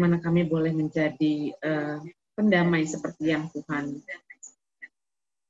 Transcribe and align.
bagaimana 0.00 0.24
kami 0.24 0.48
boleh 0.48 0.72
menjadi 0.72 1.52
uh, 1.60 2.00
pendamai 2.32 2.88
seperti 2.88 3.36
yang 3.36 3.52
Tuhan 3.52 4.00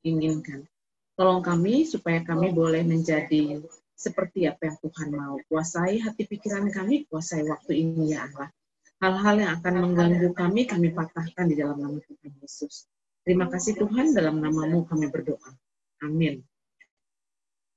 inginkan. 0.03 0.67
Tolong 1.15 1.39
kami 1.39 1.87
supaya 1.87 2.19
kami 2.27 2.51
boleh 2.51 2.83
menjadi 2.83 3.63
seperti 3.95 4.51
apa 4.51 4.59
yang 4.67 4.77
Tuhan 4.83 5.09
mau. 5.15 5.39
Kuasai 5.47 6.03
hati 6.03 6.27
pikiran 6.27 6.67
kami, 6.67 7.07
kuasai 7.07 7.47
waktu 7.47 7.79
ini 7.79 8.11
ya 8.11 8.27
Allah. 8.27 8.51
Hal-hal 8.99 9.35
yang 9.39 9.51
akan 9.63 9.75
mengganggu 9.87 10.35
kami, 10.35 10.67
kami 10.67 10.99
patahkan 10.99 11.47
di 11.47 11.55
dalam 11.55 11.79
nama 11.79 12.03
Tuhan 12.03 12.35
Yesus. 12.43 12.91
Terima 13.23 13.47
kasih 13.47 13.79
Tuhan, 13.79 14.19
dalam 14.19 14.43
namamu 14.43 14.83
kami 14.83 15.15
berdoa. 15.15 15.55
Amin. 16.03 16.43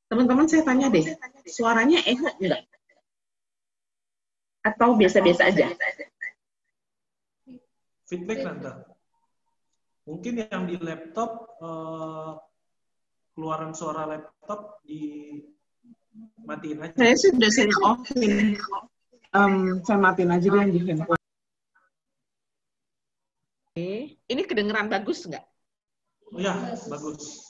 Teman-teman 0.10 0.50
saya 0.50 0.66
tanya 0.66 0.90
deh, 0.90 1.06
suaranya 1.46 2.02
eho 2.02 2.34
enggak? 2.42 2.66
Atau 4.66 4.98
biasa-biasa 4.98 5.54
aja? 5.54 5.70
Feedback 8.14 8.46
Tante. 8.46 8.72
Mungkin 10.06 10.46
yang 10.46 10.70
di 10.70 10.78
laptop, 10.78 11.58
uh, 11.58 12.38
keluaran 13.34 13.74
suara 13.74 14.06
laptop 14.06 14.86
di 14.86 15.42
matiin 16.46 16.86
aja. 16.86 16.94
Saya 16.94 17.16
sudah 17.18 17.50
saya 17.50 17.74
off 17.82 18.06
um, 19.34 19.82
saya 19.82 19.98
matiin 19.98 20.30
aja 20.30 20.46
deh 20.46 20.70
di 20.70 20.80
handphone. 20.86 21.18
Oke, 23.74 24.14
ini 24.30 24.42
kedengeran 24.46 24.94
bagus 24.94 25.26
nggak? 25.26 25.42
Oh 26.30 26.38
ya, 26.38 26.54
bagus. 26.86 27.50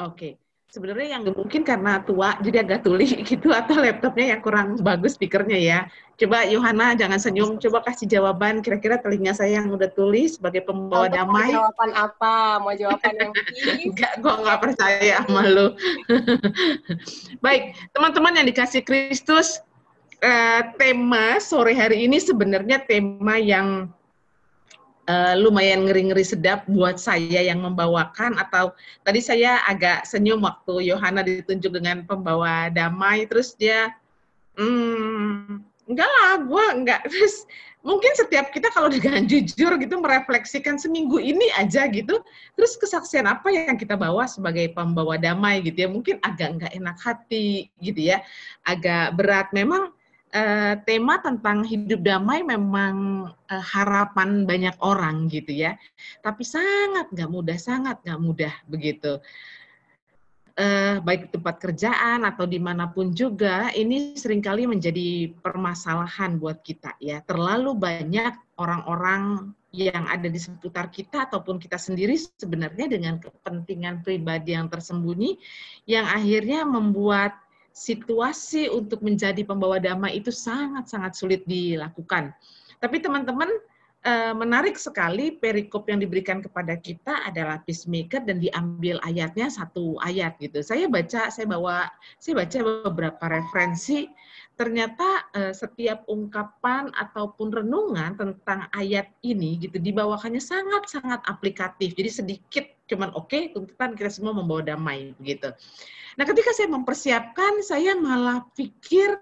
Oke 0.00 0.40
sebenarnya 0.70 1.18
yang 1.18 1.22
mungkin 1.34 1.66
karena 1.66 1.98
tua 2.06 2.38
jadi 2.38 2.62
agak 2.62 2.86
tuli 2.86 3.10
gitu 3.30 3.50
atau 3.50 3.82
laptopnya 3.82 4.38
yang 4.38 4.40
kurang 4.40 4.78
bagus 4.80 5.18
speakernya 5.18 5.58
ya. 5.58 5.80
Coba 6.20 6.44
Yohana 6.44 6.92
jangan 6.94 7.16
senyum, 7.16 7.56
coba 7.56 7.80
kasih 7.80 8.04
jawaban 8.04 8.60
kira-kira 8.60 9.00
telinga 9.00 9.32
saya 9.32 9.56
yang 9.56 9.72
udah 9.72 9.88
tulis 9.88 10.36
sebagai 10.36 10.68
pembawa 10.68 11.08
Tante 11.08 11.16
damai. 11.16 11.48
Mau 11.48 11.56
jawaban 11.64 11.90
apa? 11.96 12.34
Mau 12.60 12.72
jawaban 12.76 13.12
yang 13.16 13.32
Enggak, 13.88 14.12
gue 14.20 14.34
nggak 14.44 14.60
percaya 14.60 15.16
sama 15.24 15.42
lu. 15.48 15.66
Baik, 17.44 17.72
teman-teman 17.96 18.36
yang 18.36 18.46
dikasih 18.52 18.84
Kristus, 18.84 19.64
eh, 20.20 20.60
tema 20.76 21.40
sore 21.40 21.72
hari 21.72 22.04
ini 22.04 22.20
sebenarnya 22.20 22.84
tema 22.84 23.40
yang 23.40 23.88
uh, 25.10 25.34
lumayan 25.34 25.84
ngeri-ngeri 25.86 26.22
sedap 26.22 26.62
buat 26.70 27.02
saya 27.02 27.42
yang 27.42 27.58
membawakan 27.58 28.38
atau 28.38 28.70
tadi 29.02 29.18
saya 29.18 29.58
agak 29.66 30.06
senyum 30.06 30.46
waktu 30.46 30.94
Yohana 30.94 31.26
ditunjuk 31.26 31.74
dengan 31.74 32.06
pembawa 32.06 32.70
damai 32.70 33.26
terus 33.26 33.58
dia 33.58 33.90
hmm, 34.54 35.58
enggak 35.90 36.06
lah 36.06 36.32
gue 36.46 36.64
enggak. 36.70 37.00
Terus 37.10 37.48
mungkin 37.80 38.12
setiap 38.12 38.52
kita 38.52 38.68
kalau 38.70 38.92
dengan 38.92 39.24
jujur 39.30 39.74
gitu 39.80 39.94
merefleksikan 39.98 40.76
seminggu 40.76 41.16
ini 41.16 41.48
aja 41.56 41.88
gitu 41.88 42.20
terus 42.52 42.76
kesaksian 42.76 43.24
apa 43.24 43.48
yang 43.48 43.80
kita 43.80 43.96
bawa 43.96 44.28
sebagai 44.28 44.68
pembawa 44.76 45.16
damai 45.16 45.64
gitu 45.64 45.88
ya 45.88 45.88
mungkin 45.88 46.20
agak 46.20 46.60
enggak 46.60 46.72
enak 46.76 46.96
hati 47.00 47.72
gitu 47.82 48.14
ya 48.14 48.22
agak 48.68 49.16
berat. 49.16 49.50
Memang 49.56 49.90
uh, 50.34 50.74
tema 50.86 51.18
tentang 51.22 51.66
hidup 51.66 52.00
damai 52.02 52.42
memang 52.42 53.26
uh, 53.30 53.64
harapan 53.64 54.46
banyak 54.46 54.76
orang 54.82 55.26
gitu 55.30 55.50
ya. 55.54 55.76
Tapi 56.22 56.42
sangat 56.46 57.10
nggak 57.10 57.30
mudah, 57.30 57.58
sangat 57.58 58.02
nggak 58.02 58.20
mudah 58.20 58.54
begitu. 58.66 59.18
Uh, 60.60 61.00
baik 61.00 61.32
tempat 61.32 61.56
kerjaan 61.56 62.26
atau 62.26 62.44
di 62.44 62.60
mana 62.60 62.90
pun 62.90 63.16
juga, 63.16 63.72
ini 63.72 64.12
sering 64.12 64.44
kali 64.44 64.68
menjadi 64.68 65.32
permasalahan 65.40 66.36
buat 66.36 66.60
kita 66.60 67.00
ya. 67.00 67.24
Terlalu 67.24 67.72
banyak 67.78 68.34
orang-orang 68.60 69.54
yang 69.70 70.04
ada 70.10 70.26
di 70.26 70.36
seputar 70.36 70.90
kita 70.90 71.30
ataupun 71.30 71.62
kita 71.62 71.78
sendiri 71.78 72.18
sebenarnya 72.18 72.90
dengan 72.90 73.22
kepentingan 73.22 74.02
pribadi 74.02 74.58
yang 74.58 74.66
tersembunyi 74.66 75.38
yang 75.86 76.10
akhirnya 76.10 76.66
membuat 76.66 77.38
situasi 77.70 78.66
untuk 78.68 79.00
menjadi 79.00 79.46
pembawa 79.46 79.78
damai 79.78 80.18
itu 80.18 80.34
sangat-sangat 80.34 81.12
sulit 81.14 81.42
dilakukan. 81.46 82.34
Tapi 82.80 82.96
teman-teman, 82.98 83.48
eh, 84.02 84.32
menarik 84.32 84.80
sekali 84.80 85.36
perikop 85.36 85.86
yang 85.86 86.00
diberikan 86.00 86.40
kepada 86.40 86.76
kita 86.80 87.28
adalah 87.28 87.60
peacemaker 87.62 88.24
dan 88.24 88.40
diambil 88.40 88.96
ayatnya 89.04 89.52
satu 89.52 90.00
ayat 90.00 90.40
gitu. 90.40 90.64
Saya 90.64 90.88
baca, 90.88 91.28
saya 91.28 91.46
bawa, 91.46 91.88
saya 92.16 92.40
baca 92.40 92.58
beberapa 92.88 93.24
referensi. 93.28 94.08
Ternyata 94.56 95.32
eh, 95.36 95.52
setiap 95.56 96.04
ungkapan 96.08 96.92
ataupun 96.92 97.48
renungan 97.48 98.16
tentang 98.16 98.68
ayat 98.76 99.08
ini 99.24 99.56
gitu 99.56 99.80
dibawakannya 99.80 100.40
sangat-sangat 100.40 101.24
aplikatif. 101.28 101.96
Jadi 101.96 102.10
sedikit 102.12 102.66
cuman 102.90 103.14
oke 103.14 103.30
okay, 103.30 103.42
tuntutan 103.54 103.94
kita 103.94 104.10
semua 104.10 104.34
membawa 104.34 104.66
damai 104.66 105.14
begitu. 105.14 105.54
Nah, 106.18 106.26
ketika 106.26 106.50
saya 106.50 106.68
mempersiapkan, 106.74 107.62
saya 107.62 107.94
malah 107.94 108.42
pikir 108.58 109.14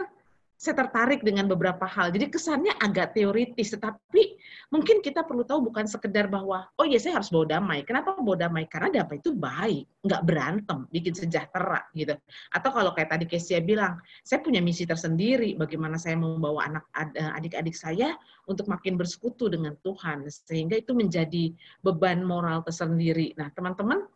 saya 0.59 0.75
tertarik 0.75 1.23
dengan 1.23 1.47
beberapa 1.47 1.87
hal. 1.87 2.11
Jadi 2.11 2.35
kesannya 2.35 2.75
agak 2.83 3.15
teoritis, 3.15 3.79
tetapi 3.79 4.43
mungkin 4.75 4.99
kita 5.07 5.23
perlu 5.23 5.47
tahu 5.47 5.71
bukan 5.71 5.87
sekedar 5.87 6.27
bahwa, 6.27 6.67
oh 6.75 6.83
iya 6.83 6.99
saya 6.99 7.23
harus 7.23 7.31
bawa 7.31 7.47
damai. 7.47 7.87
Kenapa 7.87 8.19
bawa 8.19 8.35
damai? 8.35 8.67
Karena 8.67 8.91
damai 8.91 9.23
itu 9.23 9.31
baik, 9.39 9.87
nggak 10.03 10.23
berantem, 10.27 10.91
bikin 10.91 11.15
sejahtera 11.15 11.87
gitu. 11.95 12.19
Atau 12.51 12.75
kalau 12.75 12.91
kayak 12.91 13.15
tadi 13.15 13.31
Kesia 13.31 13.63
bilang, 13.63 14.03
saya 14.27 14.43
punya 14.43 14.59
misi 14.59 14.83
tersendiri, 14.83 15.55
bagaimana 15.55 15.95
saya 15.95 16.19
membawa 16.19 16.67
anak 16.67 16.85
eh, 17.15 17.39
adik-adik 17.39 17.79
saya 17.79 18.19
untuk 18.51 18.67
makin 18.67 18.99
bersekutu 18.99 19.47
dengan 19.47 19.79
Tuhan, 19.87 20.27
sehingga 20.27 20.75
itu 20.75 20.91
menjadi 20.91 21.55
beban 21.87 22.27
moral 22.27 22.67
tersendiri. 22.67 23.31
Nah 23.39 23.47
teman-teman, 23.55 24.11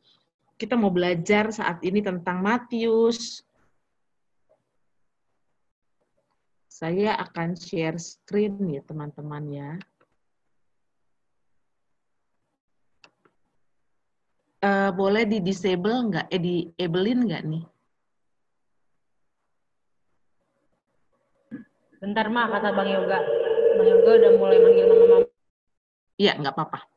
kita 0.58 0.75
mau 0.75 0.91
belajar 0.91 1.54
saat 1.54 1.78
ini 1.86 2.02
tentang 2.02 2.42
Matius. 2.42 3.47
Saya 6.82 7.15
akan 7.15 7.54
share 7.54 7.94
screen 7.94 8.59
ya 8.66 8.82
teman-teman 8.82 9.44
ya. 9.54 9.70
Uh, 14.59 14.91
boleh 14.91 15.22
di 15.31 15.38
disable 15.38 15.94
nggak? 16.10 16.26
Eh 16.34 16.43
di 16.43 16.66
ablein 16.82 17.22
nggak 17.22 17.43
nih? 17.47 17.62
Bentar 22.03 22.26
mah 22.34 22.50
kata 22.50 22.75
Bang 22.75 22.91
Yoga. 22.91 23.22
Bang 23.78 23.87
Yoga 23.87 24.10
udah 24.19 24.31
mulai 24.43 24.59
manggil 24.59 24.84
mama-mama. 24.91 25.26
Iya 26.19 26.34
nggak 26.34 26.50
apa-apa. 26.50 26.91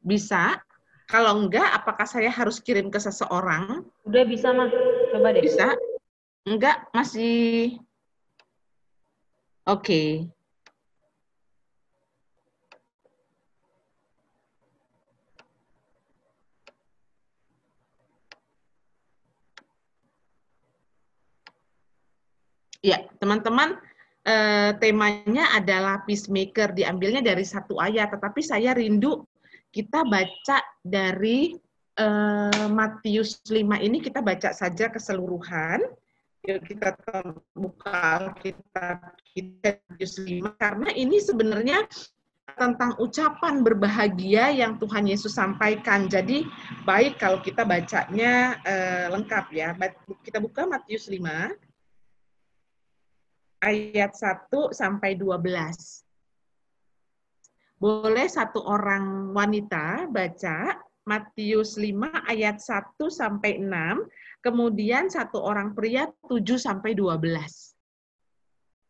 Bisa. 0.00 0.60
Kalau 1.06 1.38
enggak, 1.38 1.70
apakah 1.70 2.02
saya 2.02 2.28
harus 2.34 2.58
kirim 2.58 2.90
ke 2.90 2.98
seseorang? 2.98 3.86
Udah 4.02 4.24
bisa, 4.26 4.50
mah. 4.50 4.66
Coba 5.14 5.30
deh. 5.30 5.42
Bisa. 5.42 5.76
Enggak, 6.42 6.90
masih... 6.90 7.78
Oke. 9.66 9.82
Okay. 9.82 10.10
Ya, 22.86 23.02
teman-teman, 23.18 23.74
eh, 24.22 24.70
temanya 24.78 25.50
adalah 25.58 26.06
peacemaker, 26.06 26.70
diambilnya 26.70 27.18
dari 27.18 27.42
satu 27.42 27.82
ayat, 27.82 28.14
tetapi 28.14 28.38
saya 28.46 28.78
rindu 28.78 29.26
kita 29.76 30.08
baca 30.08 30.64
dari 30.80 31.52
uh, 32.00 32.68
Matius 32.72 33.44
5 33.44 33.60
ini 33.84 34.00
kita 34.00 34.24
baca 34.24 34.56
saja 34.56 34.88
keseluruhan. 34.88 35.84
Yuk 36.48 36.64
kita 36.64 36.96
buka 37.52 38.32
kita 38.40 39.12
kita 39.36 39.76
Matius 39.84 40.16
5 40.16 40.56
karena 40.56 40.88
ini 40.96 41.20
sebenarnya 41.20 41.84
tentang 42.56 42.96
ucapan 42.96 43.60
berbahagia 43.60 44.48
yang 44.48 44.80
Tuhan 44.80 45.04
Yesus 45.04 45.36
sampaikan. 45.36 46.08
Jadi 46.08 46.48
baik 46.88 47.20
kalau 47.20 47.44
kita 47.44 47.68
bacanya 47.68 48.56
uh, 48.64 49.12
lengkap 49.12 49.44
ya. 49.52 49.76
Kita 50.24 50.40
buka 50.40 50.64
Matius 50.64 51.12
5 51.12 51.20
ayat 53.60 54.12
1 54.16 54.72
sampai 54.72 55.20
12. 55.20 56.05
Boleh 57.76 58.24
satu 58.24 58.64
orang 58.64 59.36
wanita 59.36 60.08
baca 60.08 60.80
Matius 61.06 61.76
5 61.76 62.08
ayat 62.26 62.58
1 62.58 62.96
sampai 63.12 63.62
6. 63.62 64.08
kemudian 64.40 65.10
satu 65.10 65.42
orang 65.42 65.74
pria 65.74 66.06
7 66.30 66.38
sampai 66.54 66.94
12. 66.94 67.74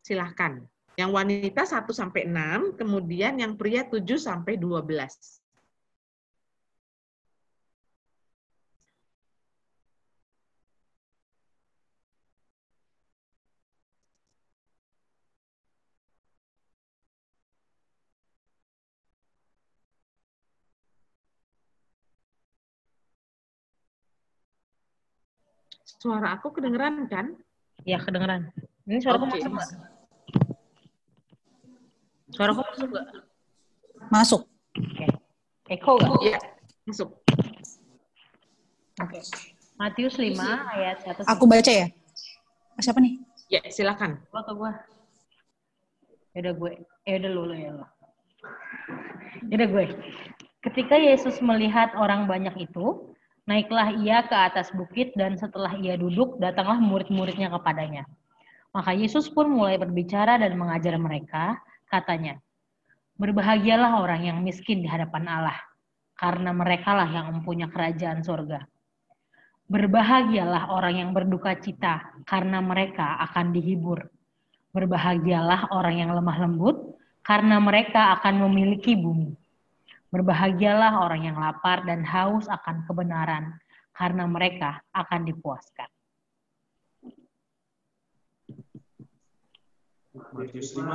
Silahkan. 0.05 0.61
Yang 0.97 1.11
wanita 1.13 1.61
1 1.65 1.93
sampai 1.93 2.29
6, 2.29 2.77
kemudian 2.77 3.41
yang 3.41 3.57
pria 3.57 3.85
7 3.89 4.05
sampai 4.21 4.57
12. 4.61 4.87
Suara 25.87 26.35
aku 26.35 26.51
kedengeran 26.51 27.07
kan? 27.07 27.31
Ya, 27.87 27.95
kedengeran. 28.03 28.51
Ini 28.83 28.99
suara 28.99 29.23
Oke. 29.23 29.39
masuk 29.39 29.51
nggak? 29.55 29.69
Suara 32.35 32.51
masuk 32.51 32.87
nggak? 32.91 33.07
Masuk. 34.11 34.41
Eko 35.71 35.91
nggak? 35.95 36.19
Iya, 36.27 36.39
masuk. 36.83 37.09
Oke. 38.99 39.19
Matius 39.79 40.19
5 40.19 40.35
ayat 40.75 40.97
1 41.07 41.23
Aku 41.23 41.47
baca 41.47 41.71
ya. 41.71 41.87
Siapa 42.83 42.99
nih? 42.99 43.23
Ya, 43.47 43.63
silakan. 43.71 44.19
Gua 44.27 44.43
ke 44.43 44.53
gua. 44.57 44.71
Ya 46.35 46.43
udah 46.45 46.53
gue. 46.53 46.71
Ya 47.07 47.15
udah 47.17 47.31
lu, 47.31 47.43
lu 47.49 47.55
ya 47.55 47.71
lu. 47.73 47.85
Ya 49.49 49.55
udah 49.57 49.69
gue. 49.71 49.83
Ketika 50.61 50.99
Yesus 50.99 51.39
melihat 51.41 51.95
orang 51.95 52.27
banyak 52.27 52.53
itu, 52.59 53.15
naiklah 53.47 53.95
ia 54.03 54.27
ke 54.27 54.35
atas 54.35 54.69
bukit 54.75 55.15
dan 55.15 55.39
setelah 55.39 55.73
ia 55.79 55.95
duduk, 55.95 56.35
datanglah 56.37 56.77
murid-muridnya 56.77 57.47
kepadanya. 57.55 58.03
Maka 58.75 58.91
Yesus 58.93 59.31
pun 59.31 59.47
mulai 59.47 59.79
berbicara 59.79 60.35
dan 60.37 60.59
mengajar 60.59 60.93
mereka, 60.99 61.57
katanya, 61.87 62.37
Berbahagialah 63.17 63.97
orang 63.97 64.29
yang 64.29 64.37
miskin 64.45 64.85
di 64.85 64.85
hadapan 64.85 65.25
Allah, 65.25 65.57
karena 66.13 66.53
merekalah 66.53 67.09
yang 67.09 67.33
mempunyai 67.33 67.65
kerajaan 67.65 68.21
surga. 68.21 68.61
Berbahagialah 69.65 70.69
orang 70.69 71.01
yang 71.01 71.09
berduka 71.17 71.57
cita, 71.57 72.13
karena 72.29 72.61
mereka 72.61 73.17
akan 73.25 73.57
dihibur. 73.57 74.05
Berbahagialah 74.69 75.73
orang 75.73 75.97
yang 75.97 76.11
lemah 76.13 76.37
lembut, 76.45 76.77
karena 77.25 77.57
mereka 77.57 78.13
akan 78.21 78.45
memiliki 78.45 78.93
bumi. 78.93 79.33
Berbahagialah 80.07 81.03
orang 81.03 81.27
yang 81.27 81.35
lapar 81.35 81.83
dan 81.83 82.07
haus 82.07 82.47
akan 82.47 82.87
kebenaran, 82.87 83.59
karena 83.91 84.23
mereka 84.23 84.79
akan 84.95 85.27
dipuaskan. 85.27 85.89
Matius 90.31 90.71
5 90.73 90.87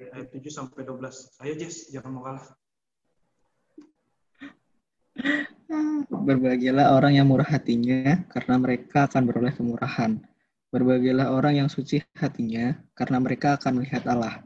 ayat 0.00 0.28
7 0.32 0.40
sampai 0.48 0.82
12. 0.88 1.36
Ayo 1.44 1.54
Jess, 1.60 1.92
jangan 1.92 2.10
mau 2.16 2.24
kalah. 2.24 2.46
Berbahagialah 6.08 6.96
orang 6.96 7.20
yang 7.20 7.28
murah 7.28 7.46
hatinya, 7.46 8.24
karena 8.32 8.54
mereka 8.56 9.04
akan 9.04 9.22
beroleh 9.28 9.52
kemurahan. 9.52 10.16
Berbahagialah 10.72 11.28
orang 11.34 11.60
yang 11.60 11.68
suci 11.68 12.00
hatinya, 12.16 12.78
karena 12.96 13.20
mereka 13.20 13.60
akan 13.60 13.82
melihat 13.82 14.06
Allah. 14.08 14.42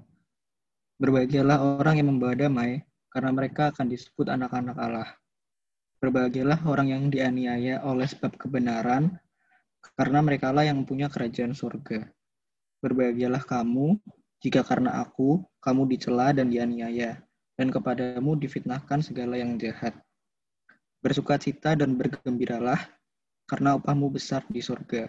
Berbahagialah 0.99 1.79
orang 1.79 2.01
yang 2.01 2.09
membawa 2.11 2.35
damai, 2.35 2.83
karena 3.15 3.31
mereka 3.31 3.71
akan 3.71 3.87
disebut 3.87 4.27
anak-anak 4.27 4.75
Allah. 4.75 5.09
Berbahagialah 6.03 6.67
orang 6.67 6.91
yang 6.91 7.07
dianiaya 7.07 7.87
oleh 7.87 8.11
sebab 8.11 8.35
kebenaran, 8.35 9.15
karena 9.95 10.19
merekalah 10.19 10.67
yang 10.67 10.83
mempunyai 10.83 11.07
kerajaan 11.07 11.55
surga. 11.55 12.11
Berbahagialah 12.83 13.47
kamu, 13.47 14.03
jika 14.43 14.67
karena 14.67 14.99
aku, 14.99 15.47
kamu 15.63 15.95
dicela 15.95 16.35
dan 16.35 16.51
dianiaya, 16.51 17.23
dan 17.55 17.71
kepadamu 17.71 18.35
difitnahkan 18.35 18.99
segala 19.01 19.39
yang 19.39 19.55
jahat. 19.63 19.95
Bersukacita 20.99 21.79
dan 21.79 21.95
bergembiralah, 21.95 22.83
karena 23.47 23.79
upahmu 23.79 24.11
besar 24.11 24.43
di 24.51 24.59
surga. 24.59 25.07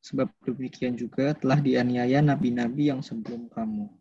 Sebab 0.00 0.32
demikian 0.48 0.96
juga 0.96 1.36
telah 1.36 1.60
dianiaya 1.60 2.24
nabi-nabi 2.24 2.88
yang 2.88 3.04
sebelum 3.04 3.52
kamu. 3.52 3.99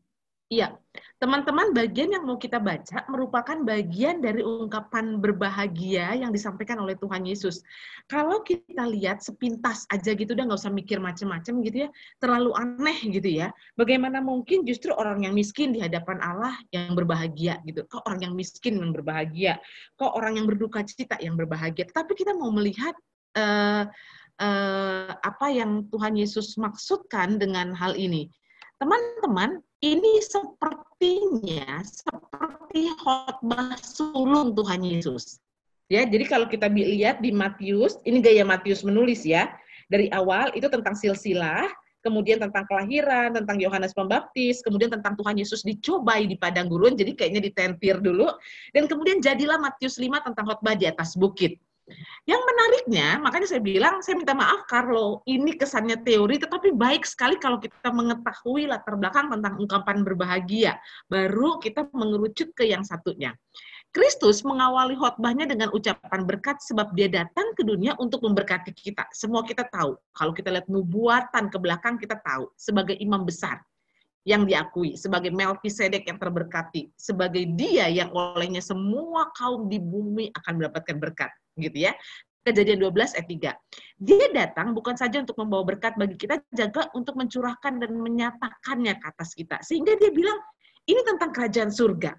Iya, 0.50 0.74
teman-teman, 1.22 1.78
bagian 1.78 2.10
yang 2.10 2.26
mau 2.26 2.34
kita 2.42 2.58
baca 2.58 3.06
merupakan 3.06 3.54
bagian 3.62 4.18
dari 4.18 4.42
ungkapan 4.42 5.22
berbahagia 5.22 6.18
yang 6.18 6.34
disampaikan 6.34 6.82
oleh 6.82 6.98
Tuhan 6.98 7.22
Yesus. 7.22 7.62
Kalau 8.10 8.42
kita 8.42 8.90
lihat 8.90 9.22
sepintas 9.22 9.86
aja 9.94 10.10
gitu, 10.18 10.34
udah 10.34 10.50
nggak 10.50 10.58
usah 10.58 10.74
mikir 10.74 10.98
macam-macam 10.98 11.54
gitu 11.62 11.78
ya, 11.86 11.90
terlalu 12.18 12.50
aneh 12.58 12.98
gitu 13.14 13.30
ya. 13.30 13.54
Bagaimana 13.78 14.26
mungkin 14.26 14.66
justru 14.66 14.90
orang 14.90 15.22
yang 15.22 15.38
miskin 15.38 15.70
di 15.70 15.86
hadapan 15.86 16.18
Allah 16.18 16.58
yang 16.74 16.98
berbahagia 16.98 17.62
gitu? 17.70 17.86
Kok 17.86 18.10
orang 18.10 18.26
yang 18.26 18.34
miskin 18.34 18.82
yang 18.82 18.90
berbahagia? 18.90 19.62
Kok 20.02 20.18
orang 20.18 20.42
yang 20.42 20.50
berduka 20.50 20.82
cita 20.82 21.22
yang 21.22 21.38
berbahagia? 21.38 21.86
Tapi 21.94 22.18
kita 22.18 22.34
mau 22.34 22.50
melihat 22.50 22.98
eh, 23.38 23.86
apa 25.14 25.48
yang 25.54 25.86
Tuhan 25.94 26.18
Yesus 26.18 26.58
maksudkan 26.58 27.38
dengan 27.38 27.70
hal 27.78 27.94
ini. 27.94 28.34
Teman-teman, 28.82 29.62
ini 29.80 30.20
sepertinya 30.20 31.80
seperti 31.88 32.92
khotbah 33.00 33.80
sulung 33.80 34.52
Tuhan 34.52 34.84
Yesus. 34.84 35.40
Ya, 35.90 36.06
jadi 36.06 36.22
kalau 36.30 36.46
kita 36.46 36.70
lihat 36.70 37.24
di 37.24 37.34
Matius, 37.34 37.98
ini 38.06 38.22
gaya 38.22 38.46
Matius 38.46 38.86
menulis 38.86 39.26
ya. 39.26 39.50
Dari 39.90 40.06
awal 40.14 40.54
itu 40.54 40.70
tentang 40.70 40.94
silsilah, 40.94 41.66
kemudian 42.06 42.38
tentang 42.38 42.62
kelahiran, 42.70 43.34
tentang 43.34 43.58
Yohanes 43.58 43.98
Pembaptis, 43.98 44.62
kemudian 44.62 44.94
tentang 44.94 45.18
Tuhan 45.18 45.42
Yesus 45.42 45.66
dicobai 45.66 46.30
di 46.30 46.38
padang 46.38 46.70
gurun, 46.70 46.94
jadi 46.94 47.18
kayaknya 47.18 47.42
ditentir 47.42 47.98
dulu. 48.06 48.30
Dan 48.70 48.86
kemudian 48.86 49.18
jadilah 49.18 49.58
Matius 49.58 49.98
5 49.98 50.22
tentang 50.22 50.46
khotbah 50.46 50.78
di 50.78 50.86
atas 50.86 51.18
bukit. 51.18 51.58
Yang 52.26 52.42
menariknya, 52.46 53.08
makanya 53.22 53.48
saya 53.50 53.62
bilang, 53.62 54.02
saya 54.06 54.16
minta 54.16 54.38
maaf 54.38 54.66
Carlo, 54.70 55.26
ini 55.26 55.58
kesannya 55.58 56.02
teori, 56.06 56.38
tetapi 56.38 56.74
baik 56.74 57.04
sekali 57.04 57.36
kalau 57.42 57.58
kita 57.58 57.90
mengetahui 57.90 58.70
latar 58.70 58.96
belakang 58.96 59.30
tentang 59.34 59.58
ungkapan 59.58 60.06
berbahagia. 60.06 60.78
Baru 61.10 61.58
kita 61.58 61.90
mengerucut 61.92 62.54
ke 62.54 62.70
yang 62.70 62.86
satunya. 62.86 63.34
Kristus 63.90 64.46
mengawali 64.46 64.94
khotbahnya 64.94 65.50
dengan 65.50 65.74
ucapan 65.74 66.22
berkat 66.22 66.62
sebab 66.62 66.94
dia 66.94 67.10
datang 67.10 67.58
ke 67.58 67.66
dunia 67.66 67.98
untuk 67.98 68.22
memberkati 68.22 68.70
kita. 68.70 69.10
Semua 69.10 69.42
kita 69.42 69.66
tahu. 69.66 69.98
Kalau 70.14 70.30
kita 70.30 70.54
lihat 70.54 70.70
nubuatan 70.70 71.50
ke 71.50 71.58
belakang, 71.58 71.98
kita 71.98 72.22
tahu. 72.22 72.54
Sebagai 72.54 72.94
imam 73.02 73.26
besar 73.26 73.66
yang 74.28 74.44
diakui, 74.44 75.00
sebagai 75.00 75.32
Melkisedek 75.32 76.06
yang 76.06 76.20
terberkati, 76.20 76.92
sebagai 77.00 77.48
dia 77.56 77.88
yang 77.88 78.12
olehnya 78.12 78.60
semua 78.60 79.32
kaum 79.36 79.72
di 79.72 79.80
bumi 79.80 80.30
akan 80.44 80.60
mendapatkan 80.60 80.98
berkat 81.00 81.32
gitu 81.56 81.88
ya. 81.88 81.96
Kejadian 82.44 82.80
12 82.80 83.20
ayat 83.20 83.28
3. 83.28 84.00
Dia 84.00 84.26
datang 84.32 84.72
bukan 84.72 84.96
saja 84.96 85.20
untuk 85.20 85.36
membawa 85.36 85.76
berkat 85.76 86.00
bagi 86.00 86.16
kita, 86.16 86.40
jaga 86.56 86.88
untuk 86.96 87.20
mencurahkan 87.20 87.84
dan 87.84 87.92
menyatakannya 88.00 88.96
ke 88.96 89.06
atas 89.12 89.36
kita. 89.36 89.60
Sehingga 89.60 90.00
dia 90.00 90.10
bilang, 90.10 90.40
ini 90.88 91.04
tentang 91.04 91.36
kerajaan 91.36 91.70
surga. 91.70 92.16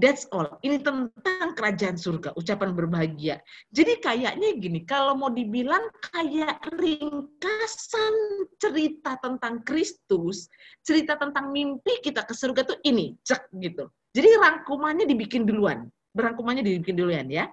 That's 0.00 0.24
all. 0.32 0.48
Ini 0.64 0.80
tentang 0.80 1.52
kerajaan 1.52 2.00
surga, 2.00 2.32
ucapan 2.32 2.72
berbahagia. 2.72 3.36
Jadi 3.68 4.00
kayaknya 4.00 4.56
gini, 4.56 4.80
kalau 4.88 5.12
mau 5.12 5.28
dibilang 5.28 5.92
kayak 6.00 6.64
ringkasan 6.80 8.14
cerita 8.56 9.20
tentang 9.20 9.60
Kristus, 9.60 10.48
cerita 10.80 11.20
tentang 11.20 11.52
mimpi 11.52 12.00
kita 12.00 12.24
ke 12.24 12.32
surga 12.32 12.64
tuh 12.64 12.80
ini, 12.88 13.12
cek 13.20 13.52
gitu. 13.60 13.92
Jadi 14.16 14.28
rangkumannya 14.40 15.04
dibikin 15.04 15.44
duluan. 15.44 15.84
Berangkumannya 16.16 16.64
dibikin 16.64 16.96
duluan 16.96 17.28
ya. 17.28 17.52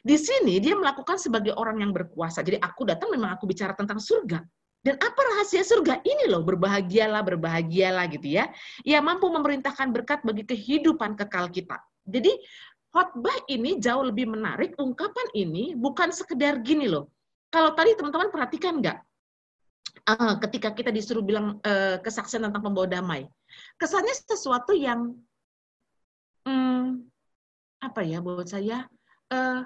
Di 0.00 0.16
sini 0.16 0.64
dia 0.64 0.72
melakukan 0.74 1.20
sebagai 1.20 1.52
orang 1.60 1.84
yang 1.84 1.92
berkuasa. 1.92 2.40
Jadi 2.40 2.56
aku 2.56 2.88
datang 2.88 3.12
memang 3.12 3.36
aku 3.36 3.44
bicara 3.44 3.76
tentang 3.76 4.00
surga. 4.00 4.40
Dan 4.82 4.98
apa 4.98 5.20
rahasia 5.34 5.62
surga? 5.62 6.02
Ini 6.02 6.26
loh, 6.26 6.42
berbahagialah, 6.42 7.22
berbahagialah 7.22 8.10
gitu 8.10 8.34
ya. 8.34 8.50
Ia 8.82 8.98
mampu 8.98 9.30
memerintahkan 9.30 9.94
berkat 9.94 10.26
bagi 10.26 10.42
kehidupan 10.42 11.14
kekal 11.14 11.54
kita. 11.54 11.78
Jadi 12.02 12.34
khotbah 12.90 13.46
ini 13.46 13.78
jauh 13.78 14.02
lebih 14.02 14.26
menarik, 14.26 14.74
ungkapan 14.74 15.26
ini 15.38 15.78
bukan 15.78 16.10
sekedar 16.10 16.58
gini 16.66 16.90
loh. 16.90 17.14
Kalau 17.54 17.78
tadi 17.78 17.94
teman-teman 17.94 18.28
perhatikan 18.34 18.82
nggak? 18.82 18.98
Uh, 20.02 20.34
ketika 20.42 20.74
kita 20.74 20.90
disuruh 20.90 21.22
bilang 21.22 21.62
uh, 21.62 22.02
kesaksian 22.02 22.42
tentang 22.42 22.64
pembawa 22.64 22.90
damai. 22.90 23.30
Kesannya 23.78 24.18
sesuatu 24.18 24.74
yang, 24.74 25.14
hmm, 26.42 27.06
apa 27.78 28.00
ya 28.02 28.18
buat 28.18 28.50
saya, 28.50 28.90
uh, 29.30 29.62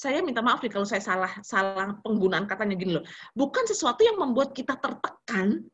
saya 0.00 0.24
minta 0.24 0.40
maaf 0.40 0.64
nih 0.64 0.72
kalau 0.72 0.88
saya 0.88 1.04
salah 1.04 1.28
salah 1.44 1.92
penggunaan 2.00 2.48
katanya 2.48 2.74
gini 2.80 2.96
loh. 2.96 3.04
Bukan 3.36 3.68
sesuatu 3.68 4.00
yang 4.00 4.16
membuat 4.16 4.56
kita 4.56 4.80
tertekan 4.80 5.68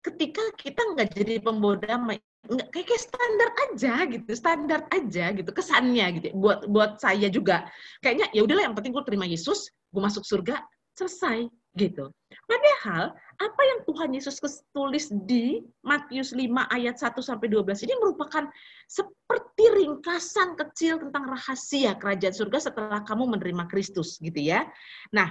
ketika 0.00 0.40
kita 0.56 0.80
nggak 0.96 1.12
jadi 1.12 1.44
pembawa 1.44 1.76
damai. 1.76 2.16
Nggak, 2.48 2.72
kayak, 2.72 2.86
kayak 2.88 3.02
standar 3.04 3.50
aja 3.68 3.94
gitu, 4.08 4.30
standar 4.32 4.80
aja 4.88 5.24
gitu 5.36 5.50
kesannya 5.52 6.06
gitu. 6.16 6.26
Buat 6.40 6.64
buat 6.72 6.90
saya 6.96 7.28
juga 7.28 7.68
kayaknya 8.00 8.32
ya 8.32 8.40
udahlah 8.40 8.64
yang 8.64 8.76
penting 8.78 8.96
gue 8.96 9.04
terima 9.04 9.28
Yesus, 9.28 9.68
gue 9.92 10.00
masuk 10.00 10.24
surga, 10.24 10.64
selesai 10.96 11.44
gitu. 11.78 12.10
Padahal 12.44 13.14
apa 13.38 13.62
yang 13.62 13.80
Tuhan 13.86 14.10
Yesus 14.10 14.42
tulis 14.74 15.06
di 15.24 15.62
Matius 15.86 16.34
5 16.34 16.42
ayat 16.74 16.98
1 16.98 17.14
sampai 17.22 17.46
12 17.46 17.86
ini 17.86 17.94
merupakan 18.02 18.50
seperti 18.90 19.64
ringkasan 19.78 20.58
kecil 20.58 20.98
tentang 20.98 21.30
rahasia 21.30 21.94
kerajaan 21.94 22.34
surga 22.34 22.58
setelah 22.72 23.00
kamu 23.06 23.38
menerima 23.38 23.64
Kristus 23.70 24.18
gitu 24.18 24.42
ya. 24.42 24.66
Nah, 25.14 25.30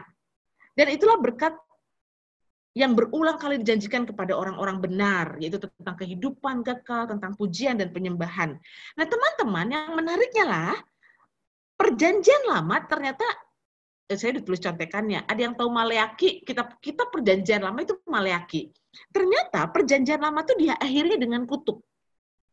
dan 0.78 0.88
itulah 0.88 1.20
berkat 1.20 1.52
yang 2.78 2.94
berulang 2.94 3.42
kali 3.42 3.58
dijanjikan 3.58 4.06
kepada 4.06 4.38
orang-orang 4.38 4.78
benar, 4.78 5.34
yaitu 5.42 5.58
tentang 5.58 5.98
kehidupan 5.98 6.62
kekal, 6.62 7.10
tentang 7.10 7.34
pujian 7.34 7.74
dan 7.82 7.90
penyembahan. 7.90 8.54
Nah, 8.94 9.06
teman-teman, 9.10 9.66
yang 9.74 9.98
menariknya 9.98 10.46
lah, 10.46 10.78
perjanjian 11.74 12.46
lama 12.46 12.78
ternyata 12.86 13.26
saya 14.16 14.40
ditulis 14.40 14.64
contekannya. 14.64 15.28
Ada 15.28 15.52
yang 15.52 15.54
tahu 15.60 15.68
Maleaki, 15.68 16.40
kita 16.48 16.80
kita 16.80 17.12
perjanjian 17.12 17.60
lama 17.60 17.84
itu 17.84 18.00
Maleaki. 18.08 18.72
Ternyata 19.12 19.68
perjanjian 19.68 20.24
lama 20.24 20.48
itu 20.48 20.54
dia 20.56 20.80
akhirnya 20.80 21.20
dengan 21.20 21.44
kutub. 21.44 21.84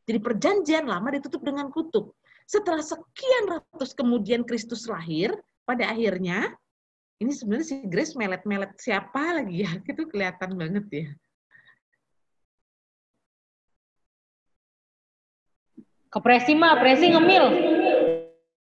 Jadi 0.05 0.19
perjanjian 0.19 0.91
lama 0.91 1.15
ditutup 1.15 1.47
dengan 1.47 1.71
kutub. 1.71 2.11
Setelah 2.45 2.83
sekian 2.83 3.45
ratus 3.49 3.95
kemudian 3.95 4.43
Kristus 4.43 4.91
lahir, 4.91 5.33
pada 5.63 5.89
akhirnya 5.89 6.53
ini 7.23 7.31
sebenarnya 7.31 7.67
si 7.71 7.77
Grace 7.87 8.19
melet-melet 8.19 8.75
siapa 8.77 9.39
lagi 9.39 9.63
ya? 9.63 9.71
Itu 9.87 10.11
kelihatan 10.11 10.59
banget 10.59 10.87
ya. 10.91 11.09
Ke 16.11 16.19
Presi 16.19 16.59
mah, 16.59 16.79
Presi 16.83 17.15
ngemil. 17.15 17.47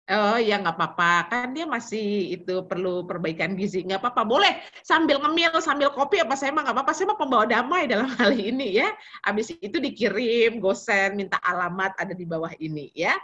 Oh 0.06 0.38
ya 0.38 0.62
nggak 0.62 0.78
apa-apa, 0.78 1.12
kan 1.26 1.46
dia 1.50 1.66
masih 1.66 2.38
itu 2.38 2.62
perlu 2.62 3.02
perbaikan 3.10 3.58
gizi, 3.58 3.82
nggak 3.82 3.98
apa-apa. 3.98 4.22
Boleh 4.22 4.62
sambil 4.86 5.18
ngemil, 5.18 5.58
sambil 5.58 5.90
kopi 5.90 6.22
apa 6.22 6.38
saya 6.38 6.54
mah 6.54 6.62
nggak 6.62 6.78
apa-apa. 6.78 6.92
Saya 6.94 7.10
mah 7.10 7.18
pembawa 7.18 7.42
damai 7.42 7.90
dalam 7.90 8.06
hal 8.14 8.30
ini 8.30 8.78
ya. 8.78 8.86
Habis 9.26 9.58
itu 9.58 9.82
dikirim, 9.82 10.62
gosen, 10.62 11.18
minta 11.18 11.42
alamat 11.42 11.98
ada 11.98 12.14
di 12.14 12.22
bawah 12.22 12.54
ini 12.62 12.94
ya. 12.94 13.18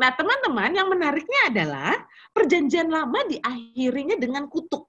Nah, 0.00 0.08
teman-teman, 0.16 0.72
yang 0.72 0.88
menariknya 0.88 1.52
adalah 1.52 1.92
perjanjian 2.32 2.88
lama 2.88 3.20
diakhirinya 3.28 4.16
dengan 4.16 4.48
kutuk. 4.48 4.88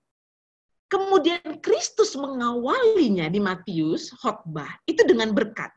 Kemudian 0.87 1.59
Kristus 1.59 2.15
mengawalinya 2.15 3.27
di 3.27 3.43
Matius 3.43 4.15
khotbah 4.15 4.79
itu 4.87 5.03
dengan 5.03 5.35
berkat. 5.35 5.75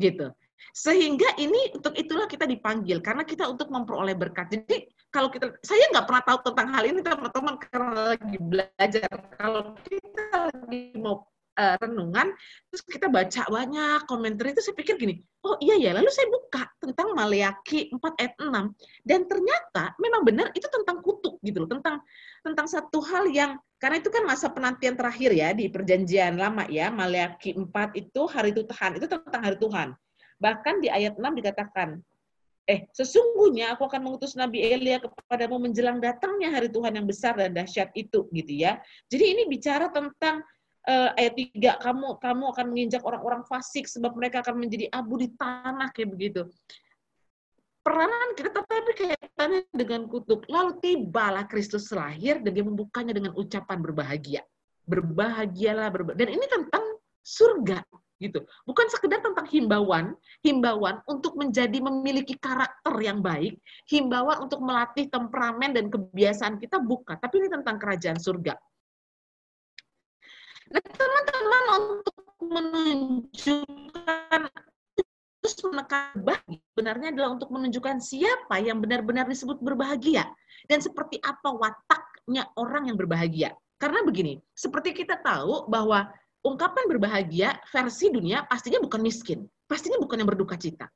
Gitu. 0.00 0.32
Sehingga 0.72 1.36
ini 1.36 1.74
untuk 1.76 1.92
itulah 1.98 2.30
kita 2.30 2.48
dipanggil 2.48 3.02
karena 3.04 3.26
kita 3.26 3.44
untuk 3.50 3.68
memperoleh 3.68 4.16
berkat. 4.16 4.48
Jadi 4.54 4.88
kalau 5.12 5.28
kita 5.28 5.52
saya 5.60 5.90
nggak 5.92 6.06
pernah 6.06 6.22
tahu 6.24 6.38
tentang 6.50 6.68
hal 6.72 6.84
ini 6.88 7.00
teman-teman 7.04 7.54
karena 7.60 8.16
lagi 8.16 8.36
belajar. 8.40 9.10
Kalau 9.36 9.76
kita 9.84 10.50
lagi 10.50 10.82
mau 10.96 11.28
uh, 11.58 11.76
renungan, 11.80 12.34
terus 12.70 12.82
kita 12.86 13.06
baca 13.06 13.42
banyak 13.46 14.00
komentar 14.10 14.50
itu 14.50 14.60
saya 14.60 14.74
pikir 14.76 14.98
gini, 14.98 15.14
oh 15.46 15.56
iya 15.62 15.78
ya, 15.78 15.90
lalu 15.94 16.10
saya 16.10 16.28
buka 16.30 16.66
tentang 16.82 17.14
Maleaki 17.14 17.94
4 17.94 18.20
ayat 18.20 18.34
6 18.38 19.06
dan 19.06 19.20
ternyata 19.26 19.84
memang 20.02 20.22
benar 20.26 20.46
itu 20.52 20.66
tentang 20.66 21.00
kutuk 21.00 21.38
gitu 21.42 21.64
loh, 21.64 21.70
tentang 21.70 22.02
tentang 22.42 22.66
satu 22.66 22.98
hal 23.06 23.30
yang 23.30 23.56
karena 23.78 24.00
itu 24.00 24.10
kan 24.10 24.24
masa 24.24 24.48
penantian 24.50 24.96
terakhir 24.96 25.30
ya 25.34 25.52
di 25.52 25.68
perjanjian 25.68 26.40
lama 26.40 26.66
ya, 26.68 26.90
Maleaki 26.90 27.54
4 27.54 27.70
itu 27.94 28.20
hari 28.26 28.50
Tuhan, 28.56 28.90
itu 28.98 29.06
tentang 29.06 29.42
hari 29.42 29.58
Tuhan. 29.60 29.88
Bahkan 30.38 30.82
di 30.82 30.88
ayat 30.90 31.16
6 31.16 31.40
dikatakan, 31.40 32.02
eh 32.64 32.88
sesungguhnya 32.96 33.76
aku 33.76 33.84
akan 33.84 34.00
mengutus 34.00 34.32
Nabi 34.34 34.64
Elia 34.64 34.96
kepadamu 34.96 35.60
menjelang 35.60 36.00
datangnya 36.00 36.48
hari 36.48 36.72
Tuhan 36.72 36.96
yang 36.96 37.04
besar 37.04 37.36
dan 37.36 37.52
dahsyat 37.52 37.92
itu 37.92 38.26
gitu 38.32 38.52
ya. 38.52 38.80
Jadi 39.12 39.24
ini 39.36 39.42
bicara 39.46 39.92
tentang 39.92 40.40
uh, 40.88 41.10
ayat 41.16 41.36
3 41.36 41.84
kamu 41.84 42.06
kamu 42.20 42.44
akan 42.56 42.66
menginjak 42.72 43.02
orang-orang 43.04 43.44
fasik 43.44 43.84
sebab 43.84 44.16
mereka 44.16 44.40
akan 44.40 44.64
menjadi 44.64 44.88
abu 44.96 45.20
di 45.20 45.28
tanah 45.36 45.92
kayak 45.92 46.10
begitu. 46.16 46.48
Peranan 47.84 48.32
kita 48.32 48.48
tetapi 48.48 48.92
kaitannya 48.96 49.68
dengan 49.76 50.08
kutuk. 50.08 50.48
Lalu 50.48 50.80
tibalah 50.80 51.44
Kristus 51.44 51.92
lahir 51.92 52.40
dan 52.40 52.56
dia 52.56 52.64
membukanya 52.64 53.12
dengan 53.12 53.36
ucapan 53.36 53.76
berbahagia. 53.84 54.40
Berbahagialah 54.88 55.92
berbahagia. 55.92 56.20
Dan 56.24 56.30
ini 56.32 56.46
tentang 56.48 56.84
surga 57.20 57.84
gitu. 58.24 58.40
Bukan 58.64 58.88
sekedar 58.88 59.20
tentang 59.20 59.44
himbauan, 59.44 60.16
himbauan 60.40 61.04
untuk 61.04 61.36
menjadi 61.36 61.76
memiliki 61.84 62.40
karakter 62.40 62.96
yang 63.04 63.20
baik, 63.20 63.60
himbauan 63.88 64.48
untuk 64.48 64.64
melatih 64.64 65.12
temperamen 65.12 65.76
dan 65.76 65.92
kebiasaan 65.92 66.56
kita 66.56 66.80
bukan, 66.80 67.20
tapi 67.20 67.44
ini 67.44 67.48
tentang 67.52 67.76
kerajaan 67.76 68.16
surga. 68.16 68.56
Nah, 70.72 70.80
teman-teman 70.80 71.64
untuk 72.00 72.16
menunjukkan 72.40 74.40
terus 75.44 75.60
menekan 75.60 76.24
bahagia 76.24 76.56
sebenarnya 76.72 77.08
adalah 77.12 77.30
untuk 77.36 77.52
menunjukkan 77.52 78.00
siapa 78.00 78.64
yang 78.64 78.80
benar-benar 78.80 79.28
disebut 79.28 79.60
berbahagia 79.60 80.24
dan 80.64 80.80
seperti 80.80 81.20
apa 81.20 81.52
wataknya 81.52 82.48
orang 82.56 82.88
yang 82.88 82.96
berbahagia. 82.96 83.52
Karena 83.76 84.00
begini, 84.00 84.40
seperti 84.56 84.96
kita 84.96 85.20
tahu 85.20 85.68
bahwa 85.68 86.08
ungkapan 86.44 86.84
berbahagia 86.86 87.56
versi 87.72 88.12
dunia 88.12 88.44
pastinya 88.44 88.78
bukan 88.78 89.00
miskin, 89.00 89.48
pastinya 89.64 89.96
bukan 89.96 90.20
yang 90.22 90.28
berduka 90.28 90.60
cita. 90.60 90.86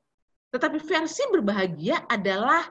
Tetapi 0.53 0.77
versi 0.81 1.25
berbahagia 1.29 2.05
adalah 2.09 2.69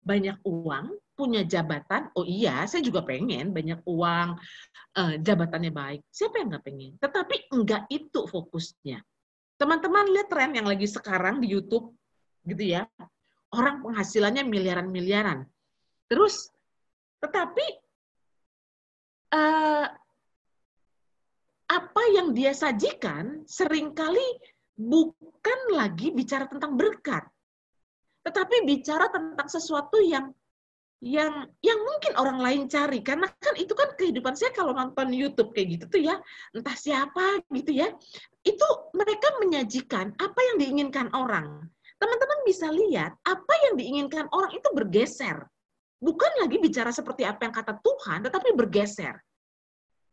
banyak 0.00 0.40
uang, 0.46 0.96
punya 1.12 1.44
jabatan, 1.44 2.08
oh 2.16 2.24
iya, 2.24 2.64
saya 2.64 2.80
juga 2.80 3.04
pengen 3.04 3.52
banyak 3.52 3.84
uang, 3.84 4.28
uh, 4.96 5.14
jabatannya 5.20 5.68
baik. 5.68 6.00
Siapa 6.08 6.40
yang 6.40 6.56
nggak 6.56 6.64
pengen? 6.64 6.92
Tetapi 6.96 7.52
enggak 7.52 7.84
itu 7.92 8.24
fokusnya. 8.24 9.04
Teman-teman 9.60 10.08
lihat 10.08 10.32
tren 10.32 10.56
yang 10.56 10.64
lagi 10.64 10.88
sekarang 10.88 11.44
di 11.44 11.52
YouTube, 11.52 11.92
gitu 12.48 12.64
ya. 12.64 12.88
Orang 13.52 13.84
penghasilannya 13.84 14.48
miliaran-miliaran. 14.48 15.44
Terus, 16.08 16.48
tetapi 17.20 17.66
uh, 19.36 19.86
apa 21.70 22.02
yang 22.10 22.34
dia 22.34 22.50
sajikan 22.50 23.46
sering 23.46 23.94
kali 23.94 24.26
bukan 24.74 25.60
lagi 25.70 26.10
bicara 26.10 26.50
tentang 26.50 26.74
berkat, 26.74 27.22
tetapi 28.26 28.66
bicara 28.66 29.06
tentang 29.06 29.46
sesuatu 29.46 30.02
yang 30.02 30.34
yang 31.00 31.48
yang 31.62 31.78
mungkin 31.80 32.12
orang 32.18 32.42
lain 32.42 32.62
cari. 32.66 33.00
Karena 33.06 33.30
kan 33.38 33.54
itu 33.54 33.70
kan 33.72 33.94
kehidupan 33.94 34.34
saya 34.34 34.50
kalau 34.50 34.74
nonton 34.74 35.14
YouTube 35.14 35.54
kayak 35.54 35.78
gitu 35.78 35.84
tuh 35.86 36.00
ya 36.10 36.18
entah 36.52 36.74
siapa 36.74 37.40
gitu 37.54 37.72
ya 37.72 37.88
itu 38.42 38.66
mereka 38.92 39.38
menyajikan 39.38 40.10
apa 40.18 40.40
yang 40.52 40.56
diinginkan 40.58 41.06
orang. 41.14 41.70
Teman-teman 42.02 42.40
bisa 42.48 42.66
lihat 42.72 43.14
apa 43.22 43.54
yang 43.70 43.74
diinginkan 43.78 44.26
orang 44.34 44.52
itu 44.58 44.68
bergeser. 44.74 45.46
Bukan 46.00 46.32
lagi 46.40 46.56
bicara 46.58 46.90
seperti 46.90 47.28
apa 47.28 47.46
yang 47.46 47.54
kata 47.54 47.78
Tuhan 47.78 48.26
tetapi 48.26 48.58
bergeser 48.58 49.20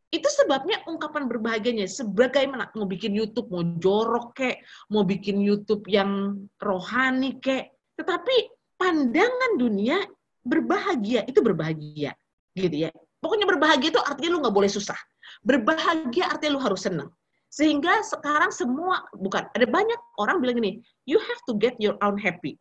itu 0.07 0.27
sebabnya 0.31 0.79
ungkapan 0.87 1.27
berbahagianya 1.27 1.83
sebagaimana 1.83 2.71
mau 2.79 2.87
bikin 2.87 3.11
YouTube 3.11 3.51
mau 3.51 3.63
jorok 3.75 4.39
kek 4.39 4.63
mau 4.87 5.03
bikin 5.03 5.43
YouTube 5.43 5.83
yang 5.91 6.39
rohani 6.63 7.35
kek. 7.43 7.75
Tetapi 7.99 8.35
pandangan 8.79 9.59
dunia 9.59 9.99
berbahagia 10.47 11.27
itu 11.27 11.43
berbahagia 11.43 12.15
gitu 12.55 12.87
ya. 12.87 12.89
Pokoknya 13.19 13.49
berbahagia 13.49 13.91
itu 13.91 13.99
artinya 13.99 14.29
lu 14.31 14.39
nggak 14.47 14.55
boleh 14.55 14.71
susah. 14.71 14.95
Berbahagia 15.43 16.31
artinya 16.31 16.55
lu 16.55 16.61
harus 16.63 16.87
senang. 16.87 17.11
Sehingga 17.51 17.99
sekarang 18.07 18.51
semua 18.55 19.03
bukan 19.11 19.43
ada 19.51 19.67
banyak 19.67 19.99
orang 20.19 20.39
bilang 20.39 20.63
gini 20.63 20.79
you 21.03 21.19
have 21.19 21.41
to 21.43 21.53
get 21.59 21.75
your 21.83 21.99
own 21.99 22.15
happy. 22.15 22.55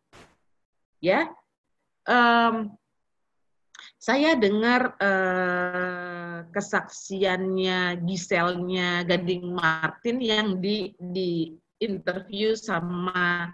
Ya. 0.99 1.31
Um, 2.03 2.75
saya 3.97 4.37
dengar 4.37 4.93
uh, 5.01 6.45
kesaksiannya 6.53 8.05
Giselnya 8.05 9.03
Gading 9.03 9.51
Martin 9.51 10.17
yang 10.21 10.47
di 10.61 10.93
di 10.97 11.57
interview 11.81 12.53
sama 12.53 13.49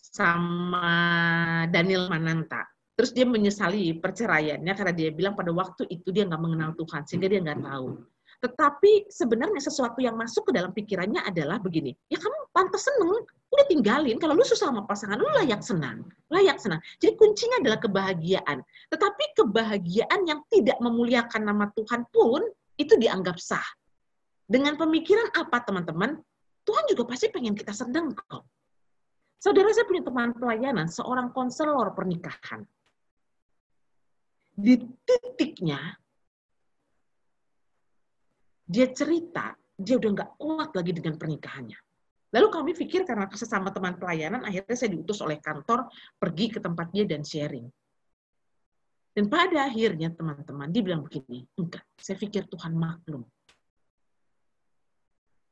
sama 0.00 0.98
Daniel 1.68 2.08
Mananta 2.08 2.64
Terus 2.98 3.14
dia 3.14 3.22
menyesali 3.22 3.94
perceraiannya 3.94 4.74
karena 4.74 4.90
dia 4.90 5.14
bilang 5.14 5.38
pada 5.38 5.54
waktu 5.54 5.86
itu 5.86 6.10
dia 6.10 6.26
nggak 6.26 6.42
mengenal 6.42 6.74
Tuhan 6.74 7.06
sehingga 7.06 7.30
dia 7.30 7.38
nggak 7.46 7.62
tahu. 7.62 8.02
Tetapi 8.38 9.10
sebenarnya 9.10 9.58
sesuatu 9.58 9.98
yang 9.98 10.14
masuk 10.14 10.50
ke 10.50 10.52
dalam 10.54 10.70
pikirannya 10.70 11.26
adalah 11.26 11.58
begini, 11.58 11.90
ya 12.06 12.22
kamu 12.22 12.54
pantas 12.54 12.86
seneng, 12.86 13.26
udah 13.26 13.66
tinggalin. 13.66 14.14
Kalau 14.22 14.38
lu 14.38 14.46
susah 14.46 14.70
sama 14.70 14.86
pasangan, 14.86 15.18
lu 15.18 15.26
layak 15.42 15.58
senang, 15.58 16.06
layak 16.30 16.62
senang. 16.62 16.78
Jadi 17.02 17.18
kuncinya 17.18 17.58
adalah 17.58 17.82
kebahagiaan. 17.82 18.62
Tetapi 18.94 19.24
kebahagiaan 19.42 20.20
yang 20.30 20.40
tidak 20.54 20.78
memuliakan 20.78 21.42
nama 21.50 21.66
Tuhan 21.74 22.06
pun 22.14 22.46
itu 22.78 22.94
dianggap 22.94 23.42
sah. 23.42 23.66
Dengan 24.46 24.78
pemikiran 24.78 25.34
apa 25.34 25.58
teman-teman? 25.66 26.22
Tuhan 26.62 26.84
juga 26.86 27.10
pasti 27.10 27.32
pengen 27.34 27.58
kita 27.58 27.74
senang 27.74 28.14
kok. 28.14 28.46
Saudara 29.42 29.70
saya 29.74 29.86
punya 29.86 30.06
teman 30.06 30.30
pelayanan, 30.34 30.86
seorang 30.86 31.34
konselor 31.34 31.90
pernikahan 31.94 32.62
di 34.58 34.74
titiknya 35.06 35.78
dia 38.68 38.92
cerita, 38.92 39.56
dia 39.72 39.96
udah 39.96 40.10
nggak 40.12 40.30
kuat 40.36 40.70
lagi 40.76 40.92
dengan 40.92 41.16
pernikahannya. 41.16 41.78
Lalu 42.28 42.46
kami 42.52 42.70
pikir 42.76 43.08
karena 43.08 43.24
sesama 43.32 43.72
teman 43.72 43.96
pelayanan, 43.96 44.44
akhirnya 44.44 44.76
saya 44.76 44.92
diutus 44.92 45.24
oleh 45.24 45.40
kantor 45.40 45.88
pergi 46.20 46.52
ke 46.52 46.60
tempat 46.60 46.92
dia 46.92 47.08
dan 47.08 47.24
sharing. 47.24 47.64
Dan 49.16 49.32
pada 49.32 49.64
akhirnya 49.64 50.12
teman-teman, 50.12 50.68
dia 50.68 50.82
bilang 50.84 51.00
begini, 51.00 51.48
enggak, 51.56 51.82
saya 51.96 52.20
pikir 52.20 52.44
Tuhan 52.52 52.76
maklum. 52.76 53.24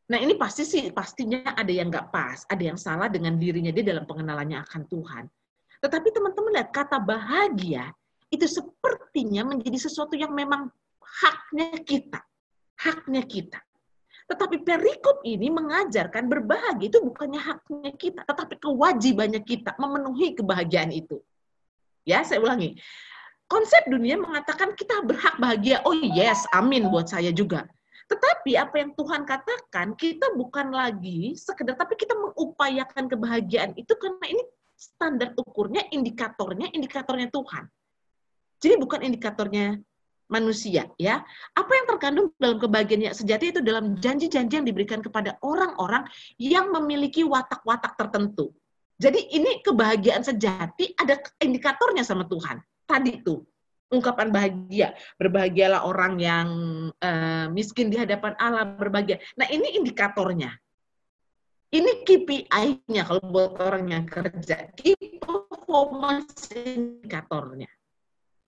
Nah 0.07 0.19
ini 0.23 0.39
pasti 0.39 0.63
sih, 0.63 0.93
pastinya 0.93 1.57
ada 1.57 1.73
yang 1.73 1.91
nggak 1.91 2.13
pas, 2.13 2.45
ada 2.47 2.63
yang 2.63 2.79
salah 2.79 3.11
dengan 3.11 3.41
dirinya 3.41 3.73
dia 3.73 3.97
dalam 3.97 4.07
pengenalannya 4.07 4.63
akan 4.63 4.83
Tuhan. 4.87 5.25
Tetapi 5.83 6.09
teman-teman 6.13 6.61
lihat, 6.61 6.71
kata 6.71 7.01
bahagia 7.03 7.91
itu 8.31 8.47
sepertinya 8.47 9.49
menjadi 9.49 9.81
sesuatu 9.81 10.15
yang 10.15 10.31
memang 10.31 10.71
haknya 11.01 11.81
kita. 11.83 12.21
Haknya 12.87 13.27
kita. 13.27 13.59
Tetapi 14.27 14.63
perikop 14.67 15.23
ini 15.23 15.51
mengajarkan 15.51 16.27
berbahagia 16.27 16.91
itu 16.91 16.99
bukannya 16.99 17.39
haknya 17.39 17.93
kita, 17.95 18.27
tetapi 18.27 18.59
kewajibannya 18.59 19.43
kita 19.43 19.79
memenuhi 19.79 20.35
kebahagiaan 20.35 20.91
itu. 20.91 21.23
Ya, 22.03 22.23
saya 22.27 22.43
ulangi. 22.43 22.79
Konsep 23.47 23.87
dunia 23.87 24.19
mengatakan 24.19 24.75
kita 24.75 25.07
berhak 25.07 25.39
bahagia. 25.39 25.79
Oh 25.87 25.95
yes, 25.95 26.43
amin 26.51 26.91
buat 26.91 27.07
saya 27.07 27.31
juga. 27.31 27.71
Tetapi 28.07 28.59
apa 28.59 28.75
yang 28.83 28.91
Tuhan 28.95 29.23
katakan, 29.27 29.95
kita 29.99 30.35
bukan 30.35 30.75
lagi 30.75 31.35
sekedar, 31.39 31.75
tapi 31.79 31.99
kita 31.99 32.15
mengupayakan 32.15 33.07
kebahagiaan 33.11 33.75
itu 33.79 33.95
karena 33.99 34.27
ini 34.31 34.43
standar 34.75 35.35
ukurnya, 35.35 35.87
indikatornya, 35.91 36.71
indikatornya 36.71 37.31
Tuhan. 37.31 37.67
Jadi 38.59 38.75
bukan 38.79 39.01
indikatornya 39.07 39.79
manusia 40.27 40.91
ya. 40.99 41.23
Apa 41.55 41.73
yang 41.73 41.87
terkandung 41.97 42.27
dalam 42.39 42.59
kebahagiaan 42.59 43.15
sejati 43.15 43.55
itu 43.55 43.61
dalam 43.63 43.99
janji-janji 43.99 44.59
yang 44.59 44.67
diberikan 44.67 45.01
kepada 45.03 45.39
orang-orang 45.43 46.07
yang 46.39 46.71
memiliki 46.75 47.23
watak-watak 47.23 47.95
tertentu. 47.95 48.51
Jadi 48.97 49.29
ini 49.37 49.61
kebahagiaan 49.61 50.25
sejati 50.25 50.97
ada 50.97 51.21
indikatornya 51.39 52.01
sama 52.03 52.25
Tuhan. 52.25 52.65
Tadi 52.89 53.21
tuh 53.21 53.45
ungkapan 53.93 54.33
bahagia. 54.33 54.97
Berbahagialah 55.21 55.85
orang 55.87 56.19
yang 56.19 56.49
uh, 56.99 57.47
miskin 57.53 57.93
di 57.93 58.01
hadapan 58.01 58.35
Allah, 58.41 58.67
berbahagia. 58.67 59.21
Nah, 59.37 59.47
ini 59.53 59.77
indikatornya. 59.79 60.51
Ini 61.67 62.07
KPI-nya 62.07 63.03
kalau 63.05 63.23
buat 63.27 63.59
orang 63.59 63.91
yang 63.91 64.05
kerja. 64.07 64.71
Key 64.79 65.19
performance 65.19 66.49
indikatornya. 66.55 67.69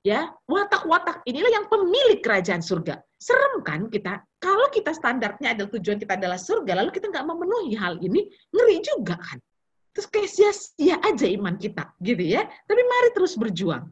Ya, 0.08 0.32
watak-watak 0.48 1.20
inilah 1.28 1.52
yang 1.52 1.66
pemilik 1.68 2.24
kerajaan 2.24 2.64
surga. 2.64 2.96
Serem 3.20 3.60
kan 3.60 3.92
kita? 3.92 4.24
Kalau 4.40 4.72
kita 4.72 4.96
standarnya 4.96 5.52
adalah 5.52 5.68
tujuan 5.76 6.00
kita 6.00 6.16
adalah 6.16 6.40
surga, 6.40 6.80
lalu 6.80 6.96
kita 6.96 7.12
nggak 7.12 7.28
memenuhi 7.28 7.76
hal 7.76 8.00
ini, 8.00 8.24
ngeri 8.48 8.80
juga 8.80 9.20
kan? 9.20 9.36
Terus 9.92 10.06
kayak 10.08 10.30
sia-sia 10.32 10.96
aja 11.04 11.28
iman 11.28 11.60
kita, 11.60 11.92
gitu 12.00 12.24
ya. 12.24 12.48
Tapi 12.64 12.80
mari 12.88 13.08
terus 13.12 13.36
berjuang 13.36 13.84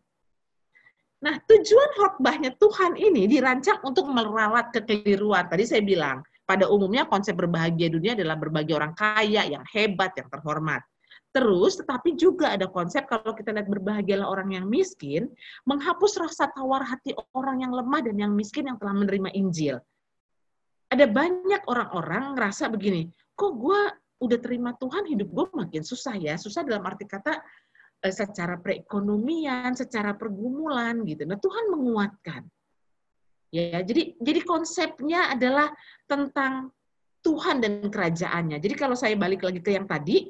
Nah, 1.17 1.35
tujuan 1.49 1.91
khotbahnya 1.97 2.55
Tuhan 2.61 2.93
ini 3.01 3.25
dirancang 3.25 3.81
untuk 3.83 4.05
meralat 4.13 4.69
kekeliruan. 4.71 5.49
Tadi 5.49 5.65
saya 5.65 5.81
bilang, 5.81 6.21
pada 6.45 6.69
umumnya 6.69 7.09
konsep 7.09 7.33
berbahagia 7.35 7.89
dunia 7.89 8.13
adalah 8.13 8.37
berbagi 8.37 8.77
orang 8.77 8.93
kaya, 8.93 9.49
yang 9.49 9.65
hebat, 9.73 10.13
yang 10.15 10.29
terhormat. 10.29 10.85
Terus, 11.37 11.77
tetapi 11.77 12.17
juga 12.17 12.57
ada 12.57 12.65
konsep 12.65 13.05
kalau 13.05 13.37
kita 13.37 13.53
lihat 13.53 13.69
berbahagialah 13.69 14.25
orang 14.25 14.57
yang 14.57 14.65
miskin, 14.65 15.29
menghapus 15.69 16.17
rasa 16.17 16.49
tawar 16.49 16.81
hati 16.89 17.13
orang 17.37 17.61
yang 17.61 17.77
lemah 17.77 18.01
dan 18.01 18.17
yang 18.17 18.33
miskin 18.33 18.73
yang 18.73 18.81
telah 18.81 18.97
menerima 18.97 19.37
Injil. 19.37 19.77
Ada 20.89 21.05
banyak 21.05 21.69
orang-orang 21.69 22.33
ngerasa 22.33 22.73
begini, 22.73 23.13
kok 23.37 23.53
gue 23.61 23.81
udah 24.17 24.39
terima 24.41 24.73
Tuhan, 24.81 25.05
hidup 25.13 25.29
gue 25.29 25.47
makin 25.53 25.85
susah 25.85 26.17
ya. 26.17 26.41
Susah 26.41 26.65
dalam 26.65 26.81
arti 26.89 27.05
kata, 27.05 27.37
Eh, 28.05 28.13
secara 28.13 28.61
perekonomian, 28.61 29.73
secara 29.73 30.13
pergumulan 30.13 31.01
gitu. 31.09 31.25
Nah, 31.25 31.41
Tuhan 31.41 31.73
menguatkan. 31.73 32.45
Ya, 33.49 33.81
jadi 33.81 34.13
jadi 34.21 34.41
konsepnya 34.45 35.33
adalah 35.33 35.73
tentang 36.05 36.71
Tuhan 37.25 37.65
dan 37.65 37.89
kerajaannya. 37.89 38.61
Jadi 38.61 38.75
kalau 38.77 38.93
saya 38.93 39.17
balik 39.17 39.49
lagi 39.49 39.65
ke 39.65 39.73
yang 39.73 39.89
tadi, 39.89 40.29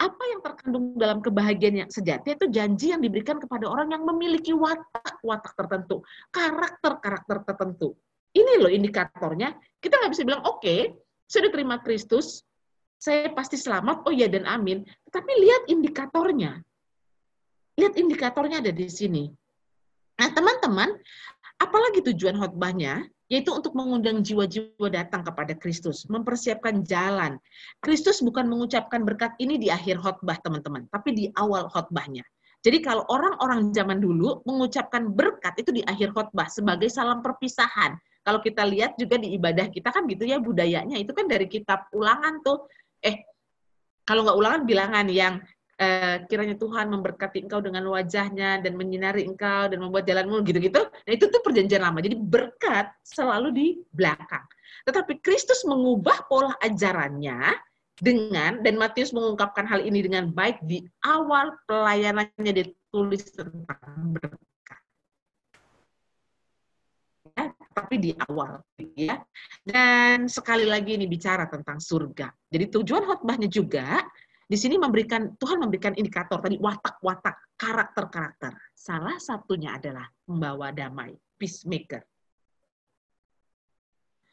apa 0.00 0.22
yang 0.32 0.40
terkandung 0.40 0.96
dalam 0.96 1.20
kebahagiaan 1.20 1.84
yang 1.84 1.90
sejati 1.92 2.32
itu 2.32 2.48
janji 2.48 2.96
yang 2.96 3.04
diberikan 3.04 3.36
kepada 3.36 3.68
orang 3.68 3.92
yang 3.92 4.00
memiliki 4.08 4.56
watak-watak 4.56 5.52
tertentu, 5.52 6.00
karakter-karakter 6.32 7.44
tertentu. 7.44 7.92
Ini 8.32 8.64
loh 8.64 8.72
indikatornya. 8.72 9.52
Kita 9.76 10.00
nggak 10.00 10.12
bisa 10.16 10.24
bilang, 10.24 10.40
oke, 10.48 10.64
okay, 10.64 10.96
saya 11.28 11.52
diterima 11.52 11.84
Kristus, 11.84 12.40
saya 12.96 13.28
pasti 13.36 13.60
selamat, 13.60 14.08
oh 14.08 14.14
ya 14.14 14.24
dan 14.32 14.48
amin. 14.48 14.88
Tetapi 15.04 15.32
lihat 15.36 15.62
indikatornya. 15.68 16.64
Lihat 17.76 17.94
indikatornya 18.00 18.64
ada 18.64 18.72
di 18.72 18.88
sini. 18.88 19.28
Nah, 20.16 20.28
teman-teman, 20.32 20.96
apalagi 21.60 22.00
tujuan 22.12 22.40
khotbahnya? 22.40 23.04
Yaitu 23.30 23.54
untuk 23.54 23.78
mengundang 23.78 24.26
jiwa-jiwa 24.26 24.90
datang 24.90 25.22
kepada 25.22 25.54
Kristus, 25.54 26.02
mempersiapkan 26.10 26.82
jalan. 26.82 27.38
Kristus 27.78 28.18
bukan 28.20 28.50
mengucapkan 28.50 29.06
berkat 29.06 29.38
ini 29.38 29.54
di 29.54 29.70
akhir 29.70 30.02
khotbah, 30.02 30.36
teman-teman, 30.42 30.90
tapi 30.90 31.14
di 31.14 31.24
awal 31.38 31.70
khotbahnya. 31.70 32.26
Jadi 32.60 32.84
kalau 32.84 33.08
orang-orang 33.08 33.72
zaman 33.72 34.04
dulu 34.04 34.44
mengucapkan 34.44 35.08
berkat 35.08 35.56
itu 35.56 35.70
di 35.72 35.82
akhir 35.86 36.12
khotbah 36.12 36.50
sebagai 36.52 36.92
salam 36.92 37.24
perpisahan. 37.24 37.96
Kalau 38.20 38.44
kita 38.44 38.68
lihat 38.68 39.00
juga 39.00 39.16
di 39.16 39.32
ibadah 39.32 39.72
kita 39.72 39.88
kan 39.88 40.04
gitu 40.04 40.28
ya 40.28 40.36
budayanya 40.36 41.00
itu 41.00 41.08
kan 41.16 41.24
dari 41.24 41.48
kitab 41.48 41.88
ulangan 41.96 42.44
tuh. 42.44 42.68
Eh, 43.00 43.24
kalau 44.04 44.28
nggak 44.28 44.36
ulangan 44.36 44.62
bilangan 44.68 45.06
yang 45.08 45.40
eh, 45.80 46.16
kiranya 46.28 46.60
Tuhan 46.60 46.92
memberkati 46.92 47.48
engkau 47.48 47.64
dengan 47.64 47.88
wajahnya 47.88 48.60
dan 48.60 48.76
menyinari 48.76 49.24
engkau 49.24 49.72
dan 49.72 49.80
membuat 49.80 50.04
jalanmu 50.04 50.44
gitu-gitu. 50.44 50.84
Nah 50.84 51.12
itu 51.12 51.26
tuh 51.32 51.40
perjanjian 51.40 51.80
lama. 51.80 52.04
Jadi 52.04 52.20
berkat 52.20 52.92
selalu 53.00 53.48
di 53.50 53.66
belakang. 53.88 54.44
Tetapi 54.84 55.24
Kristus 55.24 55.64
mengubah 55.64 56.28
pola 56.28 56.52
ajarannya 56.60 57.56
dengan 58.00 58.64
dan 58.64 58.80
Matius 58.80 59.12
mengungkapkan 59.12 59.68
hal 59.68 59.84
ini 59.84 60.00
dengan 60.04 60.32
baik 60.32 60.64
di 60.64 60.84
awal 61.04 61.56
pelayanannya 61.68 62.52
ditulis 62.64 63.28
tentang 63.32 64.16
berkat. 64.16 64.80
Ya, 67.36 67.52
tapi 67.76 67.94
di 68.00 68.10
awal 68.28 68.64
ya. 68.96 69.20
Dan 69.60 70.28
sekali 70.32 70.64
lagi 70.64 70.96
ini 70.96 71.04
bicara 71.04 71.44
tentang 71.48 71.76
surga. 71.76 72.32
Jadi 72.48 72.64
tujuan 72.72 73.04
khotbahnya 73.04 73.48
juga 73.52 74.00
di 74.50 74.58
sini 74.58 74.82
memberikan 74.82 75.38
Tuhan 75.38 75.62
memberikan 75.62 75.94
indikator 75.94 76.42
tadi 76.42 76.58
watak-watak 76.58 77.54
karakter-karakter. 77.54 78.50
Salah 78.74 79.14
satunya 79.22 79.78
adalah 79.78 80.10
membawa 80.26 80.74
damai, 80.74 81.14
peacemaker. 81.38 82.02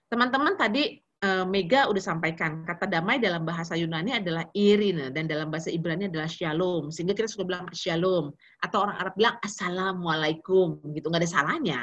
Teman-teman 0.10 0.58
tadi 0.58 0.98
eh, 0.98 1.46
Mega 1.46 1.86
udah 1.86 2.02
sampaikan 2.02 2.66
kata 2.66 2.90
damai 2.90 3.22
dalam 3.22 3.46
bahasa 3.46 3.78
Yunani 3.78 4.18
adalah 4.18 4.50
irine 4.58 5.14
dan 5.14 5.30
dalam 5.30 5.54
bahasa 5.54 5.70
Ibrani 5.70 6.10
adalah 6.10 6.26
shalom. 6.26 6.90
Sehingga 6.90 7.14
kita 7.14 7.30
suka 7.30 7.46
bilang 7.46 7.70
shalom 7.70 8.34
atau 8.66 8.90
orang 8.90 8.98
Arab 8.98 9.14
bilang 9.14 9.38
assalamualaikum 9.46 10.82
gitu 10.98 11.14
nggak 11.14 11.22
ada 11.22 11.30
salahnya 11.30 11.80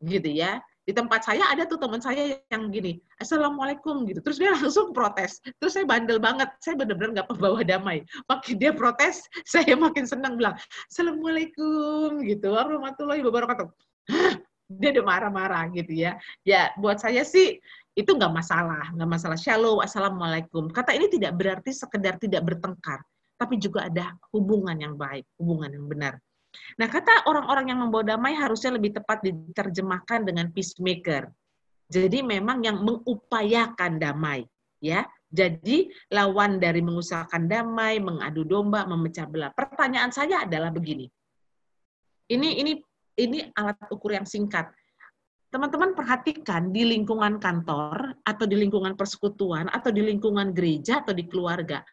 gitu 0.00 0.28
ya 0.28 0.60
di 0.86 0.94
tempat 0.94 1.26
saya 1.26 1.42
ada 1.50 1.66
tuh 1.66 1.82
teman 1.82 1.98
saya 1.98 2.38
yang 2.54 2.70
gini, 2.70 3.02
assalamualaikum 3.18 4.06
gitu, 4.06 4.22
terus 4.22 4.38
dia 4.38 4.54
langsung 4.54 4.94
protes, 4.94 5.42
terus 5.58 5.74
saya 5.74 5.82
bandel 5.82 6.22
banget, 6.22 6.46
saya 6.62 6.78
benar-benar 6.78 7.20
nggak 7.20 7.28
pembawa 7.34 7.60
damai, 7.66 8.06
makin 8.30 8.54
dia 8.54 8.70
protes, 8.70 9.26
saya 9.52 9.74
makin 9.74 10.06
senang 10.06 10.38
bilang, 10.38 10.54
assalamualaikum 10.86 12.22
gitu, 12.22 12.54
warahmatullahi 12.54 13.18
wabarakatuh, 13.26 13.66
dia 14.80 14.88
udah 14.94 15.04
marah-marah 15.04 15.66
gitu 15.74 15.90
ya, 15.90 16.22
ya 16.46 16.70
buat 16.78 17.02
saya 17.02 17.26
sih 17.26 17.58
itu 17.98 18.10
nggak 18.14 18.30
masalah, 18.30 18.94
nggak 18.94 19.10
masalah, 19.10 19.34
shalom, 19.34 19.82
assalamualaikum, 19.82 20.70
kata 20.70 20.94
ini 20.94 21.10
tidak 21.10 21.34
berarti 21.34 21.74
sekedar 21.74 22.14
tidak 22.22 22.46
bertengkar, 22.46 23.02
tapi 23.34 23.58
juga 23.58 23.90
ada 23.90 24.14
hubungan 24.30 24.78
yang 24.78 24.94
baik, 24.94 25.26
hubungan 25.34 25.74
yang 25.74 25.86
benar. 25.90 26.14
Nah, 26.76 26.88
kata 26.90 27.26
orang-orang 27.26 27.72
yang 27.72 27.78
membawa 27.80 28.16
damai 28.16 28.36
harusnya 28.36 28.76
lebih 28.76 28.96
tepat 28.96 29.24
diterjemahkan 29.24 30.26
dengan 30.28 30.52
peacemaker. 30.52 31.30
Jadi 31.86 32.18
memang 32.20 32.66
yang 32.66 32.82
mengupayakan 32.82 34.02
damai, 34.02 34.42
ya. 34.82 35.06
Jadi 35.26 35.90
lawan 36.10 36.62
dari 36.62 36.82
mengusahakan 36.82 37.50
damai, 37.50 37.98
mengadu 37.98 38.46
domba, 38.46 38.86
memecah 38.86 39.26
belah. 39.26 39.50
Pertanyaan 39.50 40.10
saya 40.14 40.46
adalah 40.46 40.70
begini. 40.70 41.10
Ini 42.26 42.48
ini 42.62 42.72
ini 43.18 43.38
alat 43.54 43.86
ukur 43.90 44.14
yang 44.14 44.26
singkat. 44.26 44.70
Teman-teman 45.46 45.94
perhatikan 45.94 46.74
di 46.74 46.84
lingkungan 46.84 47.38
kantor 47.38 48.18
atau 48.26 48.44
di 48.44 48.58
lingkungan 48.58 48.98
persekutuan 48.98 49.70
atau 49.70 49.94
di 49.94 50.02
lingkungan 50.02 50.50
gereja 50.50 51.00
atau 51.00 51.14
di 51.14 51.24
keluarga 51.24 51.86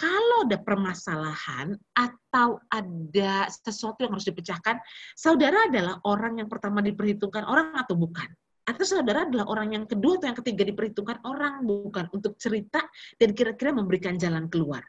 kalau 0.00 0.48
ada 0.48 0.56
permasalahan 0.56 1.76
atau 1.92 2.56
ada 2.72 3.52
sesuatu 3.52 4.00
yang 4.00 4.16
harus 4.16 4.24
dipecahkan, 4.24 4.80
saudara 5.12 5.68
adalah 5.68 6.00
orang 6.08 6.40
yang 6.40 6.48
pertama 6.48 6.80
diperhitungkan 6.80 7.44
orang 7.44 7.76
atau 7.76 8.00
bukan? 8.00 8.32
Atau 8.64 8.88
saudara 8.88 9.28
adalah 9.28 9.44
orang 9.52 9.76
yang 9.76 9.84
kedua 9.84 10.16
atau 10.16 10.32
yang 10.32 10.38
ketiga 10.40 10.64
diperhitungkan 10.72 11.20
orang, 11.28 11.68
bukan 11.68 12.08
untuk 12.16 12.40
cerita 12.40 12.80
dan 13.20 13.36
kira-kira 13.36 13.76
memberikan 13.76 14.16
jalan 14.16 14.48
keluar. 14.48 14.80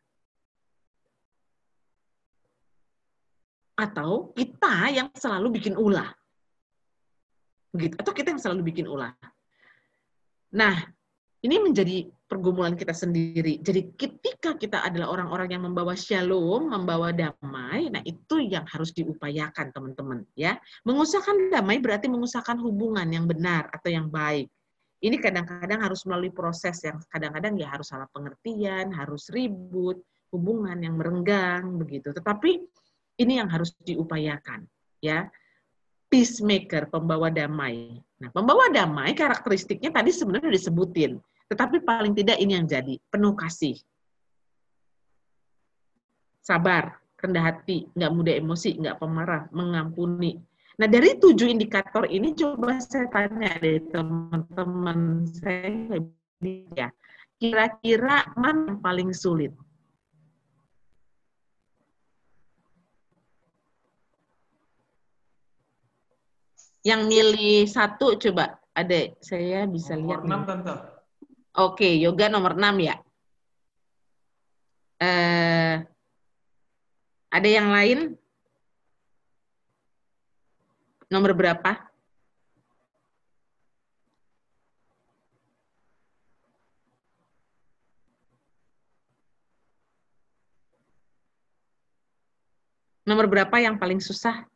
Atau 3.76 4.32
kita 4.32 4.96
yang 4.96 5.12
selalu 5.12 5.60
bikin 5.60 5.76
ulah. 5.76 6.08
Begitu. 7.76 8.00
Atau 8.00 8.16
kita 8.16 8.32
yang 8.32 8.40
selalu 8.40 8.62
bikin 8.64 8.88
ulah. 8.88 9.12
Nah, 10.56 10.76
ini 11.42 11.58
menjadi 11.58 12.06
pergumulan 12.30 12.78
kita 12.78 12.94
sendiri. 12.94 13.58
Jadi 13.66 13.98
ketika 13.98 14.54
kita 14.54 14.86
adalah 14.86 15.10
orang-orang 15.10 15.58
yang 15.58 15.64
membawa 15.66 15.98
shalom, 15.98 16.70
membawa 16.70 17.10
damai, 17.10 17.90
nah 17.90 18.02
itu 18.06 18.46
yang 18.46 18.62
harus 18.70 18.94
diupayakan 18.94 19.74
teman-teman 19.74 20.22
ya. 20.38 20.62
Mengusahakan 20.86 21.50
damai 21.50 21.82
berarti 21.82 22.06
mengusahakan 22.14 22.62
hubungan 22.62 23.10
yang 23.10 23.26
benar 23.26 23.74
atau 23.74 23.90
yang 23.90 24.06
baik. 24.08 24.54
Ini 25.02 25.18
kadang-kadang 25.18 25.82
harus 25.82 26.06
melalui 26.06 26.30
proses 26.30 26.78
yang 26.86 27.02
kadang-kadang 27.10 27.58
ya 27.58 27.74
harus 27.74 27.90
salah 27.90 28.06
pengertian, 28.14 28.94
harus 28.94 29.34
ribut, 29.34 29.98
hubungan 30.30 30.78
yang 30.78 30.94
merenggang 31.02 31.74
begitu. 31.82 32.14
Tetapi 32.14 32.52
ini 33.18 33.42
yang 33.42 33.50
harus 33.50 33.74
diupayakan 33.82 34.70
ya. 35.02 35.26
Peacemaker, 36.12 36.92
pembawa 36.92 37.32
damai. 37.32 37.96
Nah, 38.20 38.30
pembawa 38.36 38.68
damai 38.68 39.16
karakteristiknya 39.16 39.96
tadi 39.96 40.12
sebenarnya 40.12 40.52
disebutin 40.52 41.16
tetapi 41.52 41.84
paling 41.84 42.16
tidak 42.16 42.40
ini 42.40 42.56
yang 42.56 42.64
jadi, 42.64 42.96
penuh 43.12 43.36
kasih. 43.36 43.76
Sabar, 46.40 46.96
rendah 47.20 47.44
hati, 47.44 47.92
nggak 47.92 48.12
mudah 48.16 48.40
emosi, 48.40 48.80
nggak 48.80 48.96
pemarah, 49.04 49.52
mengampuni. 49.52 50.40
Nah 50.80 50.88
dari 50.88 51.20
tujuh 51.20 51.52
indikator 51.52 52.08
ini 52.08 52.32
coba 52.40 52.80
saya 52.80 53.12
tanya 53.12 53.52
deh 53.60 53.84
teman-teman 53.92 55.28
saya 55.28 56.00
ya, 56.72 56.88
kira-kira 57.36 58.32
mana 58.40 58.72
yang 58.72 58.80
paling 58.80 59.12
sulit? 59.12 59.52
Yang 66.82 67.02
milih 67.12 67.60
satu 67.68 68.16
coba, 68.18 68.58
ada 68.72 69.12
saya 69.20 69.68
bisa 69.68 70.00
lihat. 70.00 70.24
Nomor 70.26 70.48
6 70.48 70.48
tante. 70.48 70.91
Oke, 71.52 72.00
yoga 72.00 72.32
nomor 72.32 72.56
6 72.56 72.76
ya. 72.80 72.96
Eh, 75.02 75.76
ada 77.28 77.48
yang 77.48 77.68
lain? 77.76 78.16
Nomor 81.12 81.36
berapa? 81.36 81.92
Nomor 93.04 93.28
berapa 93.28 93.60
yang 93.60 93.76
paling 93.76 94.00
susah? 94.00 94.48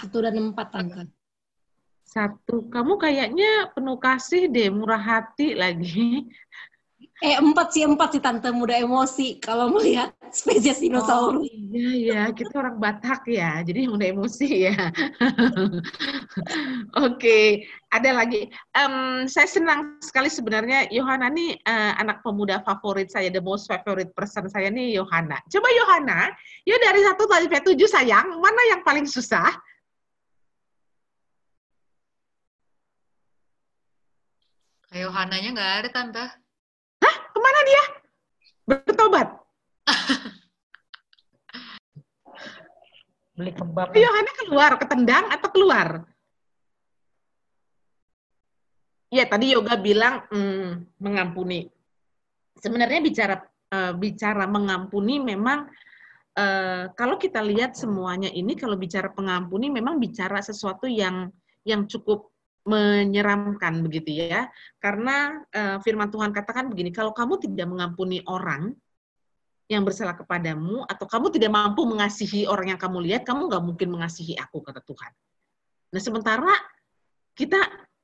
Satu 0.00 0.24
dan 0.24 0.34
empat, 0.40 0.68
Tante. 0.72 1.04
Satu. 2.08 2.72
Kamu 2.72 2.96
kayaknya 2.96 3.68
penuh 3.76 4.00
kasih 4.00 4.48
deh, 4.48 4.72
murah 4.72 4.98
hati 4.98 5.52
lagi. 5.52 6.24
Eh, 7.20 7.36
empat 7.36 7.76
sih, 7.76 7.84
empat 7.84 8.16
sih 8.16 8.22
Tante. 8.24 8.48
Mudah 8.48 8.80
emosi 8.80 9.36
kalau 9.44 9.68
melihat 9.76 10.16
spesies 10.32 10.80
dinosaurus. 10.80 11.44
Oh, 11.44 11.44
iya, 11.44 11.92
ya. 12.00 12.22
Kita 12.32 12.64
orang 12.64 12.80
Batak 12.80 13.28
ya, 13.28 13.60
jadi 13.60 13.92
mudah 13.92 14.08
emosi 14.08 14.72
ya. 14.72 14.72
Oke, 16.96 17.20
okay. 17.20 17.46
ada 17.92 18.24
lagi. 18.24 18.48
Um, 18.72 19.28
saya 19.28 19.44
senang 19.44 20.00
sekali 20.00 20.32
sebenarnya 20.32 20.88
Yohana 20.88 21.28
nih 21.28 21.60
uh, 21.68 22.00
anak 22.00 22.24
pemuda 22.24 22.64
favorit 22.64 23.12
saya, 23.12 23.28
the 23.28 23.44
most 23.44 23.68
favorite 23.68 24.16
person 24.16 24.48
saya 24.48 24.72
nih 24.72 24.96
Yohana. 24.96 25.36
Coba 25.52 25.68
Yohana, 25.76 26.32
yuk 26.64 26.80
dari 26.80 27.04
satu 27.04 27.28
sampai 27.28 27.60
tujuh 27.68 27.88
sayang, 27.92 28.32
mana 28.40 28.62
yang 28.72 28.80
paling 28.80 29.04
susah? 29.04 29.52
Kayak 34.90 35.06
Yohananya 35.06 35.48
nggak 35.54 35.72
ada, 35.78 35.88
Tante. 35.94 36.24
Hah? 36.98 37.16
Ke 37.30 37.38
mana 37.38 37.60
dia? 37.62 37.82
Bertobat? 38.66 39.28
Beli 43.38 43.54
kebab. 43.54 43.94
Yohana 43.94 44.32
keluar, 44.34 44.74
ketendang 44.82 45.30
atau 45.30 45.48
keluar? 45.54 46.02
Iya, 49.14 49.30
tadi 49.30 49.54
Yoga 49.54 49.78
bilang 49.78 50.26
hmm, 50.26 50.98
mengampuni. 50.98 51.70
Sebenarnya 52.58 52.98
bicara 52.98 53.38
uh, 53.70 53.94
bicara 53.94 54.46
mengampuni 54.50 55.22
memang 55.22 55.70
uh, 56.34 56.90
kalau 56.98 57.14
kita 57.14 57.42
lihat 57.42 57.78
semuanya 57.78 58.30
ini 58.30 58.58
kalau 58.58 58.74
bicara 58.74 59.10
pengampuni 59.10 59.70
memang 59.70 60.02
bicara 60.02 60.42
sesuatu 60.42 60.90
yang 60.90 61.30
yang 61.66 61.86
cukup 61.90 62.29
menyeramkan 62.64 63.80
begitu 63.80 64.26
ya. 64.28 64.48
Karena 64.76 65.40
uh, 65.52 65.76
firman 65.80 66.12
Tuhan 66.12 66.30
katakan 66.34 66.68
begini, 66.68 66.92
kalau 66.92 67.12
kamu 67.16 67.40
tidak 67.40 67.66
mengampuni 67.68 68.20
orang 68.28 68.76
yang 69.70 69.86
bersalah 69.86 70.18
kepadamu 70.18 70.82
atau 70.90 71.06
kamu 71.06 71.30
tidak 71.30 71.54
mampu 71.54 71.86
mengasihi 71.86 72.44
orang 72.50 72.74
yang 72.74 72.80
kamu 72.80 73.06
lihat, 73.06 73.22
kamu 73.22 73.46
nggak 73.46 73.62
mungkin 73.62 73.88
mengasihi 73.94 74.34
aku 74.34 74.60
kata 74.66 74.82
Tuhan. 74.82 75.12
Nah 75.94 76.02
sementara 76.02 76.50
kita 77.38 77.58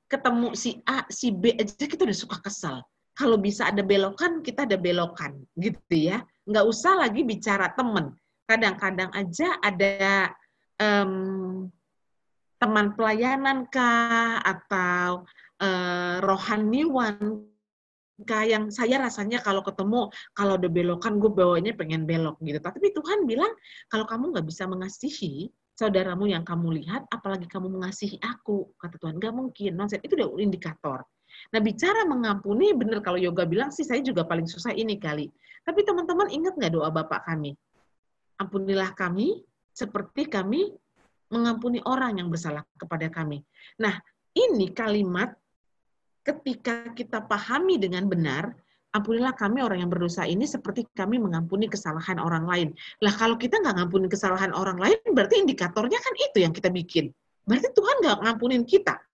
ketemu 0.06 0.54
si 0.54 0.78
A, 0.86 1.02
si 1.10 1.34
B 1.34 1.58
aja 1.58 1.74
kita 1.74 2.06
udah 2.06 2.14
suka 2.14 2.38
kesal. 2.38 2.86
Kalau 3.16 3.40
bisa 3.40 3.72
ada 3.72 3.80
belokan, 3.80 4.44
kita 4.44 4.68
ada 4.68 4.76
belokan, 4.76 5.40
gitu 5.56 5.94
ya. 5.96 6.20
Nggak 6.44 6.64
usah 6.68 7.00
lagi 7.00 7.24
bicara 7.24 7.72
temen. 7.72 8.12
Kadang-kadang 8.44 9.08
aja 9.16 9.56
ada 9.58 10.30
um, 10.78 11.66
teman 12.56 12.96
pelayanan 12.96 13.68
kah 13.68 14.40
atau 14.40 15.28
uh, 15.60 16.16
rohaniwan 16.24 17.44
kah 18.24 18.48
yang 18.48 18.72
saya 18.72 18.96
rasanya 18.96 19.44
kalau 19.44 19.60
ketemu 19.60 20.08
kalau 20.32 20.56
ada 20.56 20.68
belokan 20.72 21.20
gue 21.20 21.28
bawanya 21.28 21.76
pengen 21.76 22.08
belok 22.08 22.40
gitu. 22.40 22.56
Tapi 22.56 22.96
Tuhan 22.96 23.28
bilang 23.28 23.52
kalau 23.92 24.08
kamu 24.08 24.32
nggak 24.32 24.46
bisa 24.48 24.64
mengasihi 24.64 25.52
saudaramu 25.76 26.24
yang 26.24 26.40
kamu 26.40 26.80
lihat 26.80 27.04
apalagi 27.12 27.44
kamu 27.44 27.68
mengasihi 27.68 28.16
aku 28.24 28.72
kata 28.80 28.96
Tuhan. 28.96 29.20
Nggak 29.20 29.34
mungkin 29.36 29.70
nonsen 29.76 30.00
itu 30.00 30.16
udah 30.16 30.32
indikator. 30.40 31.04
Nah 31.52 31.60
bicara 31.60 32.08
mengampuni 32.08 32.72
benar 32.72 33.04
kalau 33.04 33.20
yoga 33.20 33.44
bilang 33.44 33.68
sih 33.68 33.84
saya 33.84 34.00
juga 34.00 34.24
paling 34.24 34.48
susah 34.48 34.72
ini 34.72 34.96
kali. 34.96 35.28
Tapi 35.60 35.84
teman-teman 35.84 36.32
ingat 36.32 36.56
nggak 36.56 36.72
doa 36.72 36.88
bapak 36.88 37.28
kami? 37.28 37.52
Ampunilah 38.40 38.96
kami 38.96 39.44
seperti 39.76 40.24
kami 40.32 40.72
mengampuni 41.32 41.82
orang 41.86 42.18
yang 42.18 42.28
bersalah 42.30 42.62
kepada 42.78 43.10
kami. 43.10 43.42
Nah, 43.82 43.98
ini 44.36 44.70
kalimat 44.70 45.34
ketika 46.22 46.90
kita 46.92 47.22
pahami 47.22 47.78
dengan 47.78 48.06
benar, 48.10 48.52
ampunilah 48.90 49.32
kami 49.36 49.62
orang 49.62 49.84
yang 49.86 49.90
berdosa 49.92 50.26
ini 50.26 50.44
seperti 50.48 50.86
kami 50.90 51.22
mengampuni 51.22 51.70
kesalahan 51.70 52.18
orang 52.18 52.44
lain. 52.48 52.68
Lah 53.04 53.14
kalau 53.14 53.38
kita 53.38 53.62
nggak 53.62 53.76
ngampuni 53.78 54.06
kesalahan 54.10 54.50
orang 54.50 54.80
lain, 54.80 54.98
berarti 55.14 55.38
indikatornya 55.42 55.98
kan 56.02 56.14
itu 56.18 56.38
yang 56.42 56.50
kita 56.50 56.72
bikin. 56.72 57.14
Berarti 57.46 57.70
Tuhan 57.70 57.96
nggak 58.02 58.18
ngampunin 58.26 58.66
kita 58.66 59.05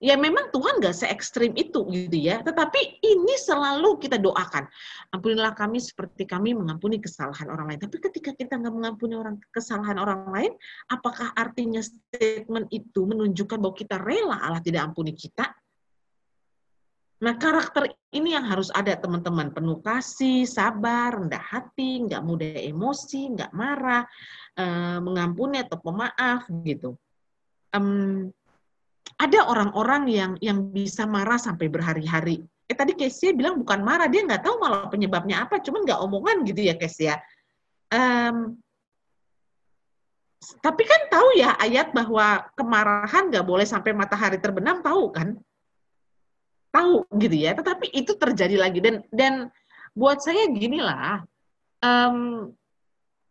ya 0.00 0.16
memang 0.16 0.48
Tuhan 0.48 0.80
nggak 0.80 0.96
se 0.96 1.06
ekstrim 1.12 1.52
itu 1.54 1.84
gitu 1.92 2.16
ya, 2.16 2.40
tetapi 2.40 3.04
ini 3.04 3.36
selalu 3.36 4.00
kita 4.00 4.16
doakan. 4.16 4.64
Ampunilah 5.12 5.52
kami 5.52 5.76
seperti 5.76 6.24
kami 6.24 6.56
mengampuni 6.56 6.96
kesalahan 6.96 7.52
orang 7.52 7.76
lain. 7.76 7.80
Tapi 7.84 7.96
ketika 8.00 8.32
kita 8.32 8.56
nggak 8.56 8.74
mengampuni 8.74 9.14
orang 9.14 9.36
kesalahan 9.52 10.00
orang 10.00 10.24
lain, 10.32 10.52
apakah 10.88 11.36
artinya 11.36 11.84
statement 11.84 12.72
itu 12.72 13.04
menunjukkan 13.04 13.60
bahwa 13.60 13.76
kita 13.76 14.00
rela 14.00 14.40
Allah 14.40 14.64
tidak 14.64 14.88
ampuni 14.88 15.12
kita? 15.12 15.52
Nah, 17.20 17.36
karakter 17.36 17.92
ini 18.16 18.32
yang 18.32 18.48
harus 18.48 18.72
ada 18.72 18.96
teman-teman. 18.96 19.52
Penuh 19.52 19.84
kasih, 19.84 20.48
sabar, 20.48 21.20
rendah 21.20 21.44
hati, 21.44 22.08
nggak 22.08 22.24
mudah 22.24 22.56
emosi, 22.64 23.36
nggak 23.36 23.52
marah, 23.52 24.08
eh, 24.56 24.98
mengampuni 25.04 25.60
atau 25.60 25.76
pemaaf 25.76 26.48
gitu. 26.64 26.96
Um, 27.76 28.32
ada 29.20 29.44
orang-orang 29.44 30.08
yang 30.08 30.32
yang 30.40 30.72
bisa 30.72 31.04
marah 31.04 31.36
sampai 31.36 31.68
berhari-hari. 31.68 32.40
Eh 32.64 32.72
tadi 32.72 32.96
Kesia 32.96 33.36
bilang 33.36 33.60
bukan 33.60 33.84
marah, 33.84 34.08
dia 34.08 34.24
nggak 34.24 34.40
tahu 34.40 34.56
malah 34.56 34.88
penyebabnya 34.88 35.44
apa, 35.44 35.60
cuman 35.60 35.84
nggak 35.84 36.00
omongan 36.00 36.36
gitu 36.48 36.64
ya 36.64 36.74
Kesia. 36.80 37.20
Um, 37.92 38.56
tapi 40.64 40.88
kan 40.88 41.12
tahu 41.12 41.36
ya 41.36 41.52
ayat 41.60 41.92
bahwa 41.92 42.48
kemarahan 42.56 43.28
nggak 43.28 43.44
boleh 43.44 43.68
sampai 43.68 43.92
matahari 43.92 44.40
terbenam, 44.40 44.80
tahu 44.80 45.12
kan? 45.12 45.36
Tahu 46.72 47.04
gitu 47.20 47.36
ya. 47.36 47.52
Tetapi 47.52 47.92
itu 47.92 48.16
terjadi 48.16 48.56
lagi 48.56 48.80
dan 48.80 49.04
dan 49.12 49.34
buat 49.92 50.24
saya 50.24 50.48
gini 50.48 50.80
lah, 50.80 51.20
um, 51.84 52.48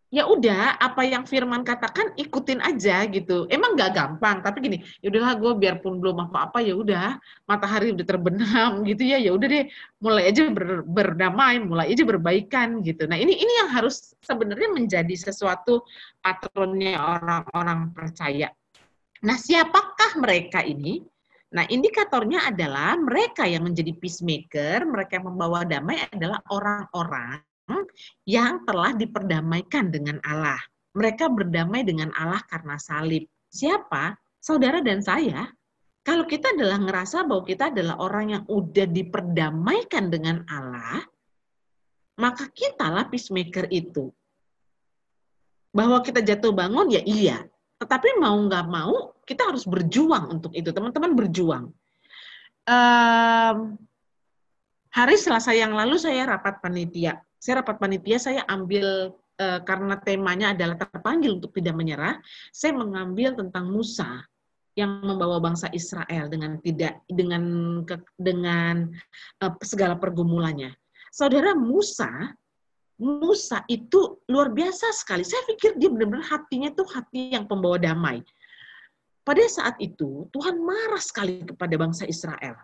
ya 0.10 0.26
udah 0.26 0.82
apa 0.82 1.06
yang 1.06 1.24
Firman 1.26 1.62
katakan 1.62 2.18
ikutin 2.18 2.60
aja 2.66 3.06
gitu. 3.06 3.46
Emang 3.48 3.78
nggak 3.78 3.94
gampang, 3.94 4.42
tapi 4.42 4.58
gini, 4.66 4.78
ya 5.06 5.14
udahlah 5.14 5.38
gue 5.38 5.52
biarpun 5.62 6.02
belum 6.02 6.30
apa-apa 6.30 6.66
ya 6.66 6.74
udah 6.74 7.22
matahari 7.46 7.94
udah 7.94 8.06
terbenam 8.06 8.72
gitu 8.90 9.06
ya, 9.06 9.22
ya 9.22 9.32
udah 9.34 9.48
deh 9.48 9.66
mulai 10.02 10.34
aja 10.34 10.50
ber, 10.50 10.82
berdamai, 10.84 11.62
mulai 11.62 11.94
aja 11.94 12.04
berbaikan 12.06 12.82
gitu. 12.82 13.06
Nah 13.06 13.18
ini 13.22 13.38
ini 13.38 13.54
yang 13.62 13.70
harus 13.70 14.18
sebenarnya 14.26 14.70
menjadi 14.74 15.14
sesuatu 15.14 15.86
patronnya 16.26 16.98
orang-orang 16.98 17.94
percaya. 17.94 18.50
Nah 19.22 19.38
siapakah 19.38 20.18
mereka 20.18 20.66
ini? 20.66 21.06
Nah, 21.50 21.66
indikatornya 21.66 22.46
adalah 22.46 22.94
mereka 22.94 23.42
yang 23.50 23.66
menjadi 23.66 23.98
peacemaker, 23.98 24.86
mereka 24.86 25.18
yang 25.18 25.34
membawa 25.34 25.66
damai 25.66 25.98
adalah 26.14 26.46
orang-orang 26.54 27.42
yang 28.26 28.64
telah 28.66 28.94
diperdamaikan 28.94 29.90
dengan 29.94 30.18
Allah. 30.26 30.60
Mereka 30.98 31.30
berdamai 31.30 31.86
dengan 31.86 32.10
Allah 32.18 32.42
karena 32.50 32.76
salib. 32.82 33.30
Siapa? 33.50 34.18
Saudara 34.40 34.82
dan 34.82 35.04
saya. 35.04 35.50
Kalau 36.02 36.26
kita 36.26 36.56
adalah 36.56 36.80
ngerasa 36.82 37.28
bahwa 37.28 37.44
kita 37.46 37.70
adalah 37.70 38.02
orang 38.02 38.26
yang 38.34 38.44
udah 38.50 38.88
diperdamaikan 38.90 40.10
dengan 40.10 40.42
Allah, 40.50 41.06
maka 42.18 42.50
kitalah 42.50 43.06
peacemaker 43.08 43.70
itu. 43.70 44.10
Bahwa 45.70 46.02
kita 46.02 46.26
jatuh 46.26 46.50
bangun, 46.50 46.90
ya 46.90 47.04
iya. 47.06 47.46
Tetapi 47.78 48.18
mau 48.18 48.36
nggak 48.36 48.66
mau, 48.66 49.14
kita 49.24 49.54
harus 49.54 49.70
berjuang 49.70 50.40
untuk 50.40 50.52
itu. 50.58 50.74
Teman-teman 50.74 51.14
berjuang. 51.14 51.66
Um, 52.66 53.58
hari 54.90 55.16
Selasa 55.16 55.54
yang 55.54 55.78
lalu 55.78 56.02
saya 56.02 56.26
rapat 56.26 56.58
panitia. 56.60 57.22
Saya 57.40 57.64
rapat 57.64 57.80
panitia, 57.80 58.20
saya 58.20 58.44
ambil 58.46 59.16
uh, 59.40 59.60
karena 59.64 59.96
temanya 60.04 60.52
adalah 60.52 60.76
terpanggil 60.76 61.40
untuk 61.40 61.56
tidak 61.56 61.76
menyerah. 61.80 62.20
Saya 62.52 62.76
mengambil 62.76 63.34
tentang 63.40 63.72
Musa 63.72 64.28
yang 64.78 65.02
membawa 65.04 65.42
bangsa 65.42 65.68
Israel 65.76 66.30
dengan 66.32 66.60
tidak 66.62 67.04
dengan 67.08 67.44
dengan 68.20 68.92
uh, 69.42 69.54
segala 69.64 69.96
pergumulannya. 69.96 70.76
Saudara 71.10 71.58
Musa 71.58 72.36
Musa 73.00 73.64
itu 73.72 74.20
luar 74.28 74.52
biasa 74.52 74.92
sekali. 74.92 75.24
Saya 75.24 75.48
pikir 75.48 75.80
dia 75.80 75.88
benar-benar 75.88 76.28
hatinya 76.36 76.68
itu 76.68 76.84
hati 76.84 77.32
yang 77.32 77.48
pembawa 77.48 77.80
damai. 77.80 78.20
Pada 79.24 79.40
saat 79.48 79.80
itu, 79.80 80.28
Tuhan 80.36 80.60
marah 80.60 81.00
sekali 81.00 81.48
kepada 81.48 81.80
bangsa 81.80 82.04
Israel. 82.04 82.60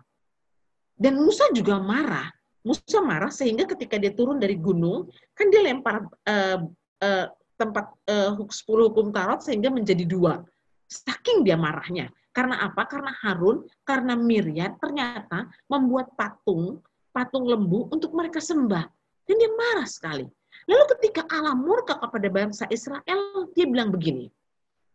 Dan 0.92 1.16
Musa 1.24 1.48
juga 1.56 1.80
marah. 1.80 2.28
Musa 2.66 2.98
marah 2.98 3.30
sehingga 3.30 3.62
ketika 3.70 3.94
dia 3.94 4.10
turun 4.10 4.42
dari 4.42 4.58
gunung, 4.58 5.06
kan 5.38 5.46
dia 5.54 5.62
lempar 5.62 6.02
uh, 6.26 6.58
uh, 6.98 7.26
tempat 7.54 7.94
uh, 8.10 8.34
10 8.34 8.90
hukum 8.90 9.14
Taurat 9.14 9.38
sehingga 9.46 9.70
menjadi 9.70 10.02
dua. 10.02 10.42
Saking 10.90 11.46
dia 11.46 11.54
marahnya. 11.54 12.10
Karena 12.34 12.66
apa? 12.66 12.84
Karena 12.90 13.14
Harun, 13.22 13.64
karena 13.86 14.18
Miriam 14.18 14.74
ternyata 14.76 15.46
membuat 15.70 16.12
patung, 16.18 16.82
patung 17.14 17.48
lembu 17.48 17.88
untuk 17.88 18.12
mereka 18.12 18.42
sembah 18.42 18.84
dan 19.24 19.34
dia 19.40 19.50
marah 19.56 19.88
sekali. 19.88 20.26
Lalu 20.66 20.84
ketika 20.96 21.24
Allah 21.32 21.56
murka 21.56 21.96
kepada 21.96 22.28
bangsa 22.28 22.64
Israel, 22.68 23.48
dia 23.54 23.66
bilang 23.68 23.88
begini, 23.88 24.28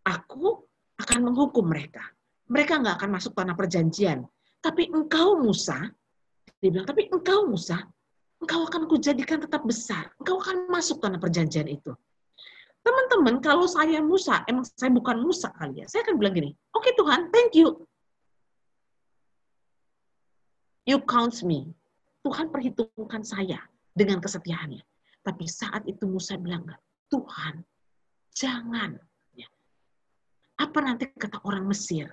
aku 0.06 0.62
akan 1.02 1.20
menghukum 1.32 1.66
mereka. 1.66 2.02
Mereka 2.52 2.84
nggak 2.84 2.96
akan 3.00 3.12
masuk 3.16 3.32
tanah 3.34 3.56
perjanjian. 3.56 4.28
Tapi 4.62 4.92
engkau 4.92 5.40
Musa, 5.42 5.90
dia 6.62 6.70
bilang, 6.70 6.86
tapi 6.86 7.10
engkau 7.10 7.50
Musa, 7.50 7.82
engkau 8.38 8.66
akan 8.70 8.86
kujadikan 8.86 9.42
tetap 9.42 9.66
besar. 9.66 10.14
Engkau 10.22 10.38
akan 10.38 10.70
masuk 10.70 11.02
tanah 11.02 11.18
perjanjian 11.18 11.66
itu. 11.66 11.94
Teman-teman, 12.82 13.42
kalau 13.42 13.70
saya 13.70 14.02
Musa, 14.02 14.42
emang 14.50 14.66
saya 14.66 14.90
bukan 14.90 15.22
Musa 15.22 15.54
kali 15.54 15.82
ya, 15.82 15.86
saya 15.86 16.02
akan 16.02 16.18
bilang 16.18 16.34
gini, 16.34 16.50
oke 16.74 16.82
okay, 16.82 16.94
Tuhan, 16.98 17.30
thank 17.30 17.54
you. 17.54 17.86
You 20.90 20.98
count 21.06 21.38
me. 21.46 21.78
Tuhan 22.26 22.50
perhitungkan 22.50 23.22
saya 23.22 23.62
dengan 23.94 24.18
kesetiaannya. 24.18 24.82
Tapi 25.22 25.46
saat 25.46 25.86
itu 25.86 26.10
Musa 26.10 26.38
bilang, 26.42 26.66
Tuhan, 27.14 27.62
jangan. 28.34 28.98
Ya. 29.38 29.46
Apa 30.58 30.82
nanti 30.82 31.06
kata 31.14 31.38
orang 31.46 31.70
Mesir 31.70 32.10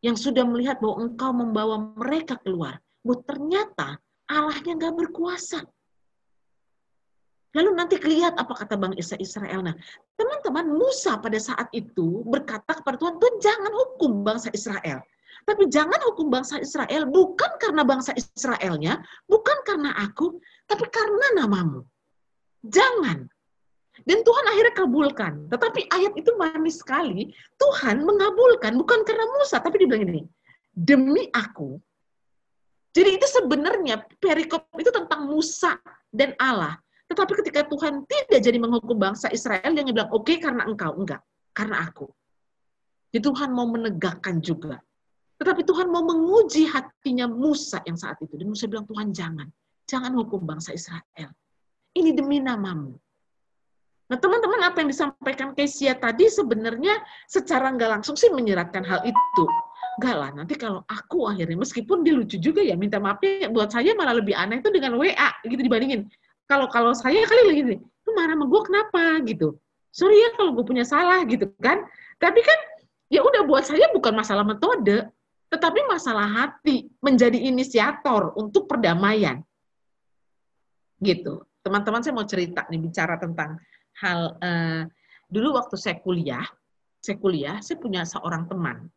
yang 0.00 0.16
sudah 0.16 0.48
melihat 0.48 0.80
bahwa 0.80 1.04
engkau 1.04 1.30
membawa 1.36 1.76
mereka 1.94 2.40
keluar, 2.40 2.80
bahwa 3.02 3.18
ternyata 3.26 3.88
Allahnya 4.30 4.72
nggak 4.78 4.94
berkuasa. 4.96 5.60
Lalu 7.52 7.70
nanti 7.76 8.00
lihat 8.00 8.40
apa 8.40 8.56
kata 8.56 8.80
Bang 8.80 8.96
Isa 8.96 9.12
Israel. 9.20 9.60
Nah, 9.60 9.76
teman-teman, 10.16 10.72
Musa 10.72 11.20
pada 11.20 11.36
saat 11.36 11.68
itu 11.76 12.24
berkata 12.24 12.80
kepada 12.80 12.96
Tuhan, 12.96 13.20
Tuhan 13.20 13.36
jangan 13.44 13.72
hukum 13.76 14.24
bangsa 14.24 14.48
Israel. 14.56 15.04
Tapi 15.44 15.68
jangan 15.68 16.00
hukum 16.08 16.32
bangsa 16.32 16.62
Israel 16.62 17.04
bukan 17.12 17.50
karena 17.60 17.82
bangsa 17.84 18.16
Israelnya, 18.16 19.04
bukan 19.28 19.58
karena 19.68 19.92
aku, 20.00 20.40
tapi 20.64 20.88
karena 20.88 21.44
namamu. 21.44 21.84
Jangan. 22.64 23.28
Dan 24.08 24.18
Tuhan 24.24 24.44
akhirnya 24.48 24.74
kabulkan. 24.74 25.32
Tetapi 25.52 25.92
ayat 25.92 26.16
itu 26.16 26.30
manis 26.40 26.80
sekali. 26.80 27.28
Tuhan 27.60 28.00
mengabulkan 28.00 28.80
bukan 28.80 29.04
karena 29.04 29.28
Musa, 29.28 29.60
tapi 29.60 29.82
dibilang 29.82 30.08
ini, 30.08 30.24
demi 30.72 31.28
aku. 31.36 31.76
Jadi 32.92 33.16
itu 33.16 33.26
sebenarnya 33.28 34.04
perikop 34.20 34.68
itu 34.76 34.92
tentang 34.92 35.24
Musa 35.24 35.80
dan 36.12 36.36
Allah. 36.36 36.76
Tetapi 37.08 37.32
ketika 37.44 37.64
Tuhan 37.64 38.04
tidak 38.04 38.40
jadi 38.40 38.58
menghukum 38.60 38.96
bangsa 39.00 39.32
Israel, 39.32 39.72
dia 39.72 39.84
bilang, 39.84 40.12
oke 40.12 40.28
okay, 40.28 40.36
karena 40.40 40.68
engkau. 40.68 40.92
Enggak, 40.96 41.24
karena 41.56 41.88
aku. 41.88 42.08
Jadi 43.12 43.24
Tuhan 43.24 43.52
mau 43.52 43.68
menegakkan 43.68 44.40
juga 44.40 44.80
tetapi 45.42 45.66
Tuhan 45.66 45.90
mau 45.90 46.06
menguji 46.06 46.70
hatinya 46.70 47.26
Musa 47.26 47.82
yang 47.82 47.98
saat 47.98 48.14
itu. 48.22 48.38
Dan 48.38 48.54
Musa 48.54 48.70
bilang, 48.70 48.86
Tuhan 48.86 49.10
jangan. 49.10 49.50
Jangan 49.90 50.14
hukum 50.14 50.38
bangsa 50.46 50.70
Israel. 50.70 51.34
Ini 51.98 52.14
demi 52.14 52.38
namamu. 52.38 52.94
Nah 54.06 54.18
teman-teman 54.22 54.62
apa 54.62 54.86
yang 54.86 54.94
disampaikan 54.94 55.50
Kesia 55.50 55.98
tadi 55.98 56.30
sebenarnya 56.30 56.94
secara 57.26 57.74
nggak 57.74 57.90
langsung 57.90 58.14
sih 58.14 58.30
menyeratkan 58.30 58.86
hal 58.86 59.02
itu. 59.02 59.44
Enggak 60.00 60.16
lah, 60.16 60.30
nanti 60.32 60.54
kalau 60.56 60.80
aku 60.88 61.28
akhirnya, 61.28 61.60
meskipun 61.60 62.00
dia 62.00 62.16
lucu 62.16 62.40
juga 62.40 62.64
ya, 62.64 62.72
minta 62.80 62.96
maafnya 62.96 63.52
buat 63.52 63.68
saya 63.68 63.92
malah 63.92 64.16
lebih 64.16 64.32
aneh 64.32 64.64
itu 64.64 64.72
dengan 64.72 64.96
WA 64.96 65.30
gitu 65.44 65.60
dibandingin. 65.60 66.08
Kalau 66.48 66.64
kalau 66.72 66.96
saya 66.96 67.20
kali 67.28 67.42
lagi 67.44 67.62
nih, 67.76 67.78
lu 67.80 68.10
marah 68.16 68.32
sama 68.32 68.44
gue 68.48 68.60
kenapa 68.64 69.02
gitu. 69.28 69.48
Sorry 69.92 70.16
ya 70.16 70.28
kalau 70.40 70.56
gue 70.56 70.64
punya 70.64 70.88
salah 70.88 71.20
gitu 71.28 71.52
kan. 71.60 71.84
Tapi 72.16 72.40
kan 72.40 72.58
ya 73.12 73.20
udah 73.20 73.44
buat 73.44 73.68
saya 73.68 73.92
bukan 73.92 74.16
masalah 74.16 74.48
metode, 74.48 75.12
tetapi 75.52 75.84
masalah 75.84 76.24
hati 76.24 76.88
menjadi 77.04 77.36
inisiator 77.36 78.32
untuk 78.40 78.64
perdamaian. 78.64 79.44
Gitu. 81.04 81.44
Teman-teman 81.60 82.00
saya 82.00 82.16
mau 82.16 82.24
cerita 82.24 82.64
nih 82.72 82.80
bicara 82.80 83.20
tentang 83.20 83.60
hal 84.00 84.40
uh, 84.40 84.82
dulu 85.28 85.60
waktu 85.60 85.76
saya 85.76 86.00
kuliah, 86.00 86.48
saya 87.04 87.20
kuliah, 87.20 87.60
saya 87.60 87.76
punya 87.76 88.08
seorang 88.08 88.48
teman 88.48 88.88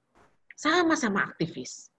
sama-sama 0.56 1.28
aktivis. 1.28 1.92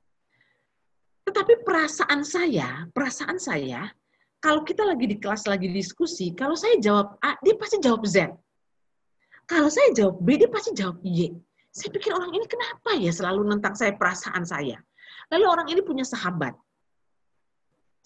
Tetapi 1.29 1.62
perasaan 1.62 2.25
saya, 2.25 2.88
perasaan 2.90 3.37
saya, 3.37 3.92
kalau 4.40 4.62
kita 4.62 4.87
lagi 4.87 5.11
di 5.11 5.16
kelas 5.21 5.45
lagi 5.51 5.69
diskusi, 5.69 6.33
kalau 6.33 6.55
saya 6.57 6.81
jawab 6.81 7.21
A, 7.21 7.37
dia 7.45 7.55
pasti 7.57 7.77
jawab 7.83 8.07
Z. 8.09 8.33
Kalau 9.47 9.71
saya 9.71 9.95
jawab 9.95 10.23
B, 10.23 10.38
dia 10.40 10.51
pasti 10.51 10.75
jawab 10.75 10.99
Y. 11.03 11.35
Saya 11.71 11.92
pikir 11.92 12.14
orang 12.14 12.33
ini 12.33 12.47
kenapa 12.49 12.97
ya 12.97 13.12
selalu 13.12 13.47
nentang 13.53 13.77
saya 13.77 13.92
perasaan 13.95 14.42
saya. 14.49 14.81
Lalu 15.29 15.45
orang 15.45 15.69
ini 15.69 15.81
punya 15.83 16.07
sahabat. 16.07 16.57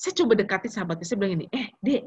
Saya 0.01 0.17
coba 0.17 0.33
dekati 0.33 0.69
sahabatnya, 0.73 1.05
saya 1.05 1.19
bilang 1.21 1.35
ini, 1.39 1.47
eh 1.53 1.71
dek, 1.85 2.03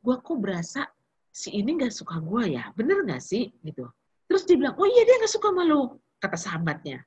gue 0.00 0.16
kok 0.24 0.38
berasa 0.40 0.88
si 1.28 1.52
ini 1.52 1.76
gak 1.76 1.92
suka 1.92 2.16
gue 2.16 2.56
ya, 2.56 2.72
bener 2.72 3.04
gak 3.04 3.20
sih? 3.20 3.52
gitu. 3.60 3.84
Terus 4.24 4.42
dia 4.48 4.56
bilang, 4.56 4.72
oh 4.80 4.88
iya 4.88 5.04
dia 5.04 5.20
gak 5.20 5.32
suka 5.36 5.52
malu, 5.52 6.00
kata 6.16 6.40
sahabatnya. 6.40 7.04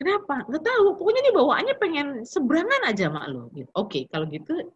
Kenapa? 0.00 0.48
Gak 0.48 0.64
tahu. 0.64 0.96
Pokoknya 0.96 1.20
dia 1.28 1.34
bawaannya 1.36 1.74
pengen 1.76 2.06
seberangan 2.24 2.88
aja 2.88 3.12
sama 3.12 3.28
lo. 3.28 3.52
Gitu. 3.52 3.68
Oke, 3.76 4.08
kalau 4.08 4.24
gitu 4.32 4.72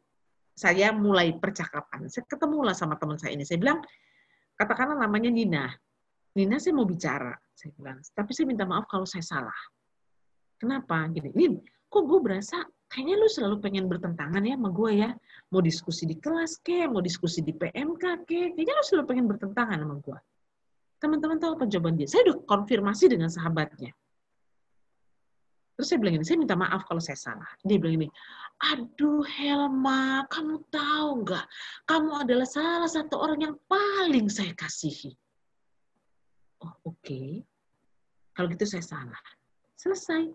saya 0.53 0.93
mulai 0.93 1.33
percakapan. 1.35 2.07
Saya 2.13 2.29
ketemu 2.29 2.61
lah 2.61 2.77
sama 2.77 3.01
teman 3.01 3.17
saya 3.17 3.33
ini. 3.33 3.43
Saya 3.43 3.57
bilang, 3.57 3.81
katakanlah 4.61 5.01
namanya 5.01 5.33
Nina. 5.33 5.67
Nina 6.35 6.59
saya 6.61 6.75
mau 6.75 6.87
bicara, 6.87 7.31
saya 7.55 7.71
bilang, 7.79 8.03
tapi 8.11 8.31
saya 8.35 8.47
minta 8.51 8.67
maaf 8.67 8.91
kalau 8.91 9.07
saya 9.07 9.23
salah. 9.23 9.59
Kenapa? 10.59 11.07
Gini, 11.11 11.31
Nin, 11.35 11.63
kok 11.87 12.05
gue 12.05 12.19
berasa 12.19 12.59
kayaknya 12.91 13.15
lu 13.19 13.27
selalu 13.31 13.57
pengen 13.63 13.85
bertentangan 13.87 14.43
ya 14.43 14.55
sama 14.59 14.71
gue 14.71 14.91
ya. 14.99 15.11
Mau 15.51 15.63
diskusi 15.63 16.07
di 16.07 16.19
kelas 16.19 16.59
ke, 16.63 16.87
mau 16.91 17.03
diskusi 17.03 17.43
di 17.43 17.55
PMK 17.55 18.05
ke, 18.27 18.41
kayaknya 18.55 18.75
lu 18.75 18.85
selalu 18.87 19.05
pengen 19.11 19.27
bertentangan 19.31 19.79
sama 19.79 19.97
gue. 20.03 20.19
Teman-teman 21.03 21.39
tahu 21.39 21.59
apa 21.59 21.65
jawaban 21.71 21.95
dia? 21.99 22.07
Saya 22.11 22.31
udah 22.31 22.37
konfirmasi 22.47 23.11
dengan 23.11 23.31
sahabatnya. 23.31 23.95
Terus 25.75 25.87
saya 25.91 25.99
bilang 25.99 26.15
gini, 26.19 26.27
saya 26.27 26.39
minta 26.39 26.55
maaf 26.55 26.87
kalau 26.87 27.03
saya 27.03 27.19
salah. 27.19 27.51
Dia 27.67 27.83
bilang 27.83 28.07
gini, 28.07 28.09
aduh 28.63 29.27
Helma, 29.27 30.23
kamu 30.31 30.63
tahu 30.71 31.27
nggak? 31.27 31.47
Kamu 31.91 32.11
adalah 32.23 32.47
salah 32.47 32.87
satu 32.87 33.19
orang 33.19 33.43
yang 33.43 33.55
paling 33.67 34.31
saya 34.31 34.55
kasihi. 34.55 35.11
Oh 36.63 36.95
oke, 36.95 37.43
kalau 38.39 38.47
gitu 38.55 38.65
saya 38.65 38.87
salah. 38.87 39.23
Selesai. 39.75 40.31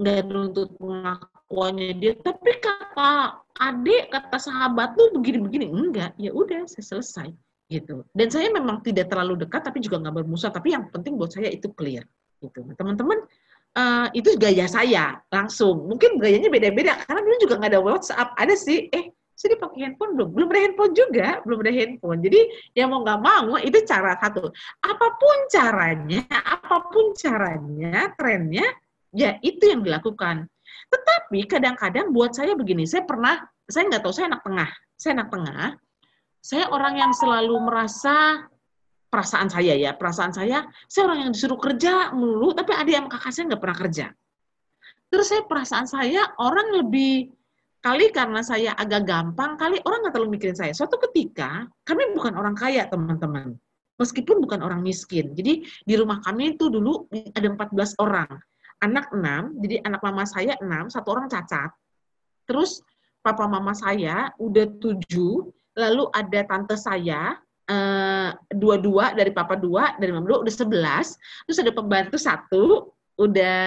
Nggak 0.00 0.32
nuntut 0.32 0.72
pengakuannya 0.80 1.92
dia, 2.00 2.12
tapi 2.16 2.56
kata 2.56 3.36
adik, 3.60 4.08
kata 4.08 4.40
sahabat 4.40 4.96
tuh 4.96 5.12
begini-begini. 5.12 5.68
Enggak, 5.68 6.16
ya 6.16 6.32
udah 6.32 6.64
saya 6.64 6.96
selesai. 6.96 7.28
gitu. 7.70 8.02
Dan 8.10 8.26
saya 8.34 8.50
memang 8.50 8.82
tidak 8.82 9.06
terlalu 9.14 9.46
dekat, 9.46 9.62
tapi 9.62 9.78
juga 9.78 10.02
nggak 10.02 10.24
bermusuh. 10.24 10.50
Tapi 10.50 10.74
yang 10.74 10.90
penting 10.90 11.14
buat 11.14 11.30
saya 11.30 11.46
itu 11.54 11.70
clear. 11.70 12.02
Gitu. 12.42 12.66
Nah, 12.66 12.74
eh, 13.76 14.06
itu 14.16 14.34
gaya 14.40 14.66
saya 14.66 15.18
langsung. 15.30 15.86
Mungkin 15.90 16.18
gayanya 16.18 16.48
beda-beda 16.50 16.98
karena 17.06 17.20
dulu 17.22 17.36
juga 17.42 17.54
nggak 17.60 17.72
ada 17.76 17.82
WhatsApp. 17.82 18.28
Ada 18.38 18.54
sih, 18.56 18.90
eh 18.90 19.14
saya 19.40 19.56
dipakai 19.56 19.88
handphone 19.88 20.12
belum? 20.20 20.28
Belum 20.36 20.48
ada 20.52 20.60
handphone 20.60 20.92
juga, 20.92 21.28
belum 21.48 21.58
ada 21.64 21.72
handphone. 21.72 22.18
Jadi 22.20 22.40
ya 22.76 22.84
mau 22.84 23.00
nggak 23.00 23.20
mau 23.24 23.56
itu 23.56 23.78
cara 23.88 24.12
satu. 24.20 24.52
Apa 24.84 25.06
pun 25.16 25.36
caranya, 25.48 26.28
apa 26.28 26.76
pun 26.92 27.16
caranya, 27.16 28.12
trennya, 28.20 28.68
ya 29.16 29.40
itu 29.40 29.64
yang 29.64 29.80
dilakukan. 29.80 30.44
Tetapi 30.92 31.48
kadang-kadang 31.48 32.12
buat 32.12 32.36
saya 32.36 32.52
begini, 32.52 32.84
saya 32.84 33.08
pernah, 33.08 33.40
saya 33.64 33.88
nggak 33.88 34.02
tahu, 34.04 34.12
saya 34.12 34.26
anak 34.28 34.42
tengah, 34.44 34.70
saya 35.00 35.12
anak 35.16 35.28
tengah, 35.32 35.68
saya 36.40 36.64
orang 36.68 36.94
yang 37.00 37.12
selalu 37.16 37.56
merasa 37.64 38.44
perasaan 39.10 39.50
saya 39.50 39.74
ya, 39.74 39.90
perasaan 39.98 40.30
saya, 40.30 40.64
saya 40.86 41.02
orang 41.10 41.26
yang 41.26 41.30
disuruh 41.34 41.58
kerja 41.58 42.14
melulu, 42.14 42.54
tapi 42.54 42.72
adik 42.72 42.94
sama 42.94 43.08
kakak 43.10 43.32
saya 43.34 43.44
nggak 43.50 43.62
pernah 43.62 43.78
kerja. 43.82 44.06
Terus 45.10 45.26
saya 45.26 45.42
perasaan 45.42 45.86
saya 45.90 46.22
orang 46.38 46.78
lebih 46.78 47.34
kali 47.82 48.14
karena 48.14 48.40
saya 48.46 48.70
agak 48.78 49.02
gampang, 49.02 49.58
kali 49.58 49.82
orang 49.82 50.06
nggak 50.06 50.14
terlalu 50.14 50.38
mikirin 50.38 50.54
saya. 50.54 50.70
Suatu 50.70 50.96
ketika 51.10 51.66
kami 51.82 52.14
bukan 52.14 52.38
orang 52.38 52.54
kaya 52.54 52.86
teman-teman, 52.86 53.58
meskipun 53.98 54.38
bukan 54.38 54.62
orang 54.62 54.80
miskin. 54.86 55.34
Jadi 55.34 55.66
di 55.66 55.94
rumah 55.98 56.22
kami 56.22 56.54
itu 56.54 56.70
dulu 56.70 57.10
ada 57.10 57.48
14 57.50 57.98
orang, 57.98 58.30
anak 58.86 59.10
6, 59.10 59.58
jadi 59.66 59.76
anak 59.90 60.00
mama 60.06 60.22
saya 60.22 60.54
6, 60.62 60.94
satu 60.94 61.08
orang 61.18 61.26
cacat. 61.26 61.74
Terus 62.46 62.78
papa 63.26 63.50
mama 63.50 63.74
saya 63.74 64.30
udah 64.38 64.70
7, 64.78 65.02
lalu 65.74 66.04
ada 66.14 66.40
tante 66.46 66.78
saya 66.78 67.34
eh, 67.70 68.30
dua-dua 68.50 69.14
dari 69.14 69.30
papa 69.30 69.54
dua 69.54 69.94
dari 69.96 70.10
mama 70.10 70.26
dua 70.26 70.42
udah 70.42 70.54
sebelas. 70.54 71.14
Terus 71.46 71.58
ada 71.62 71.70
pembantu 71.70 72.18
satu 72.18 72.90
udah 73.14 73.62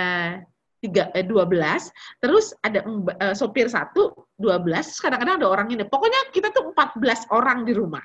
tiga 0.83 1.07
eh, 1.15 1.23
dua 1.23 1.47
belas. 1.47 1.87
Terus 2.19 2.51
ada 2.59 2.83
eh, 2.83 3.35
sopir 3.35 3.71
satu 3.71 4.11
dua 4.35 4.59
belas. 4.59 4.99
Kadang-kadang 4.99 5.39
ada 5.39 5.47
orang 5.47 5.67
ini. 5.71 5.87
Pokoknya 5.87 6.29
kita 6.35 6.51
tuh 6.51 6.75
empat 6.75 6.99
belas 6.99 7.23
orang 7.31 7.63
di 7.63 7.71
rumah. 7.71 8.03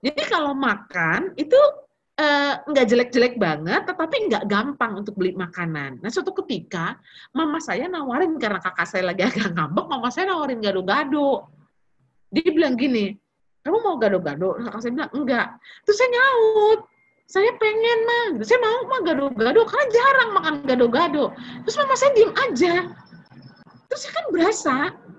Jadi 0.00 0.22
kalau 0.28 0.52
makan 0.52 1.36
itu 1.36 1.58
nggak 2.20 2.84
jelek-jelek 2.84 3.40
banget 3.40 3.88
tetapi 3.88 4.28
nggak 4.28 4.44
gampang 4.44 5.00
untuk 5.00 5.16
beli 5.16 5.32
makanan. 5.32 6.04
Nah 6.04 6.12
suatu 6.12 6.36
ketika 6.44 7.00
mama 7.32 7.56
saya 7.64 7.88
nawarin 7.88 8.36
karena 8.36 8.60
kakak 8.60 8.84
saya 8.84 9.08
lagi 9.08 9.24
agak 9.28 9.56
ngambek 9.56 9.88
mama 9.88 10.12
saya 10.12 10.28
nawarin 10.28 10.60
gado-gado. 10.60 11.48
Dia 12.28 12.52
bilang 12.52 12.76
gini, 12.76 13.16
kamu 13.60 13.78
mau 13.84 13.96
gado-gado? 14.00 14.56
Kakak 14.56 14.80
saya 14.80 14.92
bilang, 14.96 15.12
enggak. 15.12 15.46
Terus 15.84 15.96
saya 16.00 16.10
nyaut, 16.16 16.80
saya 17.28 17.50
pengen 17.60 17.98
mah, 18.08 18.26
saya 18.40 18.58
mau 18.58 18.80
mah 18.88 19.00
gado-gado, 19.04 19.60
karena 19.68 19.86
jarang 19.92 20.30
makan 20.32 20.54
gado-gado. 20.64 21.24
Terus 21.68 21.76
mama 21.76 21.94
saya 21.94 22.10
diem 22.16 22.32
aja. 22.48 22.74
Terus 23.92 24.00
saya 24.06 24.12
kan 24.16 24.26
berasa, 24.32 24.76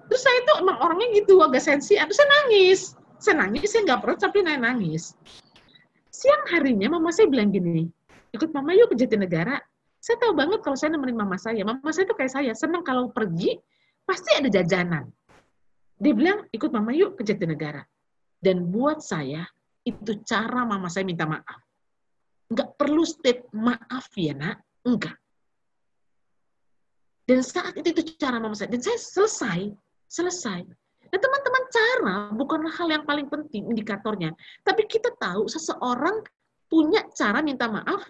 terus 0.10 0.22
saya 0.26 0.38
itu 0.42 0.54
emang 0.64 0.78
orangnya 0.82 1.08
gitu, 1.22 1.44
agak 1.44 1.62
sensian, 1.62 2.08
terus 2.10 2.18
saya 2.18 2.30
nangis. 2.42 2.80
Saya 3.22 3.36
nangis, 3.46 3.68
saya 3.70 3.82
nggak 3.86 4.00
perut, 4.02 4.18
tapi 4.18 4.42
saya 4.42 4.58
nangis. 4.58 5.14
Siang 6.12 6.44
harinya 6.50 6.98
mama 6.98 7.14
saya 7.14 7.30
bilang 7.30 7.54
gini, 7.54 7.88
ikut 8.34 8.50
mama 8.52 8.74
yuk 8.74 8.92
ke 8.92 8.96
Jatinegara. 9.00 9.62
Saya 10.02 10.18
tahu 10.18 10.34
banget 10.34 10.66
kalau 10.66 10.74
saya 10.74 10.98
nemenin 10.98 11.14
mama 11.14 11.38
saya. 11.38 11.62
Mama 11.62 11.94
saya 11.94 12.10
tuh 12.10 12.18
kayak 12.18 12.34
saya, 12.34 12.52
senang 12.58 12.82
kalau 12.82 13.14
pergi, 13.14 13.62
pasti 14.02 14.34
ada 14.34 14.50
jajanan. 14.50 15.14
Dia 16.02 16.14
bilang, 16.18 16.50
ikut 16.50 16.74
mama 16.74 16.90
yuk 16.90 17.22
ke 17.22 17.24
Jatinegara. 17.24 17.86
Dan 18.42 18.74
buat 18.74 19.06
saya, 19.06 19.46
itu 19.86 20.18
cara 20.26 20.66
mama 20.66 20.90
saya 20.90 21.06
minta 21.06 21.30
maaf. 21.30 21.62
Enggak 22.50 22.74
perlu 22.76 23.06
state 23.06 23.48
maaf 23.54 24.10
ya 24.18 24.34
nak, 24.34 24.58
enggak. 24.84 25.16
Dan 27.30 27.46
saat 27.46 27.78
itu 27.78 27.94
itu 27.94 28.18
cara 28.18 28.42
mama 28.42 28.58
saya. 28.58 28.74
Dan 28.74 28.82
saya 28.82 28.98
selesai, 28.98 29.72
selesai. 30.10 30.60
Nah 31.12 31.20
teman-teman 31.20 31.64
cara 31.70 32.16
bukanlah 32.34 32.74
hal 32.76 32.90
yang 32.90 33.06
paling 33.06 33.28
penting 33.30 33.70
indikatornya. 33.70 34.34
Tapi 34.66 34.90
kita 34.90 35.14
tahu 35.20 35.46
seseorang 35.46 36.24
punya 36.72 37.04
cara 37.12 37.44
minta 37.44 37.68
maaf 37.68 38.08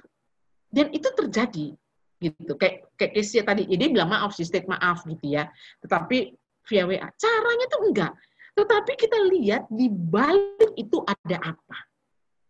dan 0.70 0.94
itu 0.94 1.10
terjadi 1.18 1.74
gitu 2.22 2.54
kayak 2.54 2.86
kayak 2.94 3.18
Kesia 3.18 3.42
tadi 3.42 3.66
ya 3.66 3.74
dia 3.82 3.90
bilang 3.90 4.14
maaf 4.14 4.38
sih 4.38 4.46
state 4.46 4.70
maaf 4.70 5.02
gitu 5.10 5.34
ya 5.34 5.50
tetapi 5.82 6.38
via 6.70 6.86
WA. 6.86 7.10
Caranya 7.18 7.66
tuh 7.68 7.82
enggak. 7.90 8.14
Tetapi 8.56 8.92
kita 9.00 9.18
lihat 9.32 9.64
di 9.72 9.88
balik 9.88 10.76
itu 10.76 11.02
ada 11.08 11.38
apa. 11.56 11.78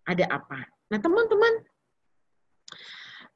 Ada 0.09 0.25
apa. 0.27 0.59
Nah 0.91 0.99
teman-teman, 0.99 1.53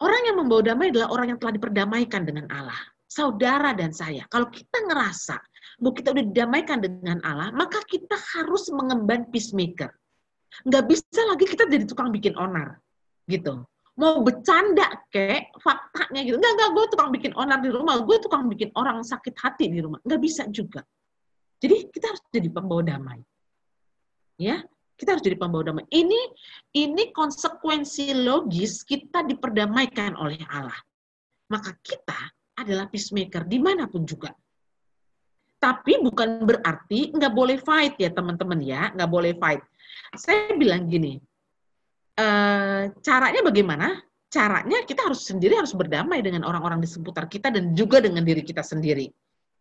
orang 0.01 0.21
yang 0.27 0.35
membawa 0.41 0.61
damai 0.65 0.89
adalah 0.89 1.13
orang 1.13 1.35
yang 1.35 1.39
telah 1.39 1.53
diperdamaikan 1.55 2.25
dengan 2.25 2.49
Allah. 2.51 2.79
Saudara 3.05 3.71
dan 3.71 3.95
saya, 3.95 4.27
kalau 4.27 4.51
kita 4.51 4.75
ngerasa 4.91 5.37
bahwa 5.79 5.93
kita 5.95 6.11
udah 6.11 6.25
didamaikan 6.25 6.83
dengan 6.83 7.21
Allah, 7.23 7.53
maka 7.55 7.79
kita 7.87 8.17
harus 8.35 8.67
mengemban 8.73 9.29
peacemaker. 9.31 9.93
Nggak 10.67 10.83
bisa 10.89 11.21
lagi 11.31 11.45
kita 11.47 11.63
jadi 11.69 11.85
tukang 11.87 12.11
bikin 12.11 12.35
onar. 12.35 12.81
Gitu 13.29 13.63
mau 13.95 14.19
bercanda 14.19 14.91
kek 15.07 15.55
faktanya 15.63 16.21
gitu 16.27 16.35
nggak 16.35 16.53
nggak 16.59 16.69
gue 16.75 16.85
tukang 16.91 17.09
bikin 17.15 17.31
onar 17.39 17.63
di 17.63 17.71
rumah 17.71 18.03
gue 18.03 18.17
tukang 18.19 18.51
bikin 18.51 18.69
orang 18.75 18.99
sakit 18.99 19.35
hati 19.39 19.71
di 19.71 19.79
rumah 19.79 20.03
nggak 20.03 20.19
bisa 20.19 20.43
juga 20.51 20.83
jadi 21.65 21.89
kita 21.89 22.05
harus 22.13 22.21
jadi 22.29 22.49
pembawa 22.53 22.81
damai. 22.85 23.19
Ya 24.37 24.61
kita 24.95 25.17
harus 25.17 25.25
jadi 25.25 25.35
pembawa 25.35 25.73
damai. 25.73 25.85
Ini 25.89 26.21
ini 26.77 27.09
konsekuensi 27.11 28.13
logis 28.21 28.85
kita 28.85 29.25
diperdamaikan 29.25 30.13
oleh 30.15 30.39
Allah. 30.47 30.77
Maka 31.49 31.73
kita 31.81 32.17
adalah 32.55 32.87
peacemaker 32.87 33.43
di 33.49 33.57
mana 33.57 33.89
pun 33.89 34.05
juga. 34.05 34.29
Tapi 35.59 35.97
bukan 35.99 36.45
berarti 36.45 37.09
nggak 37.11 37.33
boleh 37.33 37.57
fight 37.57 37.97
ya 37.97 38.13
teman-teman 38.13 38.61
ya. 38.61 38.93
Nggak 38.93 39.09
boleh 39.09 39.33
fight. 39.35 39.65
Saya 40.15 40.53
bilang 40.55 40.85
gini 40.87 41.17
Eh, 42.15 42.83
caranya 43.03 43.43
bagaimana? 43.43 43.99
Caranya 44.31 44.87
kita 44.87 45.11
harus 45.11 45.27
sendiri 45.27 45.59
harus 45.59 45.75
berdamai 45.75 46.23
dengan 46.23 46.47
orang-orang 46.47 46.79
di 46.79 46.87
seputar 46.87 47.27
kita 47.27 47.51
dan 47.51 47.75
juga 47.75 47.99
dengan 47.99 48.23
diri 48.23 48.39
kita 48.39 48.63
sendiri. 48.63 49.11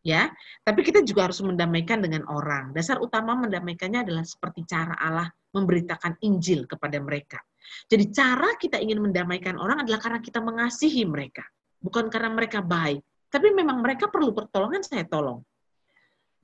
Ya, 0.04 0.28
tapi 0.60 0.84
kita 0.84 1.00
juga 1.00 1.32
harus 1.32 1.40
mendamaikan 1.40 2.04
dengan 2.04 2.28
orang. 2.28 2.76
Dasar 2.76 3.00
utama 3.00 3.32
mendamaikannya 3.40 4.04
adalah 4.04 4.20
seperti 4.20 4.68
cara 4.68 4.92
Allah 5.00 5.32
memberitakan 5.56 6.20
Injil 6.20 6.68
kepada 6.68 7.00
mereka. 7.00 7.40
Jadi 7.88 8.12
cara 8.12 8.52
kita 8.60 8.76
ingin 8.84 9.00
mendamaikan 9.00 9.56
orang 9.56 9.80
adalah 9.80 9.96
karena 9.96 10.20
kita 10.20 10.44
mengasihi 10.44 11.08
mereka, 11.08 11.48
bukan 11.80 12.12
karena 12.12 12.36
mereka 12.36 12.60
baik. 12.60 13.00
Tapi 13.32 13.48
memang 13.56 13.80
mereka 13.80 14.12
perlu 14.12 14.36
pertolongan, 14.36 14.84
saya 14.84 15.08
tolong. 15.08 15.40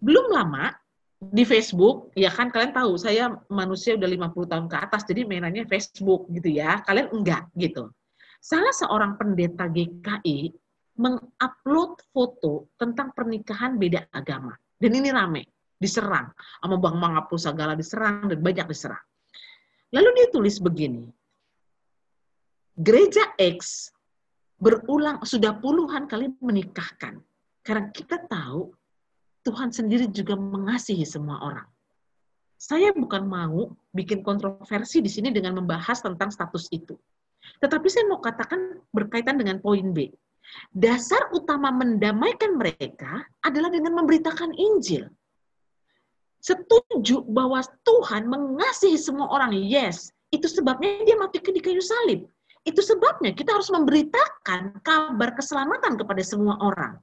Belum 0.01 0.33
lama, 0.33 0.73
di 1.21 1.45
Facebook, 1.45 2.17
ya 2.17 2.33
kan 2.33 2.49
kalian 2.49 2.73
tahu 2.73 2.97
saya 2.97 3.29
manusia 3.53 3.93
udah 3.93 4.09
50 4.09 4.53
tahun 4.57 4.67
ke 4.73 4.77
atas, 4.89 5.05
jadi 5.05 5.29
mainannya 5.29 5.69
Facebook 5.69 6.33
gitu 6.33 6.49
ya. 6.49 6.81
Kalian 6.81 7.13
enggak 7.13 7.45
gitu. 7.61 7.93
Salah 8.41 8.73
seorang 8.73 9.21
pendeta 9.21 9.69
GKI 9.69 10.57
mengupload 11.01 12.05
foto 12.13 12.69
tentang 12.77 13.17
pernikahan 13.17 13.81
beda 13.81 14.13
agama. 14.13 14.53
Dan 14.77 15.01
ini 15.01 15.09
rame, 15.09 15.49
diserang. 15.81 16.29
Sama 16.61 16.77
Bang 16.77 17.01
Mangapul 17.01 17.41
Sagala 17.41 17.73
diserang, 17.73 18.29
dan 18.29 18.39
banyak 18.45 18.69
diserang. 18.69 19.01
Lalu 19.91 20.09
dia 20.21 20.27
tulis 20.29 20.57
begini, 20.61 21.09
Gereja 22.81 23.37
X 23.37 23.91
berulang, 24.57 25.21
sudah 25.25 25.57
puluhan 25.57 26.09
kali 26.09 26.33
menikahkan. 26.41 27.21
Karena 27.61 27.93
kita 27.93 28.25
tahu 28.25 28.73
Tuhan 29.45 29.69
sendiri 29.73 30.09
juga 30.09 30.37
mengasihi 30.37 31.05
semua 31.05 31.41
orang. 31.45 31.69
Saya 32.61 32.93
bukan 32.93 33.25
mau 33.25 33.73
bikin 33.97 34.21
kontroversi 34.21 35.01
di 35.01 35.09
sini 35.09 35.33
dengan 35.33 35.61
membahas 35.61 36.05
tentang 36.05 36.29
status 36.29 36.69
itu. 36.73 36.93
Tetapi 37.61 37.89
saya 37.89 38.05
mau 38.09 38.21
katakan 38.21 38.81
berkaitan 38.93 39.41
dengan 39.41 39.61
poin 39.65 39.97
B. 39.97 40.13
Dasar 40.71 41.31
utama 41.35 41.75
mendamaikan 41.75 42.55
mereka 42.55 43.27
adalah 43.43 43.71
dengan 43.71 43.99
memberitakan 43.99 44.55
Injil. 44.55 45.11
Setuju 46.41 47.27
bahwa 47.29 47.61
Tuhan 47.85 48.31
mengasihi 48.31 48.97
semua 48.97 49.29
orang, 49.29 49.53
yes. 49.53 50.09
Itu 50.31 50.47
sebabnya 50.47 51.05
dia 51.05 51.19
mati 51.19 51.43
di 51.43 51.61
kayu 51.61 51.83
salib. 51.83 52.25
Itu 52.63 52.81
sebabnya 52.81 53.35
kita 53.35 53.57
harus 53.57 53.69
memberitakan 53.73 54.81
kabar 54.85 55.35
keselamatan 55.37 55.99
kepada 55.99 56.23
semua 56.23 56.57
orang. 56.61 56.97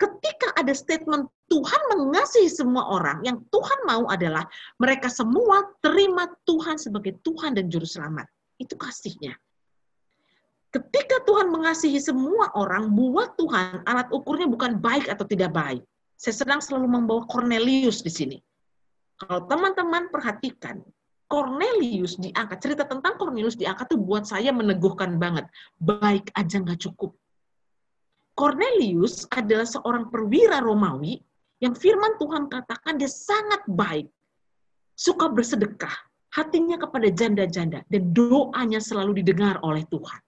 Ketika 0.00 0.56
ada 0.56 0.72
statement 0.72 1.28
Tuhan 1.52 1.82
mengasihi 1.92 2.48
semua 2.48 2.88
orang, 2.88 3.20
yang 3.22 3.44
Tuhan 3.52 3.78
mau 3.84 4.08
adalah 4.08 4.48
mereka 4.80 5.12
semua 5.12 5.68
terima 5.84 6.26
Tuhan 6.48 6.80
sebagai 6.80 7.20
Tuhan 7.20 7.54
dan 7.54 7.68
Juru 7.68 7.84
Selamat. 7.84 8.24
Itu 8.56 8.74
kasihnya. 8.80 9.36
Ketika 10.76 11.24
Tuhan 11.24 11.48
mengasihi 11.48 11.96
semua 11.96 12.52
orang, 12.52 12.92
buat 12.92 13.32
Tuhan 13.40 13.80
alat 13.88 14.12
ukurnya 14.12 14.44
bukan 14.44 14.76
baik 14.76 15.08
atau 15.08 15.24
tidak 15.24 15.56
baik. 15.56 15.80
Saya 16.20 16.36
sedang 16.36 16.60
selalu 16.60 17.00
membawa 17.00 17.24
Cornelius 17.32 18.04
di 18.04 18.12
sini. 18.12 18.36
Kalau 19.16 19.48
teman-teman 19.48 20.12
perhatikan, 20.12 20.84
Cornelius 21.32 22.20
diangkat, 22.20 22.60
cerita 22.60 22.84
tentang 22.84 23.16
Cornelius 23.16 23.56
diangkat 23.56 23.88
tuh 23.88 23.96
buat 23.96 24.28
saya 24.28 24.52
meneguhkan 24.52 25.16
banget. 25.16 25.48
Baik 25.80 26.28
aja 26.36 26.60
nggak 26.60 26.84
cukup. 26.84 27.16
Cornelius 28.36 29.24
adalah 29.32 29.64
seorang 29.64 30.12
perwira 30.12 30.60
Romawi 30.60 31.16
yang 31.64 31.72
firman 31.72 32.20
Tuhan 32.20 32.52
katakan 32.52 33.00
dia 33.00 33.08
sangat 33.08 33.64
baik, 33.64 34.12
suka 34.92 35.32
bersedekah, 35.32 35.96
hatinya 36.36 36.76
kepada 36.76 37.08
janda-janda, 37.08 37.80
dan 37.88 38.12
doanya 38.12 38.76
selalu 38.76 39.24
didengar 39.24 39.56
oleh 39.64 39.80
Tuhan. 39.88 40.20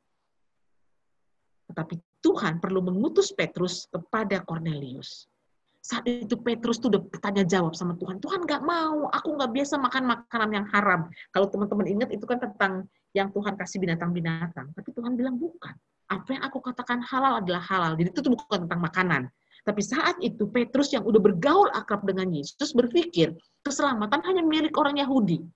Tetapi 1.78 1.94
Tuhan 2.26 2.58
perlu 2.58 2.82
mengutus 2.82 3.30
Petrus 3.30 3.86
kepada 3.86 4.42
Cornelius. 4.42 5.30
Saat 5.78 6.02
itu 6.10 6.34
Petrus 6.34 6.82
tuh 6.82 6.90
udah 6.90 6.98
bertanya 7.06 7.46
jawab 7.46 7.78
sama 7.78 7.94
Tuhan. 7.94 8.18
Tuhan 8.18 8.42
nggak 8.42 8.66
mau, 8.66 9.06
aku 9.14 9.38
nggak 9.38 9.54
biasa 9.54 9.78
makan 9.78 10.10
makanan 10.10 10.50
yang 10.58 10.66
haram. 10.74 11.06
Kalau 11.30 11.46
teman-teman 11.46 11.86
ingat 11.86 12.10
itu 12.10 12.26
kan 12.26 12.42
tentang 12.42 12.90
yang 13.14 13.30
Tuhan 13.30 13.54
kasih 13.54 13.78
binatang-binatang. 13.78 14.74
Tapi 14.74 14.90
Tuhan 14.90 15.14
bilang 15.14 15.38
bukan. 15.38 15.70
Apa 16.10 16.34
yang 16.34 16.42
aku 16.42 16.58
katakan 16.58 16.98
halal 17.06 17.38
adalah 17.46 17.62
halal. 17.62 17.94
Jadi 17.94 18.10
itu 18.10 18.26
bukan 18.26 18.66
tentang 18.66 18.82
makanan. 18.82 19.22
Tapi 19.62 19.78
saat 19.86 20.18
itu 20.18 20.50
Petrus 20.50 20.90
yang 20.90 21.06
udah 21.06 21.22
bergaul 21.22 21.70
akrab 21.70 22.02
dengan 22.02 22.26
Yesus 22.34 22.74
berpikir 22.74 23.38
keselamatan 23.62 24.18
hanya 24.26 24.42
milik 24.42 24.74
orang 24.74 24.98
Yahudi. 24.98 25.46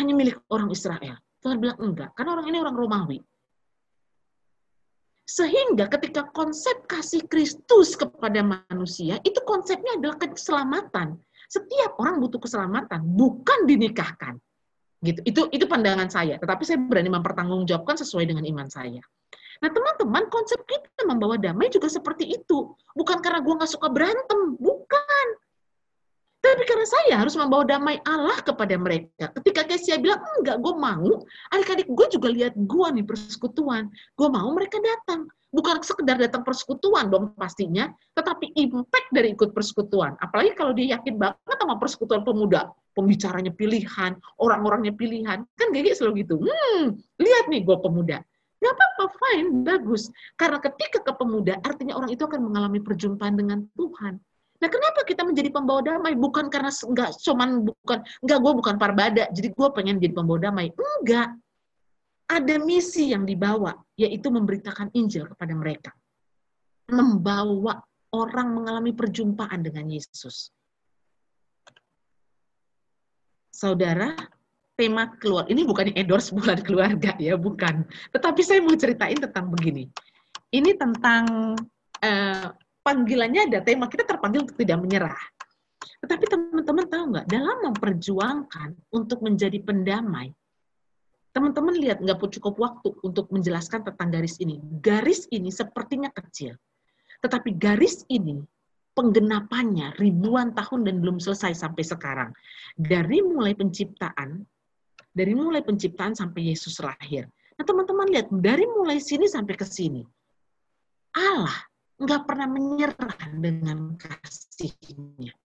Hanya 0.00 0.16
milik 0.16 0.40
orang 0.48 0.72
Israel. 0.72 1.20
Tuhan 1.44 1.60
bilang 1.60 1.76
enggak, 1.76 2.16
karena 2.16 2.40
orang 2.40 2.46
ini 2.48 2.58
orang 2.64 2.76
Romawi. 2.80 3.18
Sehingga 5.30 5.86
ketika 5.86 6.26
konsep 6.34 6.90
kasih 6.90 7.22
Kristus 7.30 7.94
kepada 7.94 8.42
manusia, 8.42 9.22
itu 9.22 9.38
konsepnya 9.46 9.94
adalah 9.94 10.18
keselamatan. 10.18 11.22
Setiap 11.46 11.94
orang 12.02 12.18
butuh 12.18 12.42
keselamatan, 12.42 13.06
bukan 13.14 13.62
dinikahkan. 13.62 14.42
Gitu. 14.98 15.22
Itu 15.22 15.40
itu 15.54 15.64
pandangan 15.70 16.10
saya, 16.10 16.34
tetapi 16.34 16.66
saya 16.66 16.82
berani 16.82 17.14
mempertanggungjawabkan 17.14 17.94
sesuai 18.02 18.26
dengan 18.26 18.42
iman 18.42 18.66
saya. 18.66 18.98
Nah 19.62 19.70
teman-teman, 19.70 20.26
konsep 20.34 20.66
kita 20.66 21.06
membawa 21.06 21.38
damai 21.38 21.70
juga 21.70 21.86
seperti 21.86 22.26
itu. 22.26 22.74
Bukan 22.98 23.22
karena 23.22 23.38
gue 23.38 23.54
nggak 23.54 23.70
suka 23.70 23.86
berantem, 23.86 24.58
bukan. 24.58 25.26
Tapi 26.40 26.62
karena 26.64 26.86
saya 26.88 27.14
harus 27.20 27.36
membawa 27.36 27.68
damai 27.68 28.00
Allah 28.08 28.40
kepada 28.40 28.72
mereka. 28.80 29.28
Ketika 29.36 29.68
Kesia 29.68 30.00
bilang, 30.00 30.24
enggak, 30.40 30.56
gue 30.56 30.72
mau, 30.72 31.20
adik-adik 31.52 31.84
gue 31.92 32.06
juga 32.16 32.28
lihat 32.32 32.56
gue 32.56 32.86
nih 32.96 33.04
persekutuan. 33.04 33.92
Gue 34.16 34.28
mau 34.32 34.48
mereka 34.56 34.80
datang. 34.80 35.28
Bukan 35.52 35.84
sekedar 35.84 36.16
datang 36.16 36.40
persekutuan 36.40 37.12
dong 37.12 37.36
pastinya, 37.36 37.92
tetapi 38.16 38.56
impact 38.56 39.08
dari 39.12 39.36
ikut 39.36 39.52
persekutuan. 39.52 40.16
Apalagi 40.16 40.56
kalau 40.56 40.72
dia 40.72 40.96
yakin 40.96 41.20
banget 41.20 41.56
sama 41.60 41.76
persekutuan 41.76 42.24
pemuda. 42.24 42.72
Pembicaranya 42.96 43.52
pilihan, 43.52 44.16
orang-orangnya 44.40 44.96
pilihan. 44.96 45.44
Kan 45.60 45.68
gigi 45.76 45.92
selalu 45.92 46.24
gitu. 46.24 46.40
Hmm, 46.40 46.96
lihat 47.20 47.52
nih 47.52 47.68
gue 47.68 47.76
pemuda. 47.84 48.24
Gak 48.60 48.72
apa-apa, 48.76 49.04
fine, 49.16 49.48
bagus. 49.60 50.08
Karena 50.40 50.56
ketika 50.60 51.04
ke 51.04 51.12
pemuda, 51.16 51.60
artinya 51.64 52.00
orang 52.00 52.12
itu 52.12 52.24
akan 52.24 52.48
mengalami 52.48 52.80
perjumpaan 52.80 53.36
dengan 53.36 53.64
Tuhan 53.76 54.20
Nah, 54.60 54.68
kenapa 54.68 55.00
kita 55.08 55.24
menjadi 55.24 55.48
pembawa 55.48 55.80
damai? 55.80 56.12
Bukan 56.12 56.52
karena 56.52 56.68
enggak 56.68 57.16
cuman 57.24 57.64
bukan 57.64 57.98
enggak 58.20 58.38
gue 58.44 58.52
bukan 58.60 58.74
parbada, 58.76 59.24
jadi 59.32 59.48
gue 59.56 59.68
pengen 59.72 59.96
jadi 59.96 60.12
pembawa 60.12 60.38
damai. 60.52 60.68
Enggak. 60.76 61.32
Ada 62.30 62.62
misi 62.62 63.10
yang 63.10 63.26
dibawa, 63.26 63.74
yaitu 63.98 64.30
memberitakan 64.30 64.94
Injil 64.94 65.26
kepada 65.26 65.50
mereka. 65.50 65.90
Membawa 66.86 67.82
orang 68.14 68.54
mengalami 68.54 68.94
perjumpaan 68.94 69.66
dengan 69.66 69.90
Yesus. 69.90 70.54
Saudara, 73.50 74.14
tema 74.78 75.10
keluar 75.18 75.50
ini 75.50 75.66
bukan 75.66 75.90
endorse 75.90 76.30
bulan 76.30 76.62
keluarga 76.62 77.18
ya, 77.18 77.34
bukan. 77.34 77.82
Tetapi 78.14 78.40
saya 78.46 78.62
mau 78.62 78.78
ceritain 78.78 79.18
tentang 79.18 79.50
begini. 79.50 79.90
Ini 80.54 80.78
tentang 80.78 81.58
uh, 81.98 82.46
panggilannya 82.90 83.46
ada 83.46 83.62
tema 83.62 83.86
kita 83.86 84.02
terpanggil 84.02 84.42
untuk 84.42 84.58
tidak 84.58 84.82
menyerah. 84.82 85.22
Tetapi 86.02 86.24
teman-teman 86.26 86.86
tahu 86.90 87.04
nggak, 87.14 87.26
dalam 87.30 87.56
memperjuangkan 87.70 88.74
untuk 88.90 89.22
menjadi 89.22 89.62
pendamai, 89.62 90.34
teman-teman 91.30 91.78
lihat 91.78 92.02
nggak 92.02 92.18
cukup 92.18 92.58
waktu 92.58 92.90
untuk 93.06 93.30
menjelaskan 93.30 93.86
tentang 93.86 94.10
garis 94.10 94.42
ini. 94.42 94.58
Garis 94.82 95.30
ini 95.30 95.54
sepertinya 95.54 96.10
kecil, 96.10 96.58
tetapi 97.22 97.54
garis 97.54 98.02
ini 98.10 98.42
penggenapannya 98.98 99.94
ribuan 100.02 100.50
tahun 100.50 100.90
dan 100.90 100.98
belum 100.98 101.22
selesai 101.22 101.54
sampai 101.54 101.86
sekarang. 101.86 102.34
Dari 102.74 103.22
mulai 103.22 103.54
penciptaan, 103.54 104.42
dari 105.14 105.38
mulai 105.38 105.62
penciptaan 105.62 106.18
sampai 106.18 106.50
Yesus 106.50 106.82
lahir. 106.82 107.30
Nah 107.54 107.64
teman-teman 107.68 108.10
lihat, 108.10 108.26
dari 108.34 108.66
mulai 108.66 108.98
sini 108.98 109.30
sampai 109.30 109.54
ke 109.54 109.68
sini, 109.68 110.02
Allah 111.14 111.69
nggak 112.00 112.22
pernah 112.24 112.48
menyerah 112.48 113.20
dengan 113.36 113.94
kasihnya. 114.00 115.36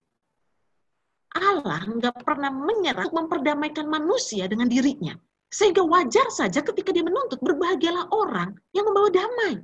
Allah 1.35 1.83
nggak 1.83 2.23
pernah 2.23 2.47
menyerah 2.47 3.11
untuk 3.11 3.27
memperdamaikan 3.27 3.91
manusia 3.91 4.47
dengan 4.47 4.71
dirinya. 4.71 5.19
Sehingga 5.51 5.83
wajar 5.83 6.31
saja 6.31 6.63
ketika 6.63 6.95
dia 6.95 7.03
menuntut, 7.03 7.43
berbahagialah 7.43 8.07
orang 8.11 8.55
yang 8.71 8.87
membawa 8.87 9.11
damai. 9.11 9.59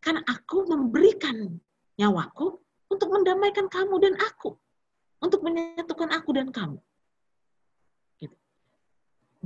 Karena 0.00 0.20
aku 0.28 0.68
memberikan 0.68 1.60
nyawaku 1.96 2.56
untuk 2.92 3.08
mendamaikan 3.08 3.68
kamu 3.68 3.96
dan 4.00 4.14
aku. 4.20 4.56
Untuk 5.20 5.44
menyatukan 5.44 6.08
aku 6.16 6.30
dan 6.32 6.48
kamu. 6.48 6.80
Gitu. 8.16 8.36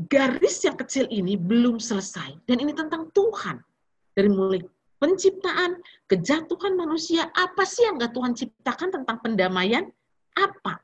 Garis 0.06 0.62
yang 0.62 0.78
kecil 0.78 1.10
ini 1.10 1.34
belum 1.34 1.82
selesai. 1.82 2.38
Dan 2.46 2.62
ini 2.62 2.70
tentang 2.70 3.10
Tuhan. 3.10 3.58
Dari 4.14 4.30
mulai 4.30 4.62
penciptaan, 5.04 5.84
kejatuhan 6.08 6.80
manusia, 6.80 7.28
apa 7.36 7.68
sih 7.68 7.84
yang 7.84 8.00
gak 8.00 8.16
Tuhan 8.16 8.32
ciptakan 8.32 8.88
tentang 8.88 9.20
pendamaian? 9.20 9.84
Apa? 10.32 10.80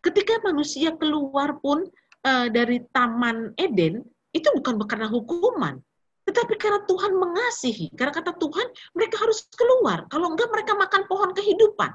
Ketika 0.00 0.40
manusia 0.40 0.96
keluar 0.96 1.60
pun 1.60 1.84
uh, 2.24 2.48
dari 2.48 2.80
Taman 2.96 3.52
Eden, 3.60 4.00
itu 4.32 4.48
bukan 4.56 4.80
karena 4.88 5.12
hukuman, 5.12 5.76
tetapi 6.24 6.56
karena 6.56 6.80
Tuhan 6.88 7.12
mengasihi. 7.12 7.92
Karena 7.92 8.16
kata 8.16 8.40
Tuhan, 8.40 8.72
mereka 8.96 9.20
harus 9.20 9.44
keluar. 9.52 10.08
Kalau 10.08 10.32
enggak, 10.32 10.48
mereka 10.48 10.72
makan 10.72 11.04
pohon 11.04 11.36
kehidupan. 11.36 11.92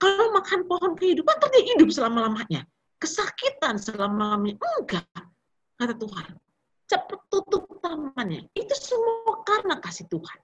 Kalau 0.00 0.32
makan 0.32 0.64
pohon 0.64 0.96
kehidupan, 0.96 1.34
terus 1.44 1.52
dia 1.52 1.64
hidup 1.76 1.88
selama-lamanya. 1.92 2.64
Kesakitan 2.96 3.76
selama-lamanya. 3.76 4.56
Enggak, 4.56 5.04
kata 5.76 5.92
Tuhan. 5.92 6.26
Cepat 6.88 7.20
tutup 7.28 7.68
tamannya. 7.84 8.48
Itu 8.56 8.72
semua 8.80 9.44
karena 9.44 9.76
kasih 9.76 10.08
Tuhan. 10.08 10.40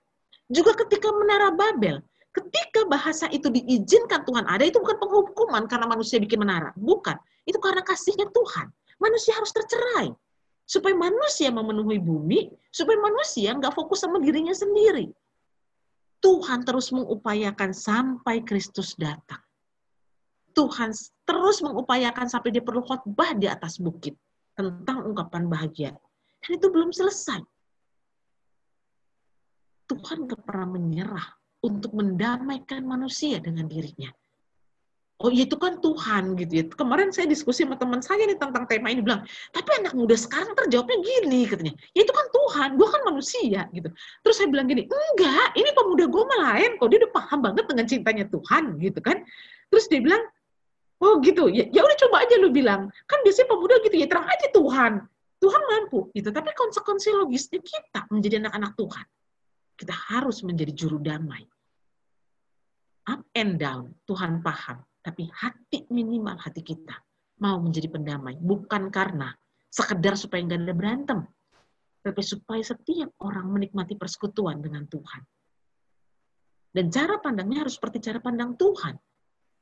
Juga 0.48 0.72
ketika 0.72 1.12
menara 1.12 1.52
Babel, 1.52 2.00
ketika 2.32 2.88
bahasa 2.88 3.28
itu 3.28 3.52
diizinkan 3.52 4.24
Tuhan 4.24 4.48
ada, 4.48 4.64
itu 4.64 4.80
bukan 4.80 4.96
penghukuman 4.96 5.64
karena 5.68 5.86
manusia 5.88 6.16
bikin 6.16 6.40
menara. 6.40 6.72
Bukan. 6.76 7.16
Itu 7.44 7.60
karena 7.60 7.84
kasihnya 7.84 8.28
Tuhan. 8.32 8.72
Manusia 8.96 9.36
harus 9.36 9.52
tercerai. 9.52 10.12
Supaya 10.68 10.92
manusia 10.92 11.48
memenuhi 11.48 11.96
bumi, 11.96 12.52
supaya 12.68 13.00
manusia 13.00 13.56
nggak 13.56 13.72
fokus 13.72 14.04
sama 14.04 14.20
dirinya 14.20 14.52
sendiri. 14.52 15.08
Tuhan 16.18 16.66
terus 16.66 16.90
mengupayakan 16.90 17.70
sampai 17.72 18.42
Kristus 18.42 18.92
datang. 18.98 19.40
Tuhan 20.52 20.90
terus 21.22 21.62
mengupayakan 21.62 22.26
sampai 22.26 22.50
dia 22.50 22.64
perlu 22.64 22.82
khotbah 22.82 23.38
di 23.38 23.46
atas 23.46 23.78
bukit 23.78 24.18
tentang 24.58 25.06
ungkapan 25.06 25.46
bahagia. 25.46 25.94
Dan 26.42 26.58
itu 26.58 26.66
belum 26.66 26.90
selesai. 26.90 27.38
Tuhan 29.88 30.28
gak 30.28 30.44
pernah 30.44 30.68
menyerah 30.78 31.26
untuk 31.64 31.96
mendamaikan 31.96 32.86
manusia 32.86 33.40
dengan 33.40 33.66
dirinya. 33.66 34.12
Oh 35.18 35.34
iya, 35.34 35.50
itu 35.50 35.58
kan 35.58 35.82
Tuhan 35.82 36.38
gitu 36.38 36.52
ya. 36.54 36.64
Kemarin 36.70 37.10
saya 37.10 37.26
diskusi 37.26 37.66
sama 37.66 37.74
teman 37.74 37.98
saya 37.98 38.22
nih 38.22 38.38
tentang 38.38 38.70
tema 38.70 38.86
ini 38.94 39.02
bilang, 39.02 39.26
tapi 39.50 39.66
anak 39.82 39.90
muda 39.98 40.14
sekarang 40.14 40.54
terjawabnya 40.54 40.94
gini 41.02 41.42
katanya. 41.42 41.74
Ya 41.90 42.06
itu 42.06 42.14
kan 42.14 42.26
Tuhan, 42.30 42.68
gue 42.78 42.86
kan 42.86 43.02
manusia 43.02 43.66
gitu. 43.74 43.90
Terus 44.22 44.34
saya 44.38 44.46
bilang 44.46 44.70
gini, 44.70 44.86
enggak, 44.86 45.58
ini 45.58 45.74
pemuda 45.74 46.06
gue 46.06 46.22
lain 46.22 46.70
kok 46.78 46.86
dia 46.86 46.98
udah 47.02 47.12
paham 47.18 47.38
banget 47.42 47.64
dengan 47.66 47.86
cintanya 47.90 48.24
Tuhan 48.30 48.78
gitu 48.78 49.00
kan. 49.02 49.16
Terus 49.74 49.84
dia 49.90 50.00
bilang, 50.06 50.22
oh 51.02 51.18
gitu, 51.18 51.50
ya, 51.50 51.66
ya 51.66 51.82
udah 51.82 51.98
coba 52.06 52.16
aja 52.22 52.34
lu 52.38 52.54
bilang. 52.54 52.86
Kan 53.10 53.18
biasanya 53.26 53.50
pemuda 53.50 53.74
gitu 53.82 53.96
ya 53.98 54.06
terang 54.06 54.26
aja 54.30 54.46
Tuhan. 54.54 54.92
Tuhan 55.42 55.62
mampu, 55.66 56.14
itu. 56.14 56.30
Tapi 56.30 56.50
konsekuensi 56.54 57.10
logisnya 57.18 57.58
kita 57.58 58.06
menjadi 58.14 58.46
anak-anak 58.46 58.70
Tuhan. 58.78 59.06
Kita 59.78 59.94
harus 59.94 60.42
menjadi 60.42 60.74
juru 60.74 60.98
damai. 60.98 61.46
Up 63.06 63.22
and 63.38 63.62
down, 63.62 63.94
Tuhan 64.10 64.42
paham. 64.42 64.82
Tapi 64.98 65.30
hati 65.30 65.86
minimal 65.94 66.34
hati 66.36 66.60
kita 66.66 66.98
mau 67.38 67.62
menjadi 67.62 67.86
pendamai. 67.86 68.34
Bukan 68.42 68.90
karena 68.90 69.30
sekedar 69.70 70.18
supaya 70.18 70.42
nggak 70.42 70.66
ada 70.66 70.74
berantem. 70.74 71.18
Tapi 72.02 72.22
supaya 72.26 72.60
setiap 72.60 73.14
orang 73.22 73.54
menikmati 73.54 73.94
persekutuan 73.94 74.58
dengan 74.58 74.84
Tuhan. 74.90 75.22
Dan 76.74 76.90
cara 76.90 77.22
pandangnya 77.22 77.64
harus 77.64 77.78
seperti 77.78 78.02
cara 78.02 78.18
pandang 78.18 78.58
Tuhan. 78.58 78.98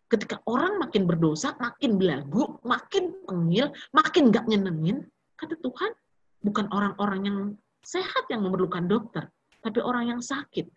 Ketika 0.06 0.40
orang 0.48 0.80
makin 0.80 1.04
berdosa, 1.04 1.54
makin 1.60 1.98
belagu, 2.00 2.56
makin 2.64 3.14
pengil, 3.26 3.68
makin 3.92 4.30
nggak 4.32 4.46
nyenengin, 4.48 5.02
kata 5.34 5.58
Tuhan, 5.60 5.92
bukan 6.40 6.66
orang-orang 6.70 7.20
yang 7.26 7.38
sehat 7.82 8.30
yang 8.30 8.46
memerlukan 8.46 8.86
dokter, 8.86 9.30
tapi 9.66 9.82
orang 9.82 10.14
yang 10.14 10.22
sakit. 10.22 10.70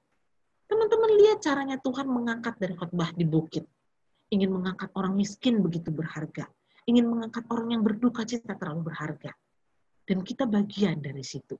Teman-teman 0.66 1.12
lihat 1.22 1.46
caranya 1.46 1.78
Tuhan 1.78 2.10
mengangkat 2.10 2.58
dari 2.58 2.74
khotbah 2.74 3.14
di 3.14 3.22
bukit. 3.22 3.62
Ingin 4.34 4.50
mengangkat 4.50 4.90
orang 4.98 5.14
miskin 5.14 5.62
begitu 5.62 5.94
berharga. 5.94 6.50
Ingin 6.90 7.06
mengangkat 7.06 7.46
orang 7.54 7.78
yang 7.78 7.86
berduka 7.86 8.26
cita 8.26 8.58
terlalu 8.58 8.90
berharga. 8.90 9.30
Dan 10.10 10.26
kita 10.26 10.50
bagian 10.50 10.98
dari 11.06 11.22
situ. 11.22 11.54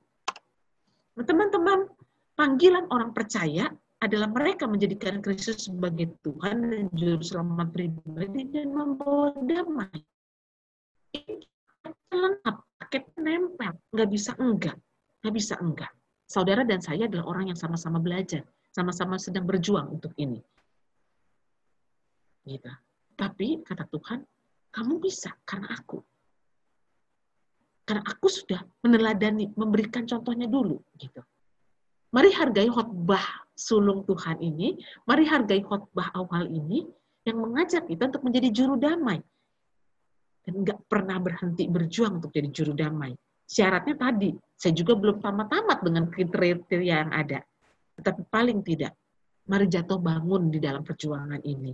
Nah, 1.14 1.22
teman-teman, 1.22 1.86
panggilan 2.34 2.90
orang 2.90 3.14
percaya 3.14 3.70
adalah 4.02 4.26
mereka 4.26 4.66
menjadikan 4.66 5.22
Kristus 5.22 5.70
sebagai 5.70 6.10
Tuhan 6.26 6.66
dan 6.66 6.86
Juru 6.90 7.22
Selamat 7.22 7.70
pribadi 7.70 8.42
dan 8.50 8.74
membawa 8.74 9.30
damai. 9.38 10.02
Lengkap, 12.10 12.56
paket 12.82 13.04
nempel, 13.22 13.78
nggak 13.94 14.08
bisa 14.10 14.34
enggak, 14.34 14.74
nggak 15.22 15.34
bisa 15.34 15.54
enggak. 15.62 15.94
Saudara 16.30 16.62
dan 16.62 16.78
saya 16.78 17.10
adalah 17.10 17.26
orang 17.26 17.50
yang 17.50 17.58
sama-sama 17.58 17.98
belajar, 17.98 18.46
sama-sama 18.70 19.18
sedang 19.18 19.42
berjuang 19.50 19.98
untuk 19.98 20.14
ini. 20.14 20.38
Gitu. 22.46 22.70
Tapi 23.18 23.66
kata 23.66 23.82
Tuhan, 23.90 24.22
kamu 24.70 25.02
bisa 25.02 25.34
karena 25.42 25.74
aku. 25.74 25.98
Karena 27.82 28.06
aku 28.06 28.30
sudah 28.30 28.62
meneladani, 28.86 29.50
memberikan 29.58 30.06
contohnya 30.06 30.46
dulu, 30.46 30.78
gitu. 31.02 31.18
Mari 32.14 32.30
hargai 32.30 32.70
khotbah 32.70 33.50
sulung 33.58 34.06
Tuhan 34.06 34.38
ini, 34.38 34.78
mari 35.10 35.26
hargai 35.26 35.66
khotbah 35.66 36.14
awal 36.14 36.46
ini 36.46 36.86
yang 37.26 37.42
mengajak 37.42 37.90
kita 37.90 38.06
untuk 38.06 38.22
menjadi 38.22 38.54
juru 38.54 38.78
damai. 38.78 39.18
Dan 40.46 40.62
nggak 40.62 40.86
pernah 40.86 41.18
berhenti 41.18 41.66
berjuang 41.66 42.22
untuk 42.22 42.30
jadi 42.30 42.46
juru 42.54 42.78
damai. 42.78 43.18
Syaratnya 43.50 43.98
tadi, 43.98 44.30
saya 44.60 44.76
juga 44.76 44.92
belum 44.92 45.24
tamat-tamat 45.24 45.78
dengan 45.80 46.04
kriteria 46.12 47.00
yang 47.00 47.08
ada. 47.16 47.40
Tetapi 47.96 48.28
paling 48.28 48.60
tidak, 48.60 48.92
mari 49.48 49.64
jatuh 49.64 49.96
bangun 49.96 50.52
di 50.52 50.60
dalam 50.60 50.84
perjuangan 50.84 51.40
ini. 51.48 51.72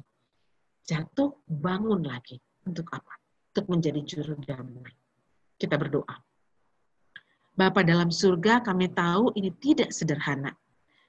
Jatuh 0.87 1.35
bangun 1.51 2.07
lagi. 2.07 2.39
Untuk 2.63 2.87
apa? 2.95 3.19
Untuk 3.51 3.67
menjadi 3.75 4.01
juru 4.07 4.39
damai. 4.39 4.95
Kita 5.59 5.75
berdoa. 5.75 6.15
Bapa 7.59 7.83
dalam 7.83 8.15
surga, 8.15 8.63
kami 8.63 8.95
tahu 8.95 9.35
ini 9.35 9.51
tidak 9.59 9.91
sederhana. 9.91 10.55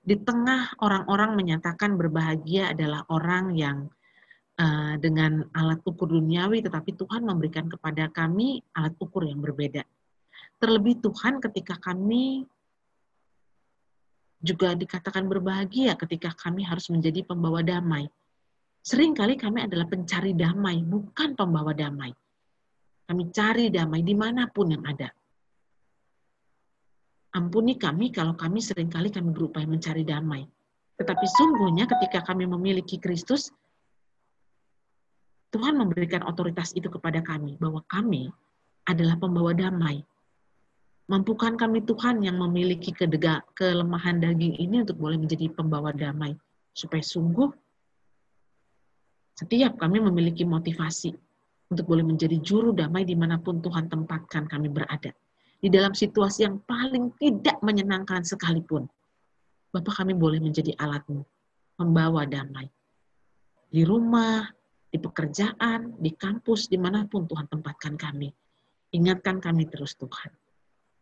Di 0.01 0.17
tengah 0.17 0.81
orang-orang 0.81 1.37
menyatakan 1.37 1.93
berbahagia 1.93 2.73
adalah 2.73 3.05
orang 3.13 3.53
yang 3.53 3.77
uh, 4.57 4.97
dengan 4.97 5.45
alat 5.53 5.77
ukur 5.85 6.09
duniawi, 6.09 6.65
tetapi 6.65 6.97
Tuhan 6.97 7.21
memberikan 7.21 7.69
kepada 7.69 8.09
kami 8.09 8.65
alat 8.73 8.97
ukur 8.97 9.29
yang 9.29 9.43
berbeda. 9.45 9.85
Terlebih 10.57 10.97
Tuhan 11.05 11.37
ketika 11.37 11.77
kami 11.77 12.45
juga 14.41 14.77
dikatakan 14.77 15.25
berbahagia 15.25 15.97
ketika 15.97 16.33
kami 16.33 16.65
harus 16.65 16.89
menjadi 16.93 17.25
pembawa 17.25 17.61
damai. 17.65 18.05
Seringkali 18.85 19.35
kami 19.35 19.67
adalah 19.67 19.85
pencari 19.89 20.31
damai, 20.31 20.79
bukan 20.81 21.35
pembawa 21.35 21.75
damai. 21.75 22.13
Kami 23.07 23.23
cari 23.31 23.67
damai 23.67 24.01
di 24.03 24.15
mana 24.15 24.47
pun 24.47 24.71
yang 24.71 24.83
ada. 24.87 25.11
Ampuni 27.35 27.75
kami 27.75 28.09
kalau 28.09 28.33
kami 28.33 28.63
sering 28.63 28.87
kali 28.87 29.11
kami 29.11 29.29
berupaya 29.35 29.67
mencari 29.67 30.07
damai. 30.07 30.47
Tetapi 30.97 31.25
sungguhnya 31.27 31.85
ketika 31.85 32.25
kami 32.25 32.49
memiliki 32.49 32.97
Kristus, 32.97 33.53
Tuhan 35.53 35.77
memberikan 35.77 36.25
otoritas 36.25 36.73
itu 36.73 36.89
kepada 36.89 37.21
kami, 37.21 37.55
bahwa 37.61 37.85
kami 37.87 38.31
adalah 38.89 39.15
pembawa 39.19 39.53
damai. 39.53 40.01
Mampukan 41.07 41.55
kami 41.55 41.87
Tuhan 41.87 42.19
yang 42.19 42.35
memiliki 42.35 42.91
kedega, 42.91 43.39
kelemahan 43.55 44.19
daging 44.19 44.59
ini 44.59 44.83
untuk 44.83 44.99
boleh 44.99 45.15
menjadi 45.15 45.47
pembawa 45.55 45.95
damai. 45.95 46.35
Supaya 46.75 46.99
sungguh 46.99 47.47
setiap 49.37 49.79
kami 49.79 50.03
memiliki 50.03 50.43
motivasi 50.43 51.15
untuk 51.71 51.85
boleh 51.87 52.03
menjadi 52.03 52.35
juru 52.43 52.75
damai 52.75 53.07
di 53.07 53.15
mana 53.15 53.39
pun 53.39 53.63
Tuhan 53.63 53.87
tempatkan 53.87 54.51
kami 54.51 54.67
berada. 54.67 55.15
Di 55.57 55.71
dalam 55.71 55.95
situasi 55.95 56.43
yang 56.43 56.59
paling 56.67 57.15
tidak 57.15 57.55
menyenangkan 57.63 58.27
sekalipun. 58.27 58.83
Bapak 59.71 60.03
kami 60.03 60.11
boleh 60.11 60.43
menjadi 60.43 60.75
alatmu, 60.75 61.23
membawa 61.79 62.27
damai. 62.27 62.67
Di 63.71 63.87
rumah, 63.87 64.43
di 64.91 64.99
pekerjaan, 64.99 65.99
di 66.03 66.11
kampus, 66.15 66.67
di 66.67 66.75
mana 66.75 67.07
pun 67.07 67.27
Tuhan 67.27 67.47
tempatkan 67.47 67.95
kami. 67.95 68.27
Ingatkan 68.91 69.39
kami 69.39 69.71
terus 69.71 69.95
Tuhan. 69.95 70.46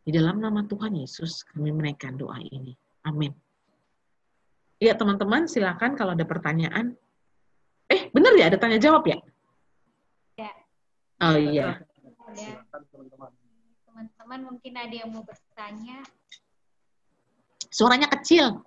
Di 0.06 0.14
dalam 0.14 0.38
nama 0.38 0.62
Tuhan 0.62 0.94
Yesus 0.94 1.42
kami 1.50 1.74
menaikkan 1.74 2.14
doa 2.14 2.38
ini. 2.38 2.78
Amin. 3.10 3.34
Ya 4.78 4.94
teman-teman 4.94 5.50
silakan 5.50 5.98
kalau 5.98 6.14
ada 6.14 6.22
pertanyaan. 6.22 6.94
Eh 7.90 8.14
benar 8.14 8.38
ya 8.38 8.54
ada 8.54 8.62
tanya 8.62 8.78
jawab 8.78 9.02
ya? 9.10 9.18
Ya. 10.38 10.54
Oh 11.26 11.34
iya. 11.34 11.82
Ada 12.22 12.62
teman-teman 13.90 14.40
mungkin 14.46 14.74
ada 14.78 14.94
yang 14.94 15.10
mau 15.10 15.26
bertanya. 15.26 16.06
Suaranya 17.74 18.06
kecil. 18.14 18.62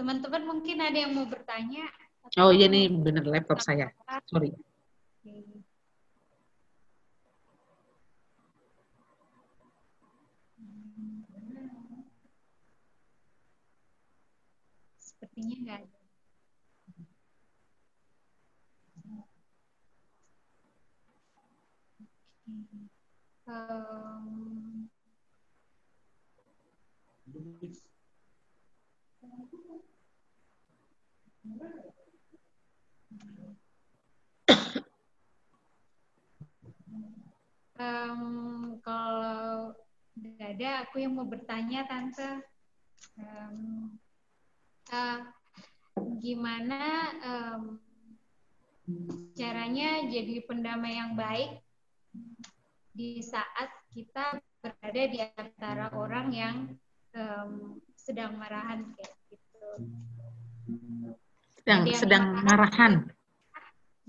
Teman-teman 0.00 0.48
mungkin 0.48 0.80
ada 0.80 0.96
yang 0.96 1.12
mau 1.12 1.28
bertanya. 1.28 1.92
Oh 2.40 2.56
iya 2.56 2.72
nih 2.72 2.88
bener 2.88 3.28
laptop 3.28 3.60
saya. 3.60 3.92
Sorry. 4.32 4.48
Oke. 4.56 5.58
Sepertinya 15.18 15.56
nggak 15.58 15.78
ada. 15.82 15.98
Em, 23.50 24.86
em, 37.74 38.22
kalau 38.86 39.74
nggak 40.14 40.46
ada, 40.54 40.70
aku 40.86 41.02
yang 41.02 41.18
mau 41.18 41.26
bertanya, 41.26 41.82
Tante. 41.90 42.38
Em, 43.18 43.98
gimana 46.22 46.80
em, 47.20 47.62
caranya 49.36 50.08
jadi 50.08 50.42
pendamai 50.48 50.96
yang 50.96 51.12
baik 51.14 51.60
di 52.96 53.20
saat 53.20 53.68
kita 53.92 54.40
berada 54.58 55.02
di 55.06 55.18
antara 55.36 55.92
orang 55.94 56.26
yang 56.32 56.56
em, 57.14 57.78
sedang 57.94 58.34
marahan 58.40 58.88
kayak 58.96 59.12
gitu. 59.28 59.68
Sedang 61.62 61.80
sedang 61.92 62.24
marahan. 62.42 62.92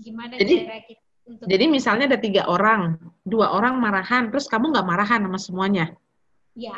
Gimana 0.00 0.40
Jadi- 0.40 0.64
cara 0.64 0.80
kita 0.88 1.02
untuk 1.28 1.44
Jadi 1.46 1.64
misalnya 1.68 2.04
ada 2.10 2.18
tiga 2.18 2.48
orang, 2.48 2.96
dua 3.22 3.52
orang 3.52 3.76
marahan, 3.76 4.32
terus 4.32 4.48
kamu 4.48 4.72
nggak 4.72 4.88
marahan 4.88 5.20
sama 5.28 5.38
semuanya. 5.38 5.86
ya 6.56 6.74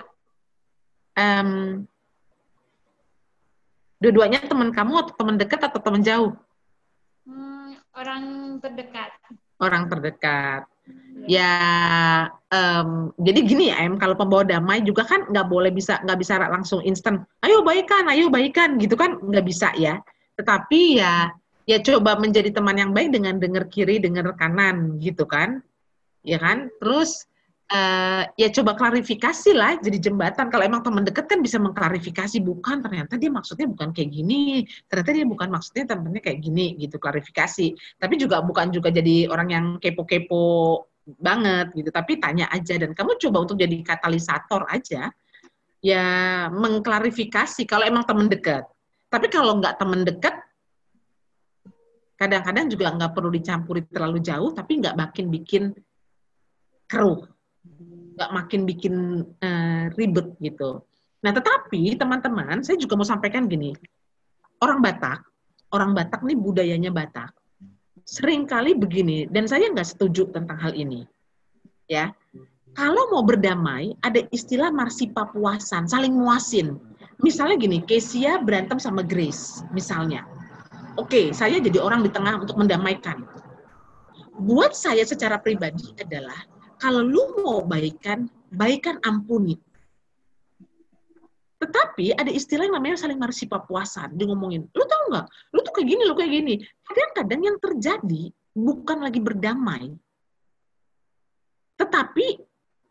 Em, 1.16 1.84
dua-duanya 4.03 4.42
teman 4.42 4.74
kamu 4.74 5.07
atau 5.07 5.14
teman 5.14 5.38
dekat 5.38 5.62
atau 5.62 5.78
teman 5.78 6.03
jauh? 6.03 6.34
hmm, 7.22 7.78
orang 7.94 8.24
terdekat. 8.59 9.11
Orang 9.62 9.86
terdekat. 9.86 10.66
Ya, 11.30 11.55
em, 12.50 13.14
jadi 13.14 13.40
gini 13.46 13.70
ya, 13.70 13.86
Em, 13.86 13.94
kalau 13.94 14.18
pembawa 14.18 14.42
damai 14.42 14.82
juga 14.82 15.07
kan 15.07 15.30
nggak 15.30 15.46
boleh 15.46 15.70
bisa 15.70 16.03
nggak 16.03 16.18
bisa 16.18 16.42
langsung 16.50 16.82
instan. 16.82 17.22
Ayo 17.46 17.62
baikan, 17.62 18.11
ayo 18.11 18.26
baikan, 18.26 18.74
gitu 18.82 18.98
kan 18.98 19.22
nggak 19.22 19.46
bisa 19.46 19.70
ya. 19.78 20.03
Tetapi 20.34 20.98
ya, 20.98 21.30
ya 21.70 21.78
coba 21.78 22.18
menjadi 22.18 22.50
teman 22.50 22.74
yang 22.74 22.90
baik 22.90 23.14
dengan 23.14 23.38
dengar 23.38 23.70
kiri, 23.70 24.03
dengar 24.03 24.34
kanan, 24.34 24.98
gitu 24.98 25.22
kan, 25.22 25.62
ya 26.26 26.42
kan. 26.42 26.66
Terus 26.82 27.30
eh, 27.73 28.23
ya 28.37 28.49
coba 28.53 28.77
klarifikasi 28.77 29.51
lah 29.57 29.81
jadi 29.81 30.12
jembatan. 30.12 30.53
Kalau 30.53 30.64
emang 30.64 30.85
teman 30.85 31.03
dekat 31.03 31.25
kan 31.25 31.41
bisa 31.41 31.57
mengklarifikasi 31.57 32.39
bukan 32.45 32.85
ternyata 32.85 33.16
dia 33.16 33.33
maksudnya 33.33 33.66
bukan 33.66 33.97
kayak 33.97 34.11
gini, 34.12 34.68
ternyata 34.87 35.11
dia 35.16 35.25
bukan 35.25 35.49
maksudnya 35.49 35.85
temennya 35.89 36.20
kayak 36.20 36.39
gini 36.45 36.77
gitu 36.77 37.01
klarifikasi. 37.01 37.66
Tapi 37.97 38.14
juga 38.20 38.45
bukan 38.45 38.68
juga 38.68 38.93
jadi 38.93 39.27
orang 39.33 39.49
yang 39.49 39.66
kepo-kepo 39.81 40.85
banget 41.18 41.75
gitu, 41.75 41.91
tapi 41.91 42.20
tanya 42.20 42.47
aja 42.53 42.79
dan 42.79 42.95
kamu 42.95 43.18
coba 43.18 43.43
untuk 43.43 43.59
jadi 43.59 43.75
katalisator 43.83 44.62
aja 44.70 45.11
ya 45.83 46.07
mengklarifikasi 46.55 47.66
kalau 47.66 47.83
emang 47.83 48.07
teman 48.07 48.31
dekat. 48.31 48.62
Tapi 49.11 49.27
kalau 49.29 49.59
nggak 49.59 49.77
teman 49.77 50.07
dekat, 50.07 50.33
kadang-kadang 52.16 52.70
juga 52.70 52.95
nggak 52.95 53.12
perlu 53.12 53.31
dicampuri 53.35 53.83
terlalu 53.91 54.23
jauh, 54.23 54.55
tapi 54.55 54.79
nggak 54.79 54.95
makin 54.95 55.27
bikin 55.29 55.62
keruh, 56.87 57.27
nggak 58.19 58.31
makin 58.31 58.61
bikin 58.69 58.95
eh, 59.41 59.91
ribet 59.97 60.37
gitu. 60.43 60.83
Nah, 61.23 61.31
tetapi 61.31 61.95
teman-teman, 61.95 62.67
saya 62.67 62.75
juga 62.75 62.99
mau 62.99 63.07
sampaikan 63.07 63.47
gini, 63.47 63.71
orang 64.59 64.83
Batak, 64.83 65.23
orang 65.71 65.95
Batak 65.95 66.27
nih 66.27 66.35
budayanya 66.35 66.91
Batak, 66.91 67.31
sering 68.03 68.43
kali 68.45 68.75
begini, 68.75 69.31
dan 69.31 69.47
saya 69.47 69.71
nggak 69.71 69.87
setuju 69.87 70.35
tentang 70.35 70.59
hal 70.59 70.75
ini, 70.75 71.07
ya. 71.87 72.11
Kalau 72.73 73.13
mau 73.13 73.23
berdamai, 73.23 73.95
ada 74.01 74.25
istilah 74.33 74.73
marsi 74.73 75.13
papuasan, 75.13 75.85
saling 75.87 76.17
muasin. 76.17 76.81
Misalnya 77.21 77.61
gini, 77.61 77.79
Kesia 77.85 78.41
berantem 78.41 78.81
sama 78.81 79.05
Grace, 79.05 79.61
misalnya. 79.77 80.25
Oke, 80.97 81.31
saya 81.37 81.61
jadi 81.61 81.79
orang 81.79 82.03
di 82.03 82.11
tengah 82.11 82.41
untuk 82.41 82.57
mendamaikan. 82.57 83.29
Buat 84.41 84.73
saya 84.73 85.05
secara 85.05 85.37
pribadi 85.37 85.93
adalah, 86.01 86.49
kalau 86.83 87.07
lu 87.07 87.39
mau 87.47 87.62
baikan, 87.62 88.26
baikan 88.51 88.99
ampuni. 89.07 89.55
Tetapi 91.62 92.18
ada 92.18 92.26
istilah 92.26 92.66
yang 92.66 92.74
namanya 92.74 93.07
saling 93.07 93.22
marsi 93.22 93.47
papuasan. 93.47 94.18
Dia 94.18 94.26
ngomongin, 94.26 94.66
lu 94.66 94.83
tau 94.91 95.03
nggak? 95.14 95.26
Lu 95.55 95.62
tuh 95.62 95.72
kayak 95.78 95.89
gini, 95.95 96.03
lu 96.03 96.18
kayak 96.18 96.33
gini. 96.35 96.55
Kadang-kadang 96.83 97.41
yang 97.47 97.57
terjadi 97.62 98.22
bukan 98.51 98.99
lagi 98.99 99.22
berdamai, 99.22 99.95
tetapi 101.83 102.39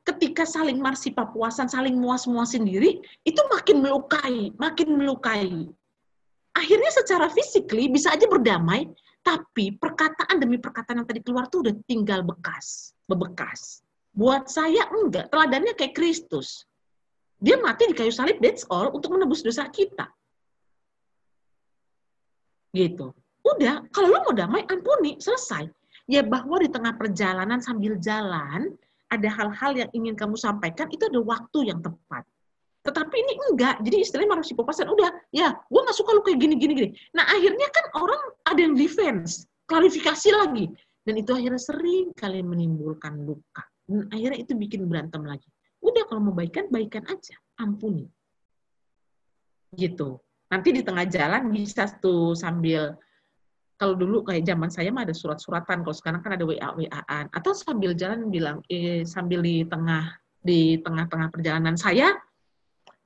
ketika 0.04 0.44
saling 0.44 0.82
marsi 0.84 1.16
papuasan, 1.16 1.72
saling 1.72 1.96
muas-muasin 1.96 2.68
diri, 2.68 3.00
itu 3.24 3.42
makin 3.48 3.80
melukai, 3.80 4.52
makin 4.60 5.00
melukai. 5.00 5.72
Akhirnya 6.52 6.92
secara 6.92 7.32
fisikly 7.32 7.88
bisa 7.88 8.12
aja 8.12 8.28
berdamai, 8.28 8.92
tapi 9.24 9.80
perkataan 9.80 10.44
demi 10.44 10.60
perkataan 10.60 11.00
yang 11.00 11.08
tadi 11.08 11.24
keluar 11.24 11.48
tuh 11.48 11.64
udah 11.64 11.74
tinggal 11.88 12.20
bekas, 12.26 12.92
bebekas. 13.12 13.84
Buat 14.12 14.52
saya 14.52 14.88
enggak, 14.92 15.32
teladannya 15.32 15.76
kayak 15.76 15.96
Kristus. 15.96 16.68
Dia 17.42 17.58
mati 17.58 17.90
di 17.90 17.96
kayu 17.98 18.14
salib, 18.14 18.38
that's 18.40 18.68
all, 18.70 18.92
untuk 18.94 19.12
menebus 19.16 19.42
dosa 19.42 19.66
kita. 19.72 20.08
Gitu. 22.72 23.12
Udah, 23.42 23.82
kalau 23.90 24.14
lu 24.14 24.20
mau 24.22 24.36
damai, 24.36 24.64
ampuni, 24.70 25.18
selesai. 25.18 25.66
Ya 26.06 26.22
bahwa 26.22 26.62
di 26.62 26.70
tengah 26.70 26.94
perjalanan 27.00 27.58
sambil 27.64 27.98
jalan, 27.98 28.76
ada 29.10 29.30
hal-hal 29.32 29.72
yang 29.76 29.90
ingin 29.92 30.14
kamu 30.14 30.38
sampaikan, 30.38 30.88
itu 30.94 31.08
ada 31.08 31.20
waktu 31.20 31.74
yang 31.74 31.82
tepat. 31.82 32.24
Tetapi 32.82 33.14
ini 33.14 33.34
enggak, 33.50 33.82
jadi 33.86 33.98
istilahnya 34.02 34.30
marah 34.38 34.46
psikopasan, 34.46 34.90
udah, 34.90 35.10
ya, 35.30 35.54
gue 35.54 35.82
gak 35.86 35.98
suka 35.98 36.18
lu 36.18 36.22
kayak 36.26 36.42
gini, 36.42 36.58
gini, 36.58 36.74
gini. 36.74 36.90
Nah, 37.14 37.30
akhirnya 37.30 37.68
kan 37.70 37.86
orang 37.98 38.22
ada 38.46 38.60
yang 38.60 38.74
defense, 38.74 39.46
klarifikasi 39.70 40.30
lagi. 40.34 40.66
Dan 41.02 41.18
itu 41.18 41.32
akhirnya 41.34 41.62
sering 41.62 42.14
kali 42.14 42.46
menimbulkan 42.46 43.26
luka. 43.26 43.66
Dan 43.86 44.08
akhirnya 44.14 44.40
itu 44.42 44.54
bikin 44.54 44.86
berantem 44.86 45.26
lagi. 45.26 45.50
Udah, 45.82 46.06
kalau 46.06 46.22
mau 46.30 46.36
baikan, 46.38 46.70
baikan 46.70 47.02
aja. 47.10 47.36
Ampuni. 47.58 48.06
Gitu. 49.74 50.22
Nanti 50.52 50.70
di 50.76 50.82
tengah 50.86 51.08
jalan 51.10 51.50
bisa 51.50 51.90
tuh 51.98 52.38
sambil 52.38 52.94
kalau 53.82 53.98
dulu 53.98 54.22
kayak 54.22 54.46
zaman 54.46 54.70
saya 54.70 54.94
mah 54.94 55.10
ada 55.10 55.16
surat-suratan, 55.18 55.82
kalau 55.82 55.96
sekarang 55.98 56.22
kan 56.22 56.38
ada 56.38 56.46
WA-WA-an. 56.46 57.34
Atau 57.34 57.58
sambil 57.58 57.98
jalan 57.98 58.30
bilang, 58.30 58.62
eh, 58.70 59.02
sambil 59.10 59.42
di 59.42 59.66
tengah 59.66 60.06
di 60.42 60.78
tengah-tengah 60.82 61.34
perjalanan 61.34 61.78
saya 61.78 62.14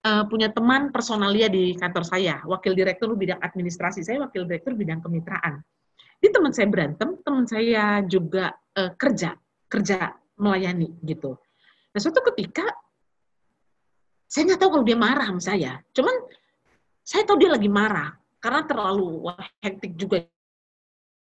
uh, 0.08 0.24
punya 0.30 0.54
teman 0.54 0.94
personalia 0.94 1.52
di 1.52 1.76
kantor 1.76 2.06
saya, 2.08 2.40
wakil 2.48 2.78
direktur 2.78 3.12
bidang 3.18 3.42
administrasi, 3.42 4.06
saya 4.06 4.24
wakil 4.24 4.48
direktur 4.48 4.78
bidang 4.78 5.02
kemitraan. 5.02 5.60
Di 6.20 6.28
teman 6.32 6.52
saya 6.52 6.68
berantem, 6.72 7.20
teman 7.22 7.46
saya 7.46 8.02
juga 8.08 8.56
uh, 8.78 8.92
kerja, 8.96 9.36
kerja 9.70 10.16
melayani 10.40 10.92
gitu. 11.04 11.36
Nah 11.96 12.00
suatu 12.00 12.20
ketika 12.34 12.68
saya 14.28 14.52
nggak 14.52 14.60
tahu 14.60 14.72
kalau 14.80 14.86
dia 14.86 14.98
marah 15.00 15.28
sama 15.32 15.42
saya, 15.42 15.72
cuman 15.96 16.16
saya 17.06 17.24
tahu 17.24 17.38
dia 17.40 17.52
lagi 17.54 17.70
marah 17.70 18.12
karena 18.42 18.62
terlalu 18.68 19.30
hektik 19.64 19.96
juga. 19.96 20.26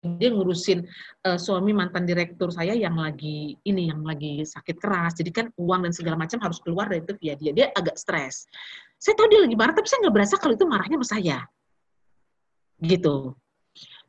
Dia 0.02 0.34
ngurusin 0.34 0.82
uh, 1.30 1.38
suami 1.38 1.78
mantan 1.78 2.10
direktur 2.10 2.50
saya 2.50 2.74
yang 2.74 2.98
lagi 2.98 3.54
ini 3.62 3.86
yang 3.94 4.02
lagi 4.02 4.42
sakit 4.42 4.82
keras. 4.82 5.14
Jadi 5.14 5.30
kan 5.30 5.46
uang 5.54 5.86
dan 5.86 5.94
segala 5.94 6.18
macam 6.18 6.42
harus 6.42 6.58
keluar 6.58 6.90
dari 6.90 7.06
itu 7.06 7.14
via 7.22 7.38
dia. 7.38 7.52
Dia 7.54 7.68
agak 7.70 8.02
stres. 8.02 8.50
Saya 8.98 9.14
tahu 9.14 9.30
dia 9.30 9.46
lagi 9.46 9.54
marah 9.54 9.78
tapi 9.78 9.86
saya 9.86 10.10
nggak 10.10 10.16
berasa 10.18 10.42
kalau 10.42 10.58
itu 10.58 10.66
marahnya 10.66 10.98
sama 10.98 11.06
saya. 11.06 11.38
Gitu 12.82 13.38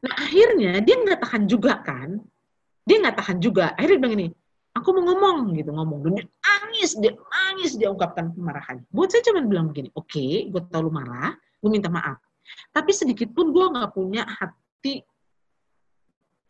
nah 0.03 0.15
akhirnya 0.19 0.83
dia 0.83 0.97
nggak 0.99 1.21
tahan 1.23 1.47
juga 1.47 1.79
kan? 1.83 2.19
Dia 2.83 2.99
nggak 2.99 3.17
tahan 3.23 3.39
juga. 3.39 3.71
Akhirnya 3.79 3.95
dia 3.95 4.03
bilang 4.03 4.17
ini 4.19 4.29
aku 4.75 4.89
mau 4.99 5.03
ngomong 5.15 5.55
gitu 5.55 5.71
ngomong. 5.71 5.99
Dia 6.11 6.27
nangis 6.27 6.91
dia 6.99 7.13
nangis 7.15 7.73
dia 7.79 7.89
ungkapkan 7.93 8.33
kemarahannya 8.35 8.89
buat 8.91 9.13
saya 9.13 9.23
cuma 9.29 9.45
bilang 9.45 9.69
begini 9.71 9.93
oke 9.93 10.09
okay, 10.09 10.49
gue 10.49 10.61
tahu 10.73 10.89
lu 10.89 10.93
marah 10.93 11.37
gue 11.37 11.71
minta 11.71 11.93
maaf. 11.93 12.19
Tapi 12.75 12.91
sedikit 12.91 13.31
pun 13.31 13.55
gue 13.55 13.67
nggak 13.71 13.95
punya 13.95 14.27
hati 14.27 15.07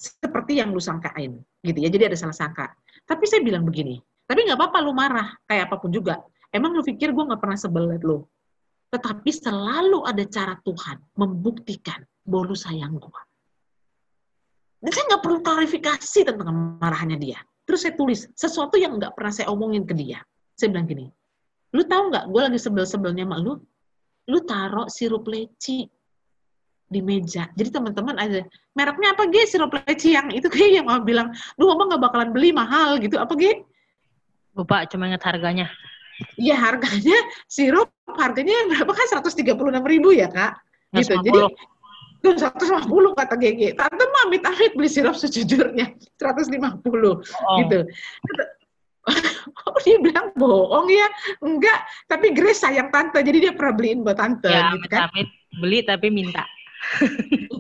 seperti 0.00 0.59
yang 0.59 0.72
lu 0.72 0.80
sangkain 0.80 1.36
gitu 1.61 1.78
ya. 1.78 1.88
Jadi 1.92 2.14
ada 2.14 2.16
salah 2.16 2.34
sangka. 2.34 2.72
Tapi 3.05 3.28
saya 3.28 3.44
bilang 3.44 3.68
begini 3.68 4.00
tapi 4.32 4.48
nggak 4.48 4.57
apa-apa 4.57 4.78
lu 4.80 4.96
marah 4.96 5.28
kayak 5.44 5.68
apa 5.68 5.76
pun 5.76 5.92
juga. 5.92 6.22
Emang 6.48 6.72
lu 6.72 6.80
pikir 6.80 7.12
gue 7.12 7.24
nggak 7.28 7.36
pernah 7.36 7.59
sebel 7.61 7.90
lu? 8.00 8.24
Tetapi 8.92 9.30
selalu 9.32 10.05
ada 10.05 10.24
cara 10.28 10.57
Tuhan 10.64 11.00
membuktikan 11.16 12.00
bahwa 12.24 12.53
lu 12.53 12.57
sayang 12.57 12.96
gue 12.96 13.22
dan 14.83 14.91
saya 14.91 15.05
nggak 15.14 15.22
perlu 15.22 15.39
klarifikasi 15.41 16.20
tentang 16.26 16.47
kemarahannya 16.47 17.18
dia 17.18 17.39
terus 17.64 17.87
saya 17.87 17.95
tulis 17.95 18.26
sesuatu 18.35 18.76
yang 18.76 18.99
nggak 18.99 19.14
pernah 19.14 19.33
saya 19.33 19.49
omongin 19.49 19.87
ke 19.87 19.95
dia 19.95 20.20
saya 20.59 20.74
bilang 20.74 20.91
gini 20.91 21.07
lu 21.72 21.83
tahu 21.87 22.12
nggak 22.12 22.24
gue 22.28 22.41
lagi 22.51 22.59
sebel-sebelnya 22.61 23.24
sama 23.24 23.39
lu 23.41 23.57
lu 24.30 24.39
taruh 24.47 24.87
sirup 24.87 25.26
leci 25.26 25.89
di 26.93 27.01
meja. 27.01 27.49
Jadi 27.57 27.72
teman-teman 27.72 28.20
ada 28.20 28.45
mereknya 28.76 29.16
apa 29.16 29.24
G 29.33 29.49
sirup 29.49 29.72
leci 29.72 30.12
yang 30.12 30.28
itu 30.28 30.47
kayak 30.53 30.85
yang 30.85 30.87
mau 30.87 31.01
bilang, 31.01 31.33
lu 31.57 31.72
ngomong 31.72 31.97
nggak 31.97 32.03
bakalan 32.05 32.30
beli 32.37 32.53
mahal 32.53 33.01
gitu 33.01 33.16
apa 33.16 33.33
G? 33.33 33.64
Lupa, 34.53 34.85
cuma 34.85 35.09
ingat 35.09 35.24
harganya. 35.24 35.72
Iya 36.37 36.55
harganya 36.61 37.16
sirup 37.49 37.89
harganya 38.20 38.53
berapa 38.68 38.93
kan 38.93 39.24
136 39.24 39.57
ribu 39.89 40.12
ya 40.12 40.28
kak? 40.28 40.61
Gitu. 40.93 41.16
Jadi 41.24 41.41
150 42.22 43.18
kata 43.18 43.34
GG. 43.34 43.74
Tante 43.74 44.04
mau 44.06 44.30
amit-amit 44.30 44.72
beli 44.78 44.88
sirup 44.88 45.18
sejujurnya 45.18 45.90
150 46.22 46.54
oh. 46.62 47.18
gitu. 47.66 47.78
Oh, 49.02 49.78
dia 49.84 49.98
bilang 49.98 50.30
bohong 50.38 50.86
ya? 50.86 51.06
Enggak, 51.42 51.82
tapi 52.06 52.30
Grace 52.30 52.62
sayang 52.62 52.94
tante, 52.94 53.18
jadi 53.18 53.50
dia 53.50 53.52
pernah 53.52 53.74
beliin 53.74 54.06
buat 54.06 54.14
tante. 54.14 54.46
Ya, 54.46 54.70
gitu 54.78 54.86
kan? 54.86 55.10
amit, 55.10 55.28
beli 55.58 55.82
tapi 55.82 56.06
minta. 56.14 56.46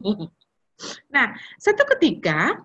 nah, 1.14 1.34
satu 1.58 1.82
ketika 1.98 2.62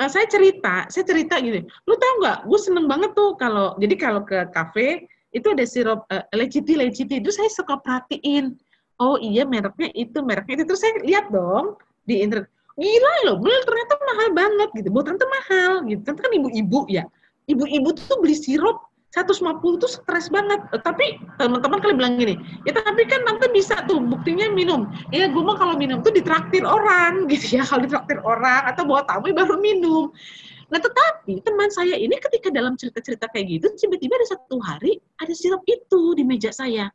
uh, 0.00 0.08
saya 0.08 0.24
cerita, 0.24 0.88
saya 0.88 1.04
cerita 1.04 1.36
gini, 1.36 1.60
lu 1.84 1.94
tau 2.00 2.14
nggak, 2.24 2.38
gue 2.48 2.60
seneng 2.60 2.88
banget 2.88 3.12
tuh 3.12 3.36
kalau, 3.36 3.76
jadi 3.76 3.94
kalau 4.00 4.24
ke 4.24 4.48
kafe, 4.56 5.04
itu 5.36 5.52
ada 5.52 5.64
sirup 5.68 6.08
uh, 6.08 6.24
leciti, 6.32 6.72
leciti, 6.80 7.20
itu 7.20 7.28
saya 7.28 7.52
suka 7.52 7.76
perhatiin, 7.84 8.56
oh 8.98 9.16
iya 9.18 9.46
mereknya 9.46 9.90
itu, 9.94 10.18
mereknya 10.22 10.62
itu, 10.62 10.64
terus 10.68 10.80
saya 10.82 10.98
lihat 11.02 11.30
dong 11.30 11.78
di 12.04 12.22
internet, 12.22 12.50
gila 12.74 13.14
loh, 13.26 13.36
beli 13.42 13.58
ternyata 13.66 13.94
mahal 14.02 14.28
banget 14.34 14.68
gitu, 14.74 14.88
buat 14.90 15.06
tante 15.06 15.26
mahal 15.26 15.72
gitu, 15.86 16.00
tante 16.02 16.20
kan 16.22 16.32
ibu-ibu 16.34 16.86
ya, 16.90 17.06
ibu-ibu 17.46 17.88
tuh 17.94 18.18
beli 18.20 18.36
sirup 18.36 18.88
150 19.16 19.80
itu 19.80 19.88
stres 19.88 20.28
banget. 20.28 20.60
Tapi 20.84 21.16
teman-teman 21.40 21.80
kalian 21.80 21.96
bilang 21.96 22.14
gini, 22.20 22.34
ya 22.68 22.76
tapi 22.76 23.08
kan 23.08 23.24
tante 23.24 23.48
bisa 23.56 23.80
tuh 23.88 23.98
buktinya 24.04 24.52
minum. 24.52 24.84
Ya 25.08 25.32
gue 25.32 25.42
mah 25.42 25.56
kalau 25.56 25.80
minum 25.80 26.04
tuh 26.04 26.12
ditraktir 26.12 26.62
orang 26.68 27.24
gitu 27.32 27.56
ya. 27.56 27.64
Kalau 27.64 27.88
ditraktir 27.88 28.20
orang 28.20 28.68
atau 28.68 28.84
bawa 28.84 29.08
tamu 29.08 29.32
baru 29.32 29.56
minum. 29.56 30.12
Nah 30.68 30.76
tetapi 30.76 31.40
teman 31.40 31.72
saya 31.72 31.96
ini 31.96 32.20
ketika 32.20 32.52
dalam 32.52 32.76
cerita-cerita 32.76 33.32
kayak 33.32 33.58
gitu, 33.58 33.66
tiba-tiba 33.80 34.20
ada 34.20 34.28
satu 34.36 34.60
hari 34.60 35.00
ada 35.16 35.32
sirup 35.32 35.64
itu 35.64 36.12
di 36.12 36.28
meja 36.28 36.52
saya. 36.52 36.92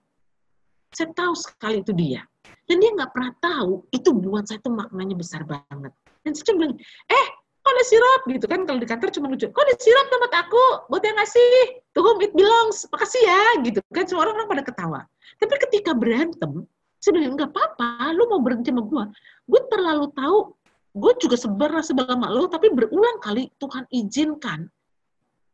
Saya 0.94 1.10
tahu 1.12 1.34
sekali 1.34 1.82
itu 1.82 1.92
dia. 1.92 2.22
Dan 2.70 2.80
dia 2.80 2.96
nggak 2.96 3.12
pernah 3.12 3.34
tahu 3.44 3.84
itu 3.92 4.10
buat 4.16 4.48
saya 4.48 4.62
tuh 4.64 4.72
maknanya 4.72 5.20
besar 5.20 5.44
banget. 5.44 5.92
Dan 6.24 6.32
saya 6.32 6.56
bilang, 6.56 6.74
eh 7.12 7.28
kok 7.60 7.72
ada 7.74 7.84
sirup? 7.84 8.22
Gitu 8.30 8.46
kan 8.48 8.64
kalau 8.64 8.80
di 8.80 8.88
kantor 8.88 9.10
cuma 9.12 9.28
lucu 9.28 9.50
kok 9.52 9.64
ada 9.66 9.76
sirup 9.82 10.08
tempat 10.08 10.32
aku? 10.48 10.64
Buat 10.88 11.04
yang 11.04 11.18
ngasih? 11.20 11.84
To 11.92 12.00
whom 12.06 12.22
it 12.24 12.32
belongs? 12.32 12.88
Makasih 12.94 13.22
ya. 13.26 13.44
Gitu 13.66 13.80
kan 13.92 14.08
semua 14.08 14.30
orang, 14.30 14.46
orang 14.46 14.50
pada 14.56 14.64
ketawa. 14.64 15.00
Tapi 15.42 15.54
ketika 15.68 15.92
berantem 15.92 16.64
sebenarnya 17.04 17.36
nggak 17.36 17.52
apa-apa 17.52 18.16
lu 18.16 18.32
mau 18.32 18.40
berhenti 18.40 18.72
sama 18.72 18.88
gue 18.88 19.04
gue 19.52 19.62
terlalu 19.68 20.08
tahu 20.16 20.56
gue 20.96 21.14
juga 21.20 21.36
sebar 21.36 21.76
sebelah 21.84 22.16
sama 22.16 22.32
lo 22.32 22.48
tapi 22.48 22.72
berulang 22.72 23.20
kali 23.20 23.52
Tuhan 23.60 23.84
izinkan 23.92 24.72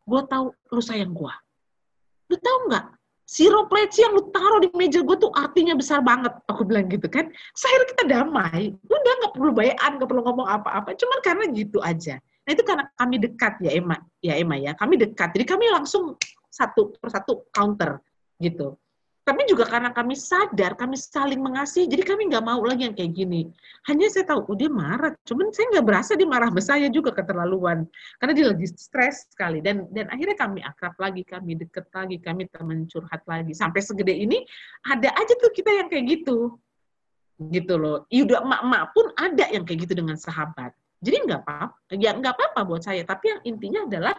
gue 0.05 0.21
tahu 0.29 0.53
lu 0.53 0.81
sayang 0.85 1.09
gue 1.09 1.33
lu 2.29 2.37
tahu 2.37 2.57
nggak 2.69 2.85
sirup 3.29 3.69
leci 3.69 4.01
yang 4.01 4.17
lu 4.17 4.25
taruh 4.33 4.57
di 4.57 4.73
meja 4.73 5.05
gue 5.05 5.17
tuh 5.21 5.29
artinya 5.37 5.77
besar 5.77 6.01
banget. 6.01 6.33
Aku 6.49 6.65
bilang 6.65 6.89
gitu 6.89 7.05
kan. 7.05 7.29
Saya 7.53 7.85
kita 7.93 8.09
damai. 8.09 8.73
Udah 8.89 9.13
nggak 9.21 9.33
perlu 9.37 9.51
bayan 9.53 9.77
nggak 9.77 10.09
perlu 10.09 10.25
ngomong 10.25 10.49
apa-apa. 10.49 10.97
Cuman 10.97 11.19
karena 11.21 11.45
gitu 11.53 11.77
aja. 11.85 12.17
Nah 12.17 12.51
itu 12.57 12.65
karena 12.65 12.89
kami 12.97 13.21
dekat 13.21 13.61
ya 13.61 13.77
Emma. 13.77 14.01
Ya 14.25 14.33
Emma 14.33 14.57
ya. 14.57 14.73
Kami 14.73 14.97
dekat. 14.97 15.37
Jadi 15.37 15.45
kami 15.45 15.69
langsung 15.69 16.17
satu 16.49 16.97
persatu 16.97 17.45
counter 17.53 18.01
gitu 18.41 18.73
tapi 19.29 19.45
juga 19.45 19.69
karena 19.69 19.93
kami 19.93 20.17
sadar, 20.17 20.73
kami 20.73 20.97
saling 20.97 21.37
mengasihi, 21.37 21.85
jadi 21.85 22.01
kami 22.01 22.33
nggak 22.33 22.41
mau 22.41 22.65
lagi 22.65 22.89
yang 22.89 22.97
kayak 22.97 23.13
gini. 23.13 23.45
Hanya 23.85 24.09
saya 24.09 24.25
tahu, 24.25 24.49
oh 24.49 24.57
dia 24.57 24.73
marah, 24.73 25.13
cuman 25.21 25.53
saya 25.53 25.69
nggak 25.77 25.85
berasa 25.85 26.17
dia 26.17 26.25
marah 26.25 26.49
besar 26.49 26.81
saya 26.81 26.89
juga 26.89 27.13
keterlaluan, 27.13 27.85
karena 28.17 28.33
dia 28.33 28.45
lagi 28.49 28.65
stres 28.73 29.29
sekali. 29.29 29.61
Dan 29.61 29.85
dan 29.93 30.09
akhirnya 30.09 30.33
kami 30.33 30.65
akrab 30.65 30.97
lagi, 30.97 31.21
kami 31.21 31.61
deket 31.61 31.85
lagi, 31.93 32.17
kami 32.17 32.49
teman 32.49 32.89
curhat 32.89 33.21
lagi. 33.29 33.53
Sampai 33.53 33.85
segede 33.85 34.17
ini, 34.17 34.41
ada 34.89 35.13
aja 35.13 35.33
tuh 35.37 35.53
kita 35.53 35.69
yang 35.69 35.93
kayak 35.93 36.09
gitu. 36.09 36.57
Gitu 37.37 37.73
loh. 37.77 38.09
Udah 38.09 38.41
emak-emak 38.41 38.83
pun 38.97 39.05
ada 39.13 39.45
yang 39.53 39.61
kayak 39.61 39.85
gitu 39.85 39.93
dengan 39.93 40.17
sahabat. 40.17 40.73
Jadi 41.05 41.15
nggak 41.29 41.41
apa-apa, 41.45 41.95
ya 41.95 42.11
nggak 42.17 42.33
apa-apa 42.33 42.59
buat 42.65 42.81
saya. 42.81 43.05
Tapi 43.05 43.25
yang 43.29 43.41
intinya 43.45 43.85
adalah 43.85 44.17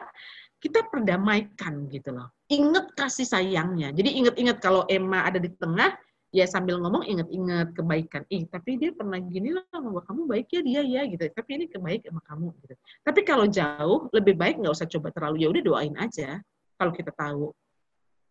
kita 0.60 0.86
perdamaikan 0.92 1.88
gitu 1.88 2.12
loh. 2.12 2.28
Ingat 2.52 2.92
kasih 2.92 3.24
sayangnya. 3.24 3.90
Jadi 3.96 4.20
ingat-ingat 4.20 4.60
kalau 4.60 4.84
Emma 4.86 5.24
ada 5.24 5.40
di 5.40 5.48
tengah, 5.56 5.96
ya 6.30 6.44
sambil 6.46 6.78
ngomong 6.78 7.02
ingat-ingat 7.08 7.72
kebaikan. 7.74 8.22
Ih, 8.28 8.44
tapi 8.46 8.76
dia 8.76 8.92
pernah 8.92 9.18
gini 9.18 9.56
lah 9.56 9.64
sama 9.72 10.04
kamu 10.04 10.28
baik 10.28 10.46
ya 10.52 10.60
dia 10.60 10.82
ya 10.84 11.02
gitu. 11.08 11.24
Tapi 11.32 11.50
ini 11.56 11.64
kebaik 11.66 12.06
sama 12.06 12.22
kamu 12.22 12.46
gitu. 12.60 12.74
Tapi 13.02 13.20
kalau 13.24 13.46
jauh 13.48 14.12
lebih 14.12 14.36
baik 14.36 14.60
nggak 14.60 14.74
usah 14.76 14.86
coba 14.86 15.08
terlalu 15.10 15.42
ya 15.42 15.48
udah 15.50 15.62
doain 15.64 15.96
aja 15.98 16.38
kalau 16.78 16.92
kita 16.92 17.10
tahu. 17.16 17.50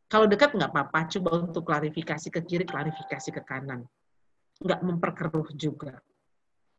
Kalau 0.09 0.25
dekat 0.25 0.57
nggak 0.57 0.73
apa-apa, 0.73 1.05
coba 1.05 1.29
untuk 1.37 1.69
klarifikasi 1.69 2.27
ke 2.33 2.41
kiri, 2.41 2.65
klarifikasi 2.65 3.29
ke 3.29 3.41
kanan. 3.45 3.85
Nggak 4.57 4.81
memperkeruh 4.81 5.53
juga. 5.53 6.01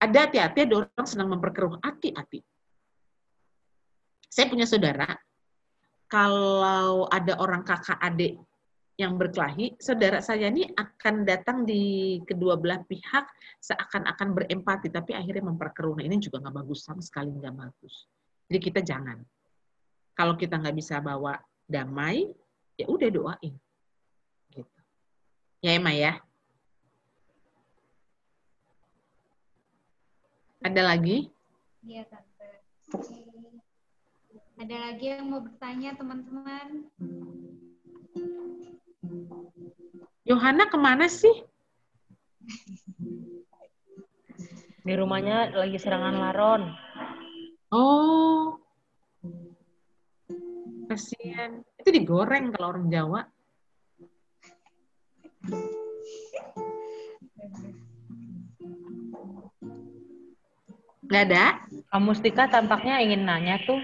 Ada 0.03 0.26
hati-hati, 0.26 0.66
ada 0.66 0.74
orang 0.82 1.07
senang 1.07 1.30
memperkeruh. 1.30 1.78
Hati-hati. 1.78 2.42
Saya 4.26 4.51
punya 4.51 4.66
saudara, 4.66 5.14
kalau 6.11 7.07
ada 7.07 7.39
orang 7.39 7.63
kakak 7.63 7.97
adik 8.03 8.35
yang 8.99 9.17
berkelahi, 9.17 9.79
saudara 9.81 10.21
saya 10.21 10.51
ini 10.51 10.67
akan 10.75 11.25
datang 11.25 11.65
di 11.65 12.19
kedua 12.27 12.59
belah 12.59 12.83
pihak 12.85 13.25
seakan-akan 13.63 14.37
berempati, 14.37 14.93
tapi 14.93 15.17
akhirnya 15.17 15.49
memperkeruh. 15.49 15.97
Nah, 15.97 16.05
ini 16.05 16.21
juga 16.21 16.43
nggak 16.43 16.67
bagus, 16.67 16.85
sama 16.85 17.01
sekali 17.01 17.33
nggak 17.33 17.57
bagus. 17.57 18.11
Jadi 18.51 18.59
kita 18.61 18.81
jangan. 18.85 19.23
Kalau 20.13 20.35
kita 20.37 20.61
nggak 20.61 20.77
bisa 20.77 21.01
bawa 21.01 21.39
damai, 21.65 22.29
ya 22.77 22.91
udah 22.91 23.09
doain. 23.09 23.55
Gitu. 24.53 24.79
Ya 25.65 25.79
Emma 25.79 25.95
ya. 25.95 26.19
Ada 30.61 30.83
lagi? 30.85 31.33
Iya, 31.81 32.05
Tante. 32.05 33.30
Ada 34.61 34.77
lagi 34.77 35.09
yang 35.09 35.33
mau 35.33 35.41
bertanya, 35.41 35.97
teman-teman? 35.97 36.85
Yohana 40.29 40.69
ke 40.69 40.77
mana 40.77 41.09
sih? 41.09 41.33
Di 44.85 44.93
rumahnya 45.01 45.57
lagi 45.57 45.81
serangan 45.81 46.13
laron. 46.13 46.63
Oh. 47.73 48.61
Kasihan. 50.93 51.65
Itu 51.81 51.89
digoreng 51.89 52.53
kalau 52.53 52.77
orang 52.77 52.93
Jawa. 52.93 53.25
Nggak 61.09 61.25
ada? 61.33 61.45
Kamu 61.97 62.13
Stika 62.13 62.45
tampaknya 62.53 63.01
ingin 63.01 63.25
nanya 63.25 63.57
tuh. 63.65 63.81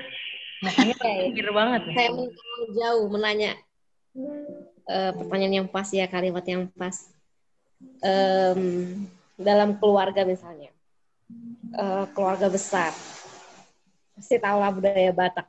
Mikir 0.75 1.49
banget. 1.59 1.81
ya. 1.91 1.95
Saya 1.95 2.09
mau 2.15 2.27
jauh 2.75 3.07
menanya 3.13 3.53
eh, 4.87 5.13
pertanyaan 5.15 5.65
yang 5.65 5.69
pas 5.69 5.89
ya, 5.93 6.07
kalimat 6.11 6.45
yang 6.47 6.67
pas. 6.75 7.13
Em, 8.01 9.05
dalam 9.37 9.77
keluarga 9.77 10.25
misalnya, 10.25 10.73
Eh, 11.77 12.07
keluarga 12.15 12.47
besar, 12.47 12.95
pasti 14.15 14.39
tahu 14.39 14.57
lah 14.63 14.71
budaya 14.71 15.11
Batak. 15.11 15.45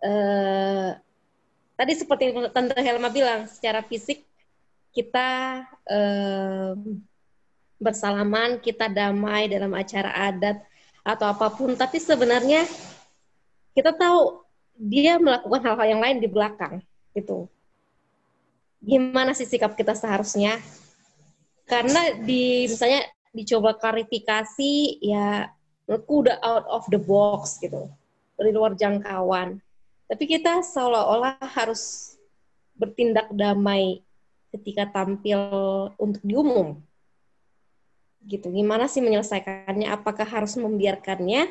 Eh, 0.00 0.90
tadi 1.76 1.92
seperti 1.92 2.32
Tante 2.50 2.80
Helma 2.80 3.12
bilang, 3.12 3.44
secara 3.44 3.84
fisik 3.84 4.24
kita 4.96 5.62
bersalaman, 7.76 8.56
kita 8.64 8.88
damai 8.88 9.52
dalam 9.52 9.76
acara 9.76 10.32
adat 10.32 10.64
atau 11.04 11.28
apa 11.28 11.52
pun, 11.52 11.76
tapi 11.76 12.00
sebenarnya 12.00 12.64
kita 13.76 13.92
tahu 13.92 14.40
dia 14.80 15.20
melakukan 15.20 15.60
hal-hal 15.60 15.86
yang 15.92 16.00
lain 16.00 16.16
di 16.24 16.28
belakang 16.32 16.80
gitu. 17.12 17.44
Gimana 18.80 19.36
sih 19.36 19.44
sikap 19.44 19.76
kita 19.76 19.92
seharusnya? 19.92 20.56
Karena 21.68 22.16
di 22.24 22.64
misalnya 22.64 23.04
dicoba 23.36 23.76
klarifikasi 23.76 25.04
ya 25.04 25.52
menurutku 25.84 26.24
udah 26.24 26.36
out 26.40 26.64
of 26.72 26.88
the 26.88 26.96
box 27.00 27.60
gitu. 27.60 27.92
Dari 28.40 28.52
luar 28.52 28.72
jangkauan. 28.72 29.60
Tapi 30.08 30.24
kita 30.24 30.64
seolah-olah 30.64 31.36
harus 31.52 32.14
bertindak 32.76 33.28
damai 33.32 34.00
ketika 34.56 34.88
tampil 34.88 35.40
untuk 36.00 36.22
diumum. 36.24 36.80
Gitu. 38.24 38.48
Gimana 38.52 38.88
sih 38.88 39.04
menyelesaikannya? 39.04 39.88
Apakah 39.88 40.24
harus 40.24 40.54
membiarkannya 40.54 41.50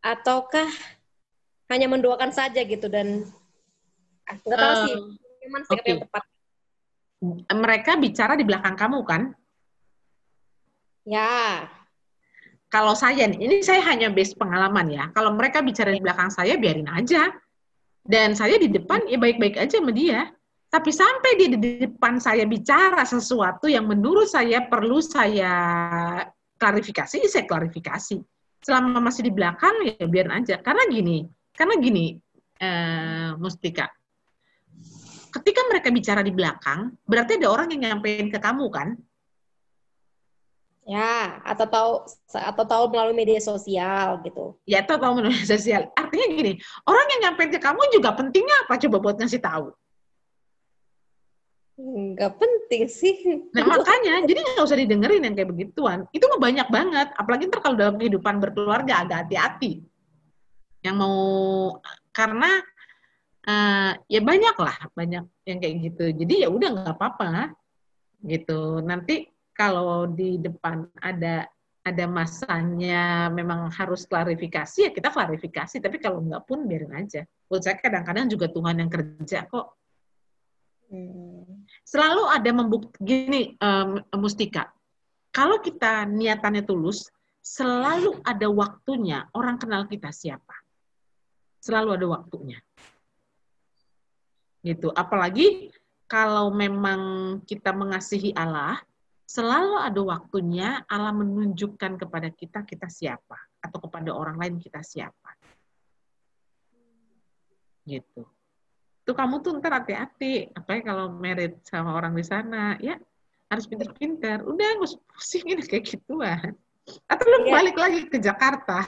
ataukah 0.00 0.70
hanya 1.68 1.86
mendoakan 1.88 2.32
saja 2.32 2.64
gitu 2.64 2.88
dan 2.88 3.28
nggak 4.44 4.56
tahu 4.58 4.74
sih 4.88 4.94
Eh, 4.96 5.44
gimana 5.44 5.64
sikap 5.64 5.80
oke. 5.80 5.88
yang 5.88 6.00
tepat 6.04 6.24
Mereka 7.50 7.92
bicara 7.98 8.32
di 8.38 8.44
belakang 8.46 8.76
kamu 8.78 9.00
kan? 9.02 9.22
ya 11.02 11.66
Kalau 12.68 12.92
saya, 12.92 13.24
nih, 13.24 13.40
ini 13.40 13.56
saya 13.64 13.80
hanya 13.88 14.12
base 14.12 14.36
pengalaman 14.36 14.92
ya. 14.92 15.08
Kalau 15.16 15.32
mereka 15.32 15.64
bicara 15.64 15.88
di 15.88 16.04
belakang 16.04 16.28
saya, 16.28 16.60
biarin 16.60 16.84
aja. 16.84 17.32
Dan 18.04 18.36
saya 18.36 18.60
di 18.60 18.68
depan, 18.68 19.08
ya 19.08 19.16
baik-baik 19.16 19.56
aja 19.56 19.80
sama 19.80 19.88
dia. 19.88 20.28
Tapi 20.68 20.92
sampai 20.92 21.40
dia 21.40 21.48
di 21.56 21.88
depan 21.88 22.20
saya 22.20 22.44
bicara 22.44 23.08
sesuatu 23.08 23.72
yang 23.72 23.88
menurut 23.88 24.28
saya 24.28 24.68
perlu 24.68 25.00
saya 25.00 25.48
klarifikasi, 26.60 27.24
ya 27.24 27.28
saya 27.32 27.48
klarifikasi. 27.48 28.20
Selama 28.60 29.00
masih 29.00 29.24
di 29.24 29.32
belakang, 29.32 29.72
ya 29.88 30.04
biarin 30.04 30.44
aja. 30.44 30.60
Karena 30.60 30.84
gini, 30.92 31.24
karena 31.56 31.74
gini, 31.80 32.16
eh, 32.60 33.30
Mustika. 33.38 33.88
Ketika 35.28 35.60
mereka 35.68 35.92
bicara 35.92 36.24
di 36.24 36.32
belakang, 36.32 36.96
berarti 37.04 37.36
ada 37.36 37.48
orang 37.52 37.68
yang 37.76 38.00
nyampein 38.00 38.32
ke 38.32 38.40
kamu 38.40 38.66
kan? 38.72 38.96
ya 40.88 41.44
atau 41.44 41.66
tahu 41.68 41.92
atau 42.32 42.64
tahu 42.64 42.84
melalui 42.88 43.12
media 43.12 43.36
sosial 43.44 44.24
gitu 44.24 44.56
ya 44.64 44.80
atau 44.80 44.96
tahu 44.96 45.20
media 45.20 45.44
sosial. 45.52 45.92
Artinya 45.92 46.26
gini, 46.32 46.52
orang 46.88 47.06
yang 47.12 47.20
nyampein 47.28 47.52
ke 47.52 47.60
kamu 47.60 47.92
juga 47.92 48.16
pentingnya 48.16 48.64
apa 48.64 48.80
coba 48.80 48.96
buat 48.96 49.16
ngasih 49.20 49.44
tahu. 49.44 49.68
nggak 51.78 52.42
penting 52.42 52.90
sih 52.90 53.38
Nah 53.54 53.62
makanya, 53.62 54.26
jadi 54.26 54.42
nggak 54.42 54.66
usah 54.66 54.80
didengerin 54.82 55.22
yang 55.22 55.34
kayak 55.38 55.50
begituan. 55.54 55.98
Itu 56.10 56.26
mah 56.26 56.42
banyak 56.42 56.66
banget. 56.74 57.08
Apalagi 57.14 57.46
ntar 57.46 57.62
kalau 57.62 57.78
dalam 57.78 57.94
kehidupan 57.94 58.42
berkeluarga 58.42 59.06
agak 59.06 59.30
hati-hati. 59.30 59.86
Yang 60.88 60.96
mau 60.96 61.20
karena 62.16 62.50
eh, 63.44 63.92
ya 64.08 64.20
banyak 64.24 64.56
lah, 64.56 64.78
banyak 64.96 65.24
yang 65.44 65.58
kayak 65.60 65.76
gitu. 65.92 66.04
Jadi 66.24 66.34
ya 66.42 66.48
udah 66.48 66.68
nggak 66.72 66.96
apa-apa 66.96 67.52
gitu. 68.24 68.80
Nanti 68.80 69.28
kalau 69.52 70.08
di 70.08 70.40
depan 70.40 70.88
ada 70.98 71.46
ada 71.88 72.04
masanya 72.04 73.32
memang 73.32 73.72
harus 73.72 74.04
klarifikasi 74.04 74.88
ya 74.88 74.90
kita 74.92 75.08
klarifikasi. 75.12 75.80
Tapi 75.80 75.96
kalau 76.00 76.24
nggak 76.24 76.44
pun 76.44 76.64
biarin 76.68 76.92
aja. 76.96 77.24
Buat 77.48 77.64
saya 77.64 77.76
kadang-kadang 77.80 78.28
juga 78.28 78.48
Tuhan 78.48 78.80
yang 78.80 78.90
kerja 78.92 79.44
kok. 79.48 79.76
Hmm. 80.88 81.68
selalu 81.84 82.32
ada 82.32 82.48
membukti 82.48 82.96
gini 83.04 83.52
em, 83.60 84.00
Mustika. 84.16 84.72
Kalau 85.28 85.60
kita 85.60 86.08
niatannya 86.08 86.64
tulus, 86.64 87.12
selalu 87.44 88.24
ada 88.24 88.48
waktunya 88.48 89.28
orang 89.36 89.60
kenal 89.60 89.84
kita 89.84 90.08
siapa. 90.08 90.57
Selalu 91.58 91.88
ada 91.98 92.06
waktunya. 92.18 92.58
Gitu. 94.62 94.90
Apalagi 94.94 95.70
kalau 96.08 96.50
memang 96.50 97.00
kita 97.44 97.70
mengasihi 97.70 98.32
Allah, 98.32 98.80
selalu 99.28 99.76
ada 99.76 100.00
waktunya 100.02 100.82
Allah 100.88 101.12
menunjukkan 101.12 102.00
kepada 102.00 102.32
kita 102.32 102.64
kita 102.64 102.88
siapa 102.88 103.36
atau 103.60 103.78
kepada 103.84 104.10
orang 104.16 104.40
lain 104.40 104.56
kita 104.56 104.80
siapa. 104.80 105.36
Gitu. 107.84 108.24
Tuh 109.04 109.16
kamu 109.16 109.40
tuh 109.40 109.56
ntar 109.56 109.72
hati-hati, 109.80 110.52
apa 110.52 110.68
ya 110.76 110.80
kalau 110.84 111.08
merit 111.16 111.64
sama 111.64 111.96
orang 111.96 112.12
di 112.12 112.24
sana, 112.24 112.76
ya 112.76 113.00
harus 113.48 113.64
pintar-pintar. 113.64 114.44
Udah 114.44 114.76
nggak 114.76 114.88
usah 114.92 115.00
pusingin 115.08 115.60
kayak 115.64 115.88
gituan. 115.88 116.52
Atau 117.08 117.24
lu 117.24 117.48
Iya. 117.48 117.52
balik 117.52 117.76
lagi 117.76 118.00
ke 118.08 118.16
Jakarta. 118.20 118.84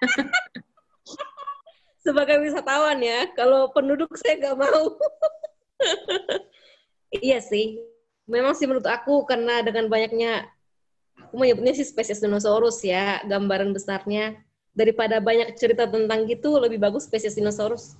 sebagai 2.00 2.40
wisatawan 2.40 2.98
ya. 3.00 3.28
Kalau 3.36 3.72
penduduk 3.72 4.12
saya 4.16 4.40
nggak 4.40 4.58
mau. 4.58 4.84
iya 7.24 7.40
sih. 7.40 7.80
Memang 8.28 8.56
sih 8.56 8.68
menurut 8.68 8.86
aku 8.86 9.26
karena 9.26 9.60
dengan 9.60 9.90
banyaknya 9.90 10.46
aku 11.20 11.34
menyebutnya 11.36 11.74
sih 11.76 11.86
spesies 11.86 12.22
dinosaurus 12.22 12.80
ya, 12.80 13.20
gambaran 13.26 13.74
besarnya 13.74 14.38
daripada 14.72 15.18
banyak 15.18 15.58
cerita 15.58 15.84
tentang 15.84 16.24
gitu 16.30 16.56
lebih 16.56 16.80
bagus 16.80 17.06
spesies 17.06 17.36
dinosaurus. 17.36 17.98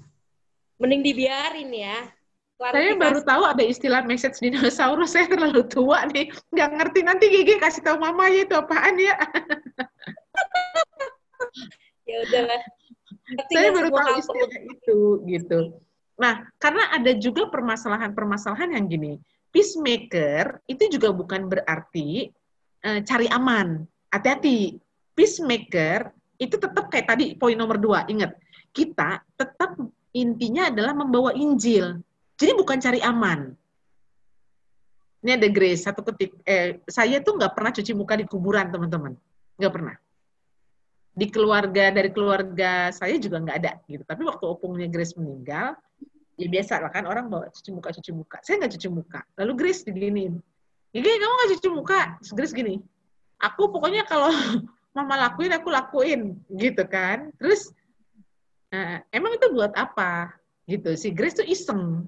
Mending 0.81 1.05
dibiarin 1.05 1.71
ya. 1.75 1.99
Saya 2.61 2.93
Klarifikasi. 2.93 3.01
baru 3.01 3.21
tahu 3.25 3.43
ada 3.49 3.65
istilah 3.65 4.05
message 4.05 4.37
dinosaurus. 4.41 5.13
Saya 5.17 5.33
terlalu 5.33 5.65
tua 5.65 6.05
nih. 6.13 6.29
Nggak 6.53 6.71
ngerti. 6.77 7.01
Nanti 7.05 7.25
Gigi 7.33 7.57
kasih 7.57 7.81
tahu 7.81 7.97
mama 7.97 8.29
ya 8.29 8.45
itu 8.45 8.53
apaan 8.53 9.01
ya. 9.01 9.17
ya 12.09 12.17
udahlah. 12.29 12.61
Saya 13.51 13.71
baru 13.71 13.89
tahu 13.93 14.15
istilah 14.19 14.61
itu. 14.67 15.01
gitu. 15.27 15.59
Nah, 16.21 16.45
karena 16.61 16.93
ada 16.93 17.13
juga 17.17 17.49
permasalahan-permasalahan 17.49 18.77
yang 18.77 18.85
gini. 18.91 19.13
Peacemaker 19.51 20.63
itu 20.69 20.85
juga 20.93 21.11
bukan 21.11 21.49
berarti 21.49 22.31
eh, 22.85 23.01
cari 23.03 23.27
aman. 23.33 23.83
Hati-hati. 24.13 24.79
Peacemaker 25.17 26.13
itu 26.41 26.57
tetap 26.57 26.89
kayak 26.93 27.07
tadi 27.09 27.37
poin 27.37 27.57
nomor 27.57 27.77
dua. 27.81 28.05
Ingat, 28.09 28.37
kita 28.73 29.25
tetap 29.37 29.77
intinya 30.13 30.69
adalah 30.69 30.95
membawa 30.97 31.31
Injil. 31.37 32.01
Jadi 32.41 32.53
bukan 32.57 32.79
cari 32.81 33.01
aman. 33.05 33.53
Ini 35.21 35.37
ada 35.37 35.49
Grace, 35.53 35.85
satu 35.85 36.01
ketik. 36.01 36.33
Eh, 36.49 36.81
saya 36.89 37.21
tuh 37.21 37.37
nggak 37.37 37.53
pernah 37.53 37.71
cuci 37.77 37.93
muka 37.93 38.17
di 38.17 38.25
kuburan, 38.25 38.73
teman-teman. 38.73 39.13
Nggak 39.61 39.73
pernah. 39.73 39.97
Di 41.11 41.27
keluarga, 41.29 41.91
dari 41.91 42.11
keluarga 42.15 42.95
saya 42.95 43.19
juga 43.19 43.43
nggak 43.43 43.57
ada. 43.61 43.73
gitu. 43.91 44.03
Tapi 44.07 44.23
waktu 44.25 44.45
opungnya 44.47 44.87
Grace 44.87 45.19
meninggal, 45.19 45.75
ya 46.39 46.47
biasa 46.49 46.81
lah 46.81 46.91
kan 46.95 47.05
orang 47.05 47.29
bawa 47.29 47.51
cuci 47.51 47.71
muka, 47.75 47.91
cuci 47.93 48.13
muka. 48.15 48.37
Saya 48.41 48.63
nggak 48.63 48.73
cuci 48.79 48.89
muka. 48.89 49.21
Lalu 49.37 49.53
Grace 49.59 49.83
diginiin. 49.85 50.39
Gigi, 50.91 51.13
kamu 51.19 51.35
nggak 51.35 51.51
cuci 51.59 51.69
muka? 51.71 52.01
Terus 52.23 52.33
Grace 52.35 52.55
gini, 52.55 52.75
aku 53.43 53.71
pokoknya 53.71 54.07
kalau 54.07 54.31
mama 54.97 55.29
lakuin, 55.29 55.53
aku 55.55 55.69
lakuin. 55.69 56.21
Gitu 56.51 56.83
kan. 56.87 57.35
Terus, 57.37 57.71
eh, 58.71 59.03
emang 59.11 59.35
itu 59.35 59.47
buat 59.53 59.75
apa? 59.75 60.35
Gitu. 60.67 60.95
Si 60.95 61.11
Grace 61.11 61.43
tuh 61.43 61.47
iseng 61.47 62.07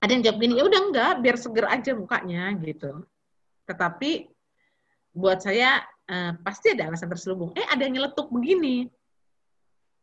ada 0.00 0.10
yang 0.12 0.22
jawab 0.22 0.38
gini, 0.38 0.54
ya 0.60 0.64
udah 0.68 0.80
enggak, 0.92 1.12
biar 1.24 1.36
seger 1.40 1.66
aja 1.66 1.90
mukanya 1.96 2.52
gitu. 2.60 3.04
Tetapi 3.64 4.28
buat 5.16 5.40
saya 5.40 5.80
eh, 6.10 6.32
pasti 6.42 6.72
ada 6.74 6.90
alasan 6.90 7.10
terselubung. 7.10 7.50
Eh 7.54 7.66
ada 7.66 7.82
yang 7.86 8.00
nyeletuk 8.00 8.30
begini, 8.30 8.90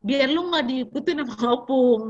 biar 0.04 0.30
lu 0.32 0.52
nggak 0.52 0.66
diikutin 0.68 1.24
sama 1.24 1.48
opung. 1.56 2.04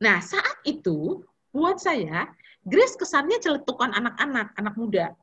Nah 0.00 0.18
saat 0.20 0.60
itu 0.68 1.24
buat 1.52 1.80
saya 1.80 2.28
Grace 2.66 2.98
kesannya 2.98 3.38
celetukan 3.38 3.94
anak-anak, 3.94 4.50
anak 4.58 4.74
muda. 4.74 5.14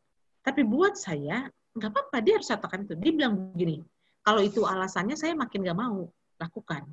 Tapi 0.47 0.63
buat 0.63 0.95
saya 0.95 1.51
nggak 1.75 1.91
apa-apa 1.91 2.17
dia 2.23 2.39
harus 2.39 2.47
katakan 2.47 2.87
itu. 2.87 2.95
Dia 2.95 3.11
bilang 3.11 3.51
begini, 3.51 3.83
kalau 4.23 4.39
itu 4.39 4.63
alasannya 4.63 5.19
saya 5.19 5.35
makin 5.35 5.67
nggak 5.67 5.75
mau 5.75 6.07
lakukan 6.39 6.87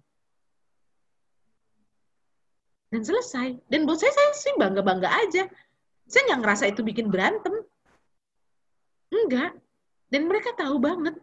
dan 2.91 3.03
selesai. 3.07 3.55
Dan 3.71 3.87
buat 3.87 4.03
saya, 4.03 4.11
saya 4.11 4.31
sih 4.35 4.55
bangga-bangga 4.59 5.07
aja. 5.07 5.47
Saya 6.11 6.23
nggak 6.27 6.41
ngerasa 6.43 6.65
itu 6.75 6.83
bikin 6.83 7.07
berantem. 7.07 7.63
Enggak. 9.15 9.55
Dan 10.11 10.27
mereka 10.27 10.53
tahu 10.59 10.77
banget. 10.83 11.15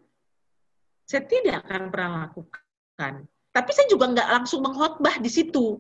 Saya 1.08 1.24
tidak 1.28 1.68
akan 1.68 1.92
pernah 1.92 2.12
lakukan. 2.28 3.14
Tapi 3.28 3.70
saya 3.76 3.88
juga 3.92 4.12
nggak 4.12 4.30
langsung 4.40 4.64
mengkhotbah 4.64 5.20
di 5.20 5.28
situ. 5.28 5.80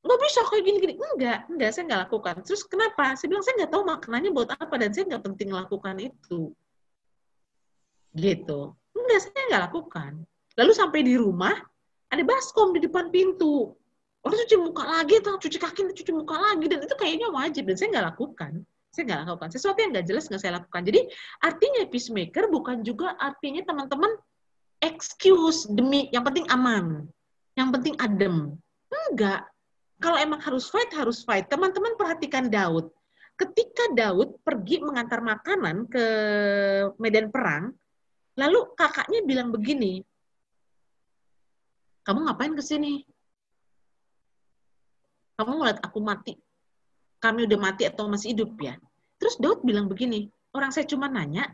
Nggak 0.00 0.20
bisa 0.20 0.40
kayak 0.48 0.64
gini-gini. 0.64 0.94
Enggak, 0.96 1.48
enggak, 1.48 1.70
saya 1.72 1.84
nggak 1.88 2.02
lakukan. 2.08 2.34
Terus 2.44 2.62
kenapa? 2.64 3.16
Saya 3.16 3.28
bilang, 3.32 3.44
saya 3.44 3.54
nggak 3.64 3.72
tahu 3.72 3.82
maknanya 3.84 4.30
buat 4.32 4.48
apa, 4.52 4.74
dan 4.80 4.90
saya 4.92 5.04
nggak 5.08 5.24
penting 5.32 5.48
lakukan 5.52 5.96
itu. 6.00 6.40
Gitu. 8.16 8.60
Enggak, 8.96 9.18
saya 9.24 9.42
nggak 9.52 9.62
lakukan. 9.72 10.12
Lalu 10.56 10.72
sampai 10.72 11.00
di 11.04 11.14
rumah, 11.20 11.56
ada 12.10 12.22
baskom 12.24 12.72
di 12.76 12.80
depan 12.84 13.08
pintu 13.12 13.76
orang 14.20 14.36
cuci 14.44 14.56
muka 14.60 14.84
lagi 14.84 15.14
cuci 15.22 15.58
kaki 15.58 15.80
cuci 15.96 16.12
muka 16.12 16.36
lagi 16.36 16.68
dan 16.68 16.84
itu 16.84 16.94
kayaknya 16.98 17.28
wajib 17.32 17.64
dan 17.68 17.76
saya 17.76 17.88
nggak 17.96 18.06
lakukan 18.14 18.52
saya 18.90 19.02
nggak 19.06 19.20
lakukan. 19.26 19.50
Sesuatu 19.54 19.78
yang 19.78 19.90
nggak 19.94 20.06
jelas 20.06 20.24
nggak 20.26 20.42
saya 20.42 20.52
lakukan. 20.58 20.82
Jadi 20.82 21.00
artinya 21.40 21.80
peacemaker 21.86 22.44
bukan 22.50 22.82
juga 22.82 23.14
artinya 23.16 23.62
teman-teman 23.62 24.12
excuse 24.82 25.70
demi 25.70 26.10
yang 26.10 26.26
penting 26.26 26.46
aman 26.50 27.06
yang 27.54 27.70
penting 27.70 27.94
adem. 28.02 28.58
Enggak. 28.90 29.46
Kalau 30.00 30.16
emang 30.16 30.40
harus 30.42 30.66
fight 30.72 30.90
harus 30.96 31.22
fight. 31.22 31.46
Teman-teman 31.46 31.94
perhatikan 31.94 32.50
Daud. 32.50 32.90
Ketika 33.38 33.94
Daud 33.94 34.42
pergi 34.42 34.82
mengantar 34.82 35.22
makanan 35.24 35.88
ke 35.88 36.04
medan 37.00 37.32
perang 37.32 37.72
lalu 38.38 38.72
kakaknya 38.78 39.20
bilang 39.26 39.50
begini 39.52 40.00
kamu 42.04 42.26
ngapain 42.26 42.52
ke 42.56 42.64
sini? 42.64 43.04
Kamu 45.36 45.56
ngeliat 45.56 45.80
aku 45.84 45.98
mati. 46.00 46.34
Kami 47.20 47.44
udah 47.44 47.58
mati 47.60 47.84
atau 47.84 48.08
masih 48.08 48.32
hidup 48.32 48.56
ya. 48.58 48.74
Terus 49.20 49.36
Daud 49.36 49.60
bilang 49.60 49.86
begini, 49.92 50.32
orang 50.56 50.72
saya 50.72 50.88
cuma 50.88 51.04
nanya, 51.06 51.44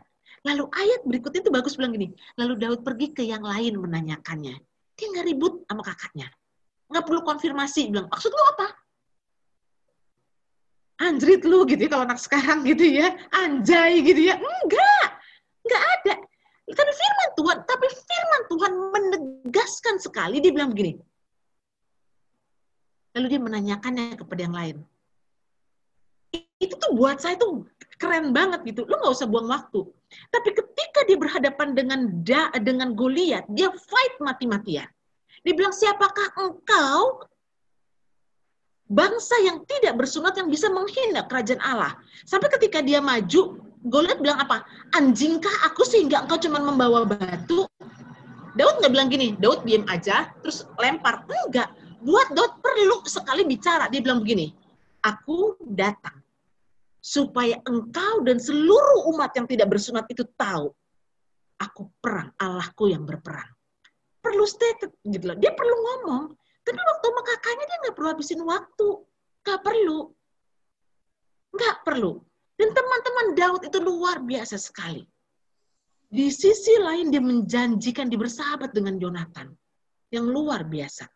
lalu 0.47 0.71
ayat 0.71 1.03
berikutnya 1.03 1.43
itu 1.43 1.51
bagus 1.51 1.75
bilang 1.75 1.91
gini, 1.91 2.15
lalu 2.39 2.55
Daud 2.55 2.87
pergi 2.87 3.11
ke 3.11 3.27
yang 3.27 3.43
lain 3.43 3.75
menanyakannya. 3.75 4.55
Dia 4.95 5.05
nggak 5.11 5.25
ribut 5.27 5.53
sama 5.67 5.83
kakaknya. 5.83 6.31
Nggak 6.87 7.03
perlu 7.03 7.21
konfirmasi, 7.27 7.91
bilang, 7.91 8.07
maksud 8.07 8.31
lu 8.31 8.43
apa? 8.55 8.67
Anjrit 10.97 11.43
lu 11.45 11.67
gitu 11.67 11.85
ya, 11.85 11.89
kalau 11.91 12.07
anak 12.07 12.17
sekarang 12.17 12.63
gitu 12.63 12.87
ya, 12.87 13.13
anjay 13.29 14.01
gitu 14.01 14.33
ya. 14.33 14.39
Enggak, 14.39 15.07
enggak 15.67 15.83
ada. 15.83 16.15
Tapi 16.67 16.91
firman 16.95 17.29
Tuhan, 17.35 17.57
tapi 17.63 17.87
firman 17.91 18.41
Tuhan 18.51 18.71
menegaskan 18.95 19.95
sekali, 19.99 20.39
dia 20.39 20.51
bilang 20.51 20.71
begini, 20.71 20.99
lalu 23.15 23.27
dia 23.31 23.41
menanyakannya 23.43 24.15
kepada 24.15 24.41
yang 24.47 24.55
lain. 24.55 24.77
Itu 26.57 26.73
tuh 26.77 26.97
buat 26.97 27.21
saya 27.21 27.37
tuh 27.37 27.65
keren 28.01 28.33
banget 28.33 28.65
gitu. 28.65 28.85
Lu 28.85 28.97
nggak 28.97 29.13
usah 29.13 29.29
buang 29.29 29.49
waktu. 29.49 29.85
Tapi 30.31 30.49
ketika 30.53 30.99
dia 31.05 31.17
berhadapan 31.19 31.77
dengan 31.77 31.99
da, 32.23 32.49
dengan 32.57 32.93
Goliat, 32.97 33.45
dia 33.51 33.69
fight 33.69 34.13
mati-matian. 34.23 34.87
Dia 35.45 35.53
bilang, 35.53 35.75
siapakah 35.75 36.33
engkau 36.39 37.23
bangsa 38.87 39.35
yang 39.43 39.67
tidak 39.67 39.99
bersunat 39.99 40.33
yang 40.39 40.49
bisa 40.49 40.71
menghina 40.71 41.27
kerajaan 41.29 41.61
Allah? 41.61 41.93
Sampai 42.25 42.49
ketika 42.57 42.81
dia 42.81 43.03
maju, 43.03 43.61
Goliat 43.85 44.17
bilang 44.17 44.41
apa? 44.41 44.65
Anjingkah 44.97 45.53
aku 45.69 45.85
sehingga 45.85 46.25
engkau 46.25 46.41
cuma 46.41 46.57
membawa 46.57 47.05
batu? 47.05 47.69
Daud 48.57 48.81
nggak 48.81 48.89
bilang 48.89 49.09
gini, 49.13 49.37
Daud 49.37 49.61
diem 49.69 49.85
aja, 49.85 50.33
terus 50.41 50.65
lempar. 50.81 51.21
Enggak, 51.29 51.69
buat 52.01 52.33
Daud 52.33 52.57
perlu 52.57 53.05
sekali 53.05 53.45
bicara. 53.45 53.85
Dia 53.93 54.01
bilang 54.01 54.25
begini, 54.25 54.49
aku 55.05 55.61
datang 55.61 56.17
supaya 57.07 57.55
engkau 57.63 58.19
dan 58.27 58.35
seluruh 58.35 59.07
umat 59.15 59.31
yang 59.39 59.47
tidak 59.47 59.71
bersunat 59.71 60.03
itu 60.11 60.27
tahu 60.35 60.75
aku 61.57 61.89
perang, 62.03 62.35
Allahku 62.37 62.91
yang 62.91 63.03
berperang. 63.07 63.49
Perlu 64.21 64.45
stated 64.45 64.93
gitu 65.07 65.31
loh. 65.31 65.37
Dia 65.39 65.55
perlu 65.55 65.75
ngomong. 65.75 66.23
Tapi 66.67 66.75
waktu 66.75 67.05
sama 67.07 67.21
kakaknya 67.23 67.65
dia 67.65 67.77
nggak 67.87 67.95
perlu 67.95 68.09
habisin 68.11 68.41
waktu. 68.43 68.87
Nggak 69.45 69.59
perlu. 69.63 69.99
Nggak 71.55 71.75
perlu. 71.87 72.11
Dan 72.57 72.69
teman-teman 72.73 73.27
Daud 73.37 73.61
itu 73.63 73.79
luar 73.79 74.17
biasa 74.19 74.59
sekali. 74.59 75.05
Di 76.07 76.27
sisi 76.31 76.75
lain 76.79 77.11
dia 77.11 77.23
menjanjikan 77.23 78.11
dia 78.11 78.19
bersahabat 78.19 78.75
dengan 78.75 78.99
Jonathan. 78.99 79.47
Yang 80.11 80.25
luar 80.27 80.67
biasa. 80.67 81.07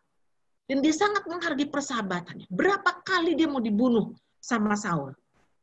Dan 0.64 0.80
dia 0.80 0.94
sangat 0.96 1.28
menghargai 1.28 1.68
persahabatannya. 1.68 2.48
Berapa 2.48 3.04
kali 3.04 3.36
dia 3.36 3.44
mau 3.44 3.60
dibunuh 3.60 4.16
sama 4.40 4.72
Saul. 4.72 5.12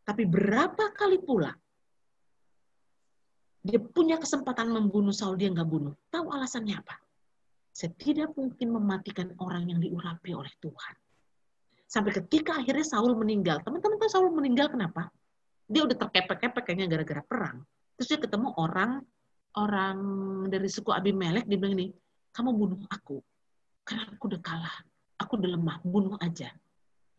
Tapi 0.10 0.26
berapa 0.26 0.90
kali 0.98 1.22
pula 1.22 1.54
Dia 3.62 3.78
punya 3.78 4.18
kesempatan 4.18 4.74
membunuh 4.74 5.14
Saul, 5.14 5.38
dia 5.38 5.52
nggak 5.54 5.70
bunuh. 5.70 5.94
Tahu 6.10 6.32
alasannya 6.34 6.80
apa? 6.80 6.98
Setidak 7.70 8.34
mungkin 8.34 8.74
mematikan 8.74 9.36
orang 9.38 9.70
yang 9.70 9.78
diurapi 9.78 10.34
oleh 10.34 10.50
Tuhan. 10.58 10.96
Sampai 11.86 12.16
ketika 12.18 12.58
akhirnya 12.58 12.88
Saul 12.88 13.14
meninggal. 13.14 13.62
Teman-teman 13.62 14.00
tahu 14.02 14.10
Saul 14.10 14.32
meninggal 14.34 14.74
kenapa? 14.74 15.14
Dia 15.70 15.86
udah 15.86 15.94
terkepek-kepek 15.94 16.64
kayaknya 16.66 16.88
gara-gara 16.90 17.22
perang. 17.22 17.62
Terus 18.00 18.08
dia 18.10 18.20
ketemu 18.24 18.56
orang 18.58 19.04
orang 19.60 19.98
dari 20.48 20.72
suku 20.72 20.90
Abimelek, 20.96 21.46
dia 21.46 21.58
bilang 21.60 21.76
ini, 21.78 21.92
kamu 22.32 22.50
bunuh 22.56 22.82
aku. 22.90 23.20
Karena 23.84 24.08
aku 24.08 24.24
udah 24.32 24.42
kalah. 24.42 24.76
Aku 25.20 25.36
udah 25.36 25.52
lemah, 25.52 25.78
bunuh 25.84 26.16
aja. 26.24 26.48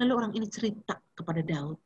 Lalu 0.01 0.13
orang 0.17 0.33
ini 0.33 0.49
cerita 0.49 0.97
kepada 1.13 1.45
Daud. 1.45 1.77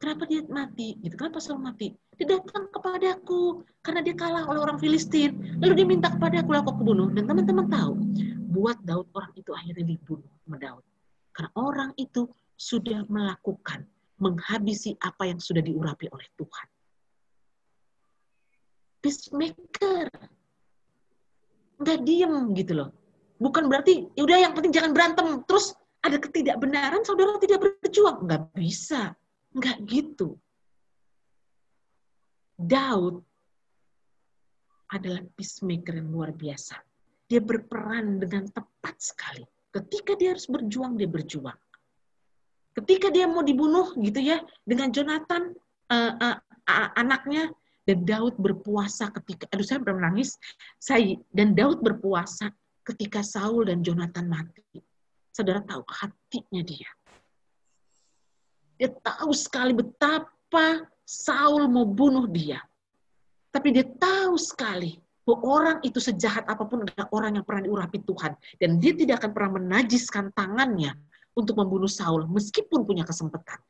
Kenapa 0.00 0.24
dia 0.24 0.40
mati? 0.48 0.96
Gitu. 1.04 1.12
Kenapa 1.12 1.44
Saul 1.44 1.60
mati? 1.60 1.92
Dia 2.16 2.40
datang 2.40 2.72
kepadaku 2.72 3.60
karena 3.84 4.00
dia 4.00 4.16
kalah 4.16 4.48
oleh 4.48 4.64
orang 4.64 4.80
Filistin. 4.80 5.60
Lalu 5.60 5.72
dia 5.76 5.86
minta 5.86 6.08
kepada 6.08 6.40
aku, 6.40 6.56
aku 6.56 6.72
bunuh. 6.80 7.12
Dan 7.12 7.28
teman-teman 7.28 7.68
tahu, 7.68 8.00
buat 8.48 8.80
Daud 8.80 9.12
orang 9.12 9.28
itu 9.36 9.52
akhirnya 9.52 9.84
dibunuh 9.84 10.24
sama 10.40 10.56
Daud. 10.56 10.84
Karena 11.36 11.50
orang 11.52 11.90
itu 12.00 12.24
sudah 12.56 13.04
melakukan, 13.12 13.84
menghabisi 14.16 14.96
apa 15.04 15.28
yang 15.28 15.36
sudah 15.36 15.60
diurapi 15.60 16.08
oleh 16.08 16.28
Tuhan. 16.32 16.66
Peacemaker. 19.04 20.08
Nggak 21.76 21.98
diem 22.08 22.34
gitu 22.56 22.72
loh. 22.72 22.88
Bukan 23.36 23.68
berarti, 23.68 24.08
ya 24.16 24.24
udah 24.24 24.48
yang 24.48 24.52
penting 24.56 24.72
jangan 24.72 24.96
berantem. 24.96 25.44
Terus 25.44 25.76
ada 26.00 26.16
ketidakbenaran, 26.16 27.04
saudara 27.04 27.36
tidak 27.36 27.68
berjuang. 27.84 28.24
Nggak 28.24 28.48
bisa. 28.56 29.12
Nggak 29.56 29.78
gitu. 29.86 30.38
Daud 32.60 33.24
adalah 34.90 35.22
peacemaker 35.38 35.96
yang 35.96 36.10
luar 36.10 36.30
biasa. 36.34 36.76
Dia 37.30 37.40
berperan 37.40 38.18
dengan 38.18 38.50
tepat 38.50 38.98
sekali. 38.98 39.46
Ketika 39.70 40.18
dia 40.18 40.34
harus 40.34 40.50
berjuang, 40.50 40.98
dia 40.98 41.06
berjuang. 41.06 41.56
Ketika 42.74 43.10
dia 43.10 43.30
mau 43.30 43.46
dibunuh 43.46 43.94
gitu 43.98 44.18
ya, 44.18 44.42
dengan 44.66 44.90
Jonathan, 44.90 45.54
uh, 45.90 46.12
uh, 46.18 46.38
anaknya, 46.98 47.50
dan 47.86 48.06
Daud 48.06 48.38
berpuasa 48.38 49.10
ketika, 49.18 49.50
aduh 49.50 49.66
saya 49.66 49.82
menangis, 49.82 50.38
saya, 50.78 51.18
dan 51.34 51.54
Daud 51.54 51.82
berpuasa 51.82 52.50
ketika 52.86 53.22
Saul 53.22 53.66
dan 53.66 53.82
Jonathan 53.82 54.26
mati. 54.30 54.82
Saudara 55.30 55.62
tahu 55.62 55.82
hatinya 55.86 56.62
dia. 56.66 56.90
Dia 58.80 58.88
tahu 58.88 59.36
sekali 59.36 59.76
betapa 59.76 60.88
Saul 61.04 61.68
mau 61.68 61.84
bunuh 61.84 62.24
dia. 62.24 62.64
Tapi 63.52 63.76
dia 63.76 63.84
tahu 63.84 64.40
sekali 64.40 64.96
bahwa 65.20 65.38
orang 65.44 65.76
itu 65.84 66.00
sejahat 66.00 66.48
apa 66.48 66.64
pun 66.64 66.88
adalah 66.88 67.12
orang 67.12 67.36
yang 67.36 67.44
pernah 67.44 67.68
diurapi 67.68 68.00
Tuhan. 68.08 68.32
Dan 68.56 68.80
dia 68.80 68.96
tidak 68.96 69.20
akan 69.20 69.30
pernah 69.36 69.52
menajiskan 69.60 70.32
tangannya 70.32 70.96
untuk 71.36 71.60
membunuh 71.60 71.92
Saul 71.92 72.24
meskipun 72.24 72.88
punya 72.88 73.04
kesempatan. 73.04 73.60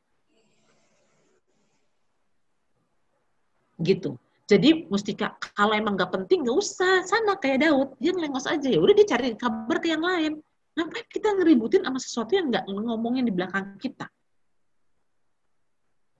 Gitu. 3.82 4.14
Jadi 4.46 4.86
Mustika 4.86 5.34
kalau 5.58 5.74
emang 5.74 5.98
nggak 5.98 6.10
penting 6.14 6.46
nggak 6.46 6.54
usah 6.54 7.02
sana 7.02 7.34
kayak 7.38 7.66
Daud 7.66 7.98
dia 8.02 8.14
ngelengos 8.14 8.46
aja 8.50 8.66
ya 8.66 8.82
udah 8.82 8.94
dia 8.98 9.06
cari 9.06 9.38
kabar 9.38 9.78
ke 9.78 9.94
yang 9.94 10.02
lain 10.02 10.42
ngapain 10.74 11.06
kita 11.06 11.38
ngeributin 11.38 11.86
sama 11.86 12.02
sesuatu 12.02 12.34
yang 12.34 12.50
nggak 12.50 12.66
ngomongin 12.66 13.30
di 13.30 13.30
belakang 13.30 13.78
kita 13.78 14.10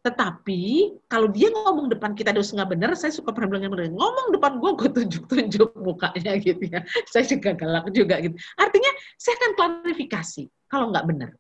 tetapi 0.01 0.96
kalau 1.12 1.28
dia 1.28 1.53
ngomong 1.53 1.92
depan 1.92 2.16
kita 2.16 2.32
terus 2.32 2.57
nggak 2.57 2.72
benar, 2.72 2.96
saya 2.96 3.12
suka 3.12 3.36
pernah 3.36 3.53
bilang 3.53 3.68
benar. 3.68 3.92
Ngomong 3.92 4.32
depan 4.32 4.57
gue, 4.57 4.70
gue 4.80 4.90
tunjuk-tunjuk 4.96 5.76
mukanya 5.76 6.40
gitu 6.48 6.64
ya. 6.72 6.80
Saya 7.12 7.28
juga 7.28 7.53
galak 7.53 7.92
juga 7.92 8.16
gitu. 8.24 8.32
Artinya 8.57 8.90
saya 9.20 9.34
akan 9.36 9.51
klarifikasi 9.61 10.48
kalau 10.72 10.88
nggak 10.88 11.05
benar. 11.05 11.30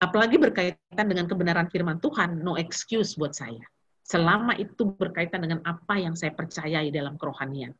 Apalagi 0.00 0.40
berkaitan 0.40 1.06
dengan 1.06 1.28
kebenaran 1.28 1.68
firman 1.68 2.00
Tuhan, 2.00 2.40
no 2.40 2.56
excuse 2.56 3.12
buat 3.20 3.36
saya. 3.36 3.64
Selama 4.00 4.56
itu 4.56 4.88
berkaitan 4.96 5.44
dengan 5.44 5.60
apa 5.68 6.00
yang 6.00 6.16
saya 6.16 6.32
percayai 6.32 6.88
dalam 6.88 7.20
kerohanian. 7.20 7.76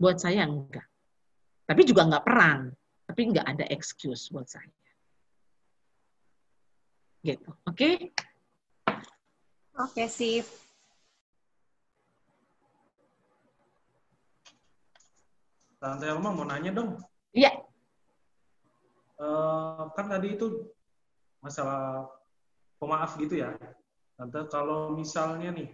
Buat 0.00 0.16
saya 0.24 0.48
enggak. 0.48 0.84
Tapi 1.68 1.82
juga 1.84 2.08
enggak 2.08 2.24
perang. 2.24 2.72
Tapi 3.04 3.20
enggak 3.20 3.46
ada 3.52 3.64
excuse 3.68 4.32
buat 4.32 4.48
saya. 4.48 4.72
Gitu. 7.20 7.50
Oke? 7.68 7.76
Okay? 7.76 7.94
Oke, 9.76 10.08
sip. 10.08 10.48
Tante 15.76 16.08
Elma 16.08 16.32
mau 16.32 16.48
nanya 16.48 16.72
dong. 16.72 16.96
Iya. 17.36 17.52
Uh, 19.20 19.92
kan 19.92 20.08
tadi 20.08 20.32
itu 20.40 20.64
masalah 21.44 22.08
pemaaf 22.80 23.20
gitu 23.20 23.44
ya. 23.44 23.52
Tante, 24.16 24.48
kalau 24.48 24.96
misalnya 24.96 25.52
nih, 25.52 25.68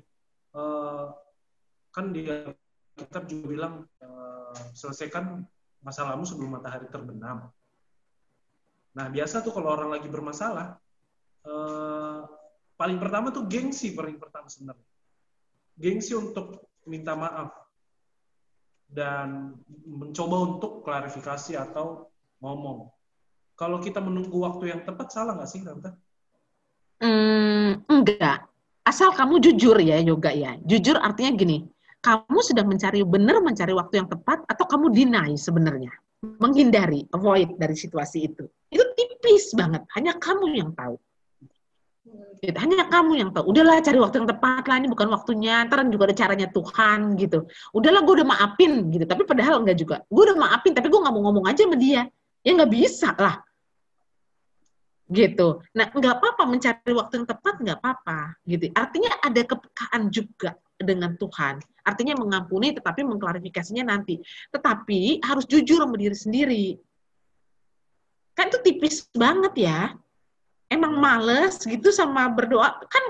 uh, 0.58 1.14
kan 1.94 2.10
di 2.10 2.26
kitab 2.98 3.30
juga 3.30 3.46
bilang 3.46 3.74
uh, 4.02 4.50
selesaikan 4.74 5.46
masalahmu 5.86 6.26
sebelum 6.26 6.58
matahari 6.58 6.90
terbenam. 6.90 7.54
Nah, 8.98 9.06
biasa 9.14 9.46
tuh 9.46 9.54
kalau 9.54 9.78
orang 9.78 9.94
lagi 9.94 10.10
bermasalah, 10.10 10.74
uh, 11.46 12.26
paling 12.82 12.98
pertama 12.98 13.30
tuh 13.30 13.46
gengsi 13.46 13.94
paling 13.94 14.18
pertama 14.18 14.50
sebenarnya. 14.50 14.88
Gengsi 15.78 16.18
untuk 16.18 16.66
minta 16.82 17.14
maaf 17.14 17.54
dan 18.90 19.54
mencoba 19.86 20.36
untuk 20.50 20.82
klarifikasi 20.82 21.62
atau 21.62 22.10
ngomong. 22.42 22.90
Kalau 23.54 23.78
kita 23.78 24.02
menunggu 24.02 24.34
waktu 24.42 24.74
yang 24.74 24.82
tepat, 24.82 25.14
salah 25.14 25.38
nggak 25.38 25.46
sih, 25.46 25.62
Tante? 25.62 25.94
Hmm, 26.98 27.86
enggak. 27.86 28.50
Asal 28.82 29.14
kamu 29.14 29.38
jujur 29.38 29.78
ya, 29.78 30.02
Yoga 30.02 30.34
ya. 30.34 30.58
Jujur 30.66 30.98
artinya 30.98 31.38
gini, 31.38 31.62
kamu 32.02 32.42
sedang 32.42 32.66
mencari 32.66 33.06
benar 33.06 33.38
mencari 33.38 33.70
waktu 33.70 34.02
yang 34.02 34.10
tepat 34.10 34.42
atau 34.50 34.66
kamu 34.66 34.90
deny 34.90 35.30
sebenarnya, 35.38 35.94
menghindari, 36.42 37.06
avoid 37.14 37.54
dari 37.62 37.78
situasi 37.78 38.26
itu. 38.26 38.50
Itu 38.74 38.82
tipis 38.98 39.54
banget, 39.54 39.86
hanya 39.94 40.18
kamu 40.18 40.58
yang 40.58 40.74
tahu. 40.74 40.98
Hanya 42.42 42.90
kamu 42.90 43.12
yang 43.22 43.30
tahu. 43.30 43.54
Udahlah 43.54 43.78
cari 43.78 44.02
waktu 44.02 44.16
yang 44.18 44.28
tepat 44.34 44.66
lah, 44.66 44.76
ini 44.82 44.90
bukan 44.90 45.08
waktunya. 45.14 45.62
Ntar 45.62 45.86
juga 45.86 46.10
ada 46.10 46.16
caranya 46.18 46.48
Tuhan 46.50 47.14
gitu. 47.14 47.46
Udahlah 47.70 48.02
gue 48.02 48.14
udah 48.18 48.28
maafin 48.28 48.90
gitu. 48.90 49.06
Tapi 49.06 49.22
padahal 49.22 49.62
enggak 49.62 49.78
juga. 49.78 49.96
Gue 50.10 50.26
udah 50.26 50.36
maafin, 50.36 50.74
tapi 50.74 50.90
gue 50.90 50.98
nggak 50.98 51.14
mau 51.14 51.22
ngomong 51.30 51.46
aja 51.46 51.62
sama 51.62 51.78
dia. 51.78 52.10
Ya 52.42 52.50
nggak 52.58 52.72
bisa 52.74 53.14
lah. 53.14 53.38
Gitu. 55.06 55.62
Nah 55.70 55.86
nggak 55.94 56.14
apa-apa 56.18 56.42
mencari 56.50 56.92
waktu 56.98 57.22
yang 57.22 57.26
tepat 57.30 57.54
nggak 57.62 57.78
apa-apa. 57.78 58.34
Gitu. 58.42 58.74
Artinya 58.74 59.10
ada 59.22 59.42
kepekaan 59.46 60.02
juga 60.10 60.58
dengan 60.74 61.14
Tuhan. 61.14 61.62
Artinya 61.86 62.18
mengampuni 62.18 62.74
tetapi 62.74 63.06
mengklarifikasinya 63.06 63.86
nanti. 63.86 64.18
Tetapi 64.50 65.22
harus 65.22 65.46
jujur 65.46 65.78
sama 65.78 65.94
diri 65.94 66.18
sendiri. 66.18 66.66
Kan 68.34 68.50
itu 68.50 68.58
tipis 68.66 69.06
banget 69.14 69.70
ya 69.70 69.94
emang 70.72 70.96
males 70.96 71.60
gitu 71.62 71.92
sama 71.92 72.32
berdoa 72.32 72.80
kan 72.88 73.04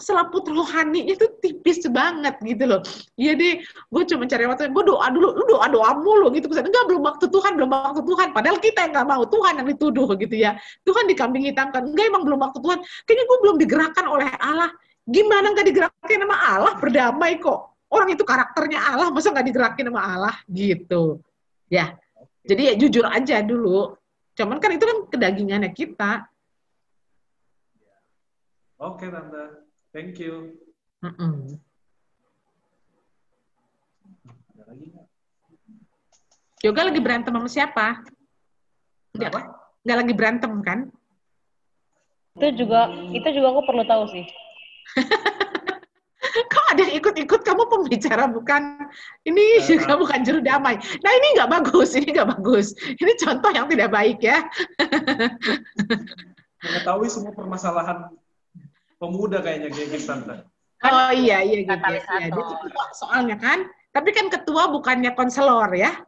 selaput 0.00 0.48
rohani 0.48 1.12
itu 1.12 1.28
tipis 1.44 1.84
banget 1.92 2.40
gitu 2.40 2.64
loh. 2.64 2.80
Iya 3.20 3.36
deh, 3.36 3.60
gue 3.62 4.02
cuma 4.08 4.24
cari 4.24 4.44
waktu, 4.48 4.72
gue 4.72 4.84
doa 4.88 5.06
dulu, 5.12 5.28
lu 5.36 5.44
doa 5.46 5.66
doa 5.68 5.90
mulu 6.00 6.32
gitu. 6.32 6.48
Enggak, 6.48 6.84
belum 6.88 7.02
waktu 7.04 7.28
Tuhan, 7.28 7.52
belum 7.60 7.70
waktu 7.70 8.02
Tuhan. 8.02 8.28
Padahal 8.32 8.56
kita 8.58 8.88
yang 8.88 8.92
nggak 8.96 9.08
mau, 9.12 9.22
Tuhan 9.28 9.60
yang 9.60 9.68
dituduh 9.68 10.08
gitu 10.16 10.32
ya. 10.34 10.56
Tuhan 10.88 11.04
dikambing 11.06 11.44
hitamkan. 11.52 11.92
Enggak, 11.92 12.08
emang 12.08 12.24
belum 12.24 12.40
waktu 12.40 12.58
Tuhan. 12.64 12.78
Kayaknya 13.04 13.24
gue 13.28 13.38
belum 13.44 13.56
digerakkan 13.60 14.04
oleh 14.08 14.28
Allah. 14.40 14.70
Gimana 15.04 15.52
nggak 15.52 15.66
digerakkan 15.68 16.18
sama 16.24 16.36
Allah? 16.40 16.72
Berdamai 16.80 17.32
kok. 17.36 17.60
Orang 17.92 18.08
itu 18.08 18.24
karakternya 18.24 18.80
Allah, 18.96 19.12
masa 19.12 19.28
nggak 19.28 19.46
digerakin 19.52 19.92
sama 19.92 20.00
Allah? 20.00 20.34
Gitu. 20.48 21.20
Ya, 21.68 21.92
jadi 22.48 22.72
ya 22.72 22.74
jujur 22.80 23.04
aja 23.04 23.44
dulu. 23.44 23.92
Cuman 24.32 24.56
kan 24.56 24.72
itu 24.72 24.84
kan 24.88 24.98
kedagingannya 25.12 25.70
kita 25.76 26.31
Oke, 28.82 29.06
Tante. 29.06 29.62
Thank 29.94 30.18
you. 30.18 30.58
Mm 31.06 31.14
-mm. 31.14 31.34
Ada 34.26 34.62
lagi 34.74 34.84
nggak? 34.90 35.06
Yoga 36.66 36.82
lagi 36.90 37.00
berantem 37.02 37.30
sama 37.30 37.46
siapa? 37.46 38.02
Enggak, 39.14 39.30
enggak 39.86 39.98
lagi 40.02 40.12
berantem 40.18 40.52
kan? 40.66 40.78
Itu 42.34 42.66
juga 42.66 42.90
itu 43.14 43.28
juga 43.30 43.54
aku 43.54 43.62
perlu 43.70 43.86
tahu 43.86 44.02
sih. 44.10 44.26
Kok 46.52 46.66
ada 46.74 46.82
yang 46.82 46.98
ikut-ikut 46.98 47.40
kamu 47.46 47.62
pembicara 47.70 48.26
bukan 48.26 48.82
ini 49.22 49.62
juga 49.62 49.94
bukan 49.94 50.26
juru 50.26 50.42
damai. 50.42 50.74
Nah 50.78 51.12
ini 51.22 51.26
nggak 51.38 51.50
bagus, 51.50 51.94
ini 51.94 52.10
nggak 52.10 52.34
bagus. 52.34 52.74
Ini 52.98 53.12
contoh 53.14 53.50
yang 53.54 53.70
tidak 53.70 53.94
baik 53.94 54.18
ya. 54.26 54.42
Mengetahui 56.66 57.10
semua 57.10 57.34
permasalahan 57.34 58.10
pemuda 59.02 59.42
kayaknya 59.42 59.74
gengges 59.74 60.06
tante. 60.06 60.46
Oh 60.86 61.10
iya 61.10 61.42
iya 61.42 61.66
gitu. 61.66 61.74
Ya. 61.74 62.30
Dia 62.30 62.44
ketua 62.46 62.84
soalnya 62.94 63.36
kan. 63.42 63.66
Tapi 63.90 64.10
kan 64.14 64.30
ketua 64.30 64.70
bukannya 64.70 65.10
konselor 65.18 65.74
ya. 65.74 65.98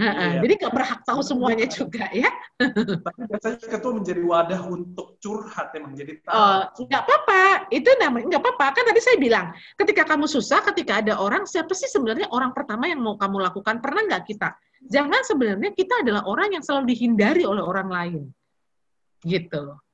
Heeh, 0.00 0.40
Iya. 0.40 0.40
Jadi 0.40 0.52
nggak 0.64 0.72
berhak 0.72 1.00
tahu 1.04 1.20
semuanya 1.20 1.68
juga 1.68 2.08
ya. 2.08 2.32
Tapi 2.56 3.20
biasanya 3.28 3.68
ketua 3.68 3.92
menjadi 4.00 4.22
wadah 4.24 4.60
untuk 4.64 5.20
curhat 5.20 5.76
emang 5.76 5.92
jadi 5.92 6.24
tahu. 6.24 6.32
Oh, 6.32 6.60
nggak 6.88 7.02
apa-apa. 7.04 7.68
Itu 7.68 7.92
namanya 8.00 8.24
nggak 8.32 8.42
apa-apa. 8.42 8.66
Kan 8.80 8.84
tadi 8.88 9.00
saya 9.04 9.20
bilang, 9.20 9.52
ketika 9.76 10.08
kamu 10.08 10.24
susah, 10.24 10.64
ketika 10.72 11.04
ada 11.04 11.20
orang, 11.20 11.44
siapa 11.44 11.76
sih 11.76 11.92
sebenarnya 11.92 12.32
orang 12.32 12.56
pertama 12.56 12.88
yang 12.88 13.04
mau 13.04 13.20
kamu 13.20 13.44
lakukan? 13.44 13.84
Pernah 13.84 14.08
nggak 14.08 14.24
kita? 14.24 14.56
Jangan 14.88 15.20
sebenarnya 15.28 15.76
kita 15.76 16.00
adalah 16.00 16.24
orang 16.24 16.56
yang 16.56 16.64
selalu 16.64 16.96
dihindari 16.96 17.44
oleh 17.44 17.60
orang 17.60 17.88
lain. 17.92 18.22
Gitu 19.20 19.58
loh. 19.60 19.84